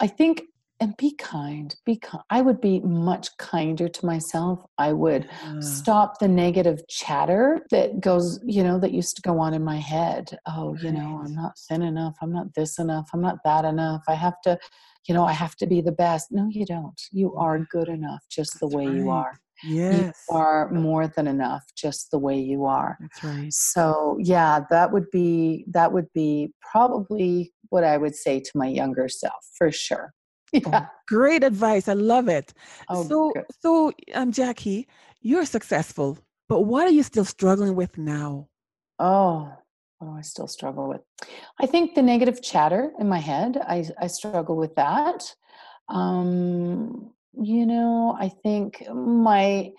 i 0.00 0.06
think 0.06 0.42
and 0.80 0.96
be 0.96 1.12
kind 1.16 1.74
be 1.84 1.96
kind 1.96 2.22
i 2.30 2.40
would 2.40 2.60
be 2.60 2.80
much 2.80 3.36
kinder 3.38 3.88
to 3.88 4.06
myself 4.06 4.64
i 4.78 4.92
would 4.92 5.28
yeah. 5.44 5.60
stop 5.60 6.18
the 6.18 6.28
negative 6.28 6.80
chatter 6.88 7.60
that 7.70 8.00
goes 8.00 8.38
you 8.44 8.62
know 8.62 8.78
that 8.78 8.92
used 8.92 9.16
to 9.16 9.22
go 9.22 9.40
on 9.40 9.54
in 9.54 9.64
my 9.64 9.76
head 9.76 10.38
oh 10.46 10.72
right. 10.72 10.82
you 10.84 10.92
know 10.92 11.20
i'm 11.24 11.34
not 11.34 11.58
thin 11.68 11.82
enough 11.82 12.16
i'm 12.22 12.32
not 12.32 12.52
this 12.54 12.78
enough 12.78 13.08
i'm 13.12 13.20
not 13.20 13.38
that 13.44 13.64
enough 13.64 14.02
i 14.08 14.14
have 14.14 14.40
to 14.42 14.56
you 15.08 15.14
know, 15.14 15.24
I 15.24 15.32
have 15.32 15.56
to 15.56 15.66
be 15.66 15.80
the 15.80 15.92
best. 15.92 16.28
No, 16.30 16.48
you 16.50 16.66
don't. 16.66 17.00
You 17.10 17.34
are 17.34 17.58
good 17.70 17.88
enough 17.88 18.22
just 18.30 18.60
the 18.60 18.68
way 18.68 18.86
right. 18.86 18.96
you 18.96 19.10
are. 19.10 19.40
Yes. 19.64 20.14
You 20.28 20.36
are 20.36 20.70
more 20.70 21.08
than 21.08 21.26
enough 21.26 21.64
just 21.76 22.10
the 22.10 22.18
way 22.18 22.38
you 22.38 22.66
are. 22.66 22.98
That's 23.00 23.24
right. 23.24 23.52
So, 23.52 24.18
yeah, 24.20 24.60
that 24.70 24.92
would 24.92 25.10
be 25.10 25.64
that 25.68 25.92
would 25.92 26.12
be 26.14 26.52
probably 26.60 27.52
what 27.70 27.84
I 27.84 27.96
would 27.96 28.14
say 28.14 28.38
to 28.38 28.50
my 28.54 28.68
younger 28.68 29.08
self 29.08 29.42
for 29.56 29.72
sure. 29.72 30.12
Yeah. 30.50 30.86
Great 31.08 31.44
advice. 31.44 31.88
I 31.88 31.92
love 31.92 32.26
it. 32.26 32.54
Oh, 32.88 33.04
so, 33.06 33.32
good. 33.34 33.44
so 33.60 33.92
um, 34.14 34.32
Jackie, 34.32 34.88
you're 35.20 35.44
successful, 35.44 36.16
but 36.48 36.62
what 36.62 36.86
are 36.86 36.90
you 36.90 37.02
still 37.02 37.26
struggling 37.26 37.74
with 37.74 37.98
now? 37.98 38.48
Oh, 38.98 39.52
what 39.98 40.12
do 40.12 40.16
I 40.16 40.22
still 40.22 40.46
struggle 40.46 40.88
with? 40.88 41.00
I 41.60 41.66
think 41.66 41.94
the 41.94 42.02
negative 42.02 42.42
chatter 42.42 42.92
in 42.98 43.08
my 43.08 43.18
head, 43.18 43.58
I, 43.60 43.86
I 44.00 44.06
struggle 44.06 44.56
with 44.56 44.74
that. 44.76 45.34
Um, 45.88 47.12
you 47.40 47.66
know, 47.66 48.16
I 48.18 48.28
think 48.28 48.84
my 48.92 49.72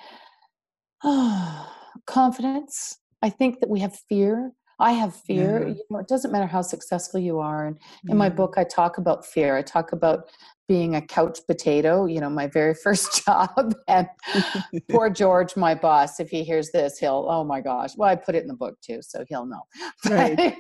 confidence, 2.06 2.98
I 3.22 3.30
think 3.30 3.62
that 3.62 3.70
we 3.70 3.80
have 3.80 3.98
fear. 4.10 4.52
I 4.80 4.92
have 4.94 5.16
fear. 5.16 5.62
Yeah. 5.68 5.74
You 5.76 5.84
know, 5.90 6.00
it 6.00 6.08
doesn't 6.08 6.32
matter 6.32 6.48
how 6.48 6.62
successful 6.62 7.20
you 7.20 7.40
are. 7.40 7.68
And 7.68 7.78
in 8.08 8.18
my 8.18 8.30
book, 8.30 8.56
I 8.58 8.64
talk 8.64 8.98
about 8.98 9.26
fear. 9.26 9.58
I 9.58 9.62
talk 9.62 9.92
about 9.92 10.30
being 10.70 10.96
a 10.96 11.02
couch 11.02 11.40
potato, 11.48 12.06
you 12.06 12.22
know, 12.22 12.30
my 12.30 12.48
very 12.48 12.74
first 12.84 13.26
job. 13.26 13.74
And 13.88 14.08
poor 14.92 15.10
George, 15.10 15.56
my 15.58 15.76
boss, 15.76 16.20
if 16.20 16.30
he 16.30 16.44
hears 16.44 16.70
this, 16.72 16.98
he'll, 17.00 17.26
oh 17.30 17.44
my 17.44 17.60
gosh. 17.60 17.92
Well, 17.98 18.10
I 18.10 18.16
put 18.16 18.36
it 18.36 18.42
in 18.44 18.48
the 18.48 18.54
book 18.54 18.76
too, 18.82 19.00
so 19.02 19.26
he'll 19.28 19.46
know. 19.46 19.64
Right. 20.10 20.56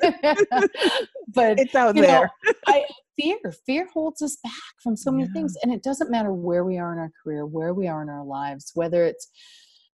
but 1.34 1.60
It's 1.60 1.76
out 1.76 1.96
you 1.96 2.02
know, 2.02 2.08
there. 2.08 2.32
I 2.68 2.84
fear, 3.18 3.38
fear 3.66 3.88
holds 3.94 4.22
us 4.22 4.38
back 4.44 4.54
from 4.84 4.98
so 4.98 5.12
many 5.12 5.24
Yeah. 5.26 5.34
things. 5.34 5.56
And 5.64 5.72
it 5.72 5.84
doesn't 5.84 6.10
matter 6.12 6.34
where 6.34 6.66
we 6.66 6.78
are 6.78 6.92
in 6.92 7.00
our 7.00 7.12
career, 7.24 7.46
where 7.46 7.74
we 7.74 7.88
are 7.88 8.02
in 8.02 8.10
our 8.10 8.26
lives, 8.26 8.72
whether 8.74 9.06
it's, 9.06 9.28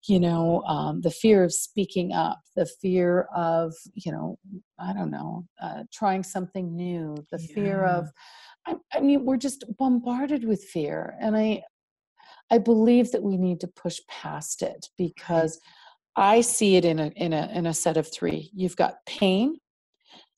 you 0.06 0.20
know, 0.20 0.62
um, 0.66 1.00
the 1.00 1.10
fear 1.10 1.44
of 1.44 1.52
speaking 1.52 2.12
up, 2.12 2.40
the 2.56 2.66
fear 2.66 3.22
of, 3.34 3.72
you 3.94 4.12
know, 4.12 4.38
I 4.78 4.92
don't 4.92 5.10
know, 5.10 5.46
uh, 5.62 5.84
trying 5.92 6.22
something 6.22 6.76
new, 6.76 7.16
the 7.30 7.38
fear 7.38 7.84
of, 7.84 8.08
I, 8.66 8.74
I 8.92 9.00
mean, 9.00 9.24
we're 9.24 9.38
just 9.38 9.64
bombarded 9.78 10.44
with 10.44 10.62
fear. 10.62 11.16
And 11.20 11.36
I, 11.36 11.62
I 12.50 12.58
believe 12.58 13.12
that 13.12 13.22
we 13.22 13.36
need 13.36 13.60
to 13.60 13.68
push 13.68 13.98
past 14.08 14.62
it 14.62 14.88
because 14.98 15.58
I 16.16 16.42
see 16.42 16.76
it 16.76 16.84
in 16.84 16.98
a 17.00 17.06
in 17.16 17.32
a 17.32 17.50
in 17.52 17.66
a 17.66 17.74
set 17.74 17.96
of 17.96 18.12
three. 18.12 18.50
You've 18.54 18.76
got 18.76 19.04
pain, 19.06 19.58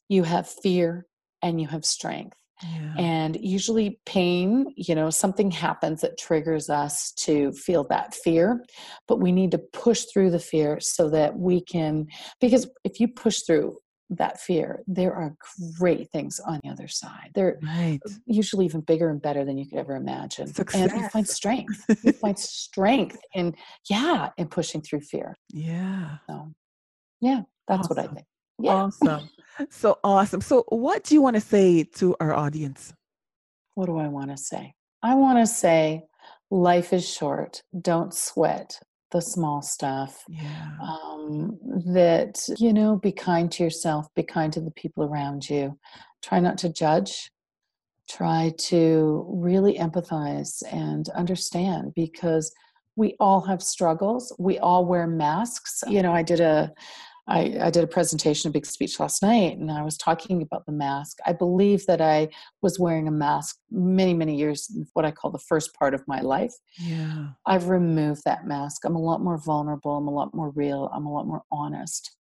you 0.08 0.22
have 0.22 0.48
fear, 0.48 1.06
and 1.42 1.60
you 1.60 1.68
have 1.68 1.84
strength. 1.84 2.36
Yeah. 2.62 2.94
And 2.96 3.36
usually, 3.40 4.00
pain, 4.06 4.72
you 4.76 4.94
know, 4.94 5.10
something 5.10 5.50
happens 5.50 6.00
that 6.00 6.18
triggers 6.18 6.70
us 6.70 7.12
to 7.24 7.52
feel 7.52 7.84
that 7.90 8.14
fear, 8.14 8.64
but 9.06 9.20
we 9.20 9.30
need 9.32 9.50
to 9.50 9.58
push 9.58 10.04
through 10.12 10.30
the 10.30 10.38
fear 10.38 10.78
so 10.80 11.10
that 11.10 11.38
we 11.38 11.60
can, 11.60 12.06
because 12.40 12.66
if 12.84 12.98
you 12.98 13.08
push 13.08 13.42
through 13.42 13.76
that 14.08 14.40
fear, 14.40 14.82
there 14.86 15.12
are 15.12 15.34
great 15.78 16.08
things 16.12 16.40
on 16.46 16.60
the 16.62 16.70
other 16.70 16.86
side. 16.88 17.30
They're 17.34 17.58
Right. 17.62 18.00
usually 18.24 18.64
even 18.64 18.80
bigger 18.82 19.10
and 19.10 19.20
better 19.20 19.44
than 19.44 19.58
you 19.58 19.68
could 19.68 19.78
ever 19.78 19.96
imagine. 19.96 20.50
And 20.74 20.92
you 20.92 21.08
find 21.08 21.28
strength. 21.28 21.84
You 22.04 22.12
find 22.24 22.38
strength 22.38 23.18
in, 23.34 23.54
yeah, 23.90 24.30
in 24.38 24.48
pushing 24.48 24.80
through 24.80 25.00
fear. 25.00 25.34
Yeah. 25.52 26.18
So, 26.30 26.52
yeah, 27.20 27.42
that's 27.66 27.88
what 27.88 27.98
I 27.98 28.06
think. 28.06 28.26
Yeah. 28.58 28.74
Awesome. 28.74 29.28
So 29.70 29.98
awesome. 30.04 30.42
So, 30.42 30.64
what 30.68 31.02
do 31.04 31.14
you 31.14 31.22
want 31.22 31.36
to 31.36 31.40
say 31.40 31.82
to 31.82 32.14
our 32.20 32.34
audience? 32.34 32.92
what 33.76 33.86
do 33.86 33.98
I 33.98 34.08
want 34.08 34.30
to 34.30 34.36
say? 34.36 34.74
I 35.02 35.14
want 35.14 35.38
to 35.38 35.46
say 35.46 36.04
life 36.50 36.92
is 36.92 37.08
short. 37.08 37.62
Don't 37.80 38.12
sweat 38.12 38.80
the 39.12 39.20
small 39.20 39.62
stuff. 39.62 40.24
Yeah. 40.28 40.70
Um, 40.82 41.58
that, 41.92 42.40
you 42.58 42.72
know, 42.72 42.96
be 42.96 43.12
kind 43.12 43.52
to 43.52 43.62
yourself, 43.62 44.08
be 44.16 44.22
kind 44.22 44.52
to 44.54 44.60
the 44.60 44.70
people 44.72 45.04
around 45.04 45.48
you. 45.48 45.78
Try 46.22 46.40
not 46.40 46.58
to 46.58 46.72
judge. 46.72 47.30
Try 48.08 48.52
to 48.58 49.26
really 49.28 49.78
empathize 49.78 50.62
and 50.72 51.08
understand 51.10 51.92
because 51.94 52.52
we 52.96 53.14
all 53.20 53.42
have 53.42 53.62
struggles. 53.62 54.34
We 54.38 54.58
all 54.58 54.86
wear 54.86 55.06
masks. 55.06 55.84
You 55.86 56.00
know, 56.02 56.14
I 56.14 56.22
did 56.22 56.40
a 56.40 56.72
I, 57.28 57.56
I 57.60 57.70
did 57.70 57.82
a 57.82 57.88
presentation, 57.88 58.48
a 58.48 58.52
big 58.52 58.66
speech 58.66 59.00
last 59.00 59.20
night, 59.20 59.58
and 59.58 59.70
I 59.70 59.82
was 59.82 59.96
talking 59.96 60.42
about 60.42 60.64
the 60.64 60.72
mask. 60.72 61.18
I 61.26 61.32
believe 61.32 61.84
that 61.86 62.00
I 62.00 62.28
was 62.62 62.78
wearing 62.78 63.08
a 63.08 63.12
mask 63.12 63.56
many, 63.70 64.14
many 64.14 64.36
years, 64.36 64.70
what 64.92 65.04
I 65.04 65.10
call 65.10 65.32
the 65.32 65.38
first 65.40 65.74
part 65.74 65.92
of 65.92 66.06
my 66.06 66.20
life. 66.20 66.54
Yeah. 66.78 67.30
I've 67.44 67.68
removed 67.68 68.22
that 68.24 68.46
mask. 68.46 68.84
I'm 68.84 68.94
a 68.94 69.00
lot 69.02 69.20
more 69.22 69.38
vulnerable. 69.38 69.96
I'm 69.96 70.06
a 70.06 70.12
lot 70.14 70.34
more 70.34 70.50
real. 70.50 70.88
I'm 70.94 71.06
a 71.06 71.12
lot 71.12 71.26
more 71.26 71.42
honest 71.50 72.14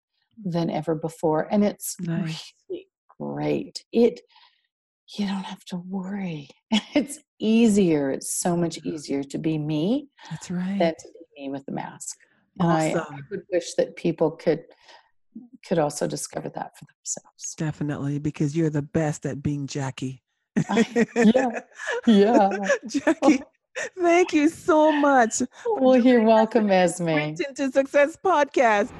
than 0.43 0.69
ever 0.69 0.95
before. 0.95 1.47
And 1.51 1.65
it's 1.65 1.95
Nice. 1.99 2.53
really 2.69 2.87
great. 3.19 3.83
It, 3.91 4.21
you 5.17 5.25
don't 5.27 5.43
have 5.43 5.65
to 5.65 5.77
worry. 5.77 6.49
It's 6.95 7.19
easier. 7.39 8.09
It's 8.11 8.33
so 8.35 8.55
much 8.55 8.77
easier 8.85 9.23
to 9.23 9.37
be 9.37 9.57
me 9.57 10.07
That's 10.29 10.49
right. 10.49 10.79
than 10.79 10.93
to 10.97 11.07
be 11.35 11.43
me 11.43 11.49
with 11.49 11.65
the 11.65 11.71
mask. 11.73 12.17
And 12.59 12.71
I, 12.71 12.93
I 12.93 13.19
would 13.31 13.43
wish 13.51 13.73
that 13.75 13.95
people 13.95 14.31
could 14.31 14.63
could 15.65 15.79
also 15.79 16.07
discover 16.07 16.49
that 16.49 16.77
for 16.77 16.85
themselves. 16.85 17.55
Definitely, 17.57 18.19
because 18.19 18.55
you're 18.55 18.69
the 18.69 18.81
best 18.83 19.25
at 19.25 19.41
being 19.41 19.65
Jackie. 19.67 20.21
I- 20.69 21.07
yeah. 21.15 21.59
Yeah. 22.05 22.49
Jackie, 22.87 23.41
thank 23.97 24.33
you 24.33 24.49
so 24.49 24.91
much. 24.91 25.41
Well, 25.65 25.97
you're 25.97 26.21
welcome, 26.23 26.67
Esmie. 26.67 27.35
Sprinting 27.35 27.55
to 27.55 27.71
Success 27.71 28.17
podcast. 28.23 28.91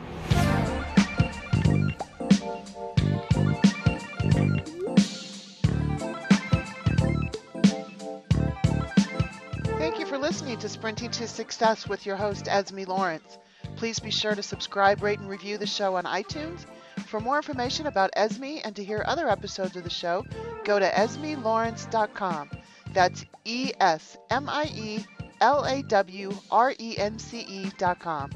Thank 9.78 9.99
you 9.99 10.06
for 10.06 10.18
listening 10.18 10.58
to 10.60 10.70
Sprinting 10.70 11.12
to 11.12 11.28
Success 11.28 11.88
with 11.88 12.06
your 12.06 12.16
host, 12.16 12.45
Esmie 12.45 12.88
Lawrence. 12.88 13.38
Please 13.76 14.00
be 14.00 14.12
sure 14.12 14.36
to 14.36 14.44
subscribe, 14.44 15.02
rate, 15.04 15.20
and 15.20 15.30
review 15.30 15.58
the 15.58 15.68
show 15.68 15.96
on 15.96 16.04
iTunes. 16.06 16.66
For 17.08 17.20
more 17.20 17.38
information 17.38 17.88
about 17.88 18.12
Esmie 18.16 18.62
and 18.64 18.76
to 18.76 18.84
hear 18.84 19.04
other 19.06 19.30
episodes 19.30 19.76
of 19.76 19.84
the 19.84 19.90
show, 19.90 20.26
go 20.64 20.80
to 20.80 20.90
esmielawrence.com. 20.90 22.50
That's 22.94 23.26
E 23.46 23.72
S 23.80 24.18
M 24.30 24.48
I 24.48 24.72
E 24.76 25.06
L 25.42 25.66
A 25.66 25.82
W 25.84 26.32
R 26.52 26.74
E 26.80 26.98
N 26.98 27.20
C 27.20 27.40
E.com. 27.40 28.32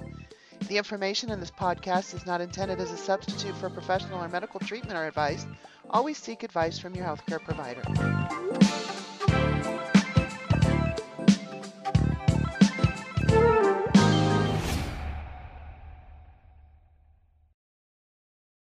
The 0.67 0.77
information 0.77 1.31
in 1.31 1.39
this 1.39 1.51
podcast 1.51 2.13
is 2.13 2.25
not 2.25 2.41
intended 2.41 2.81
as 2.81 2.91
a 2.91 2.97
substitute 2.97 3.55
for 3.55 3.69
professional 3.69 4.23
or 4.23 4.27
medical 4.27 4.59
treatment 4.59 4.97
or 4.97 5.05
advice. 5.05 5.45
Always 5.89 6.17
seek 6.17 6.43
advice 6.43 6.77
from 6.77 6.95
your 6.95 7.05
healthcare 7.05 7.41
provider. 7.41 7.83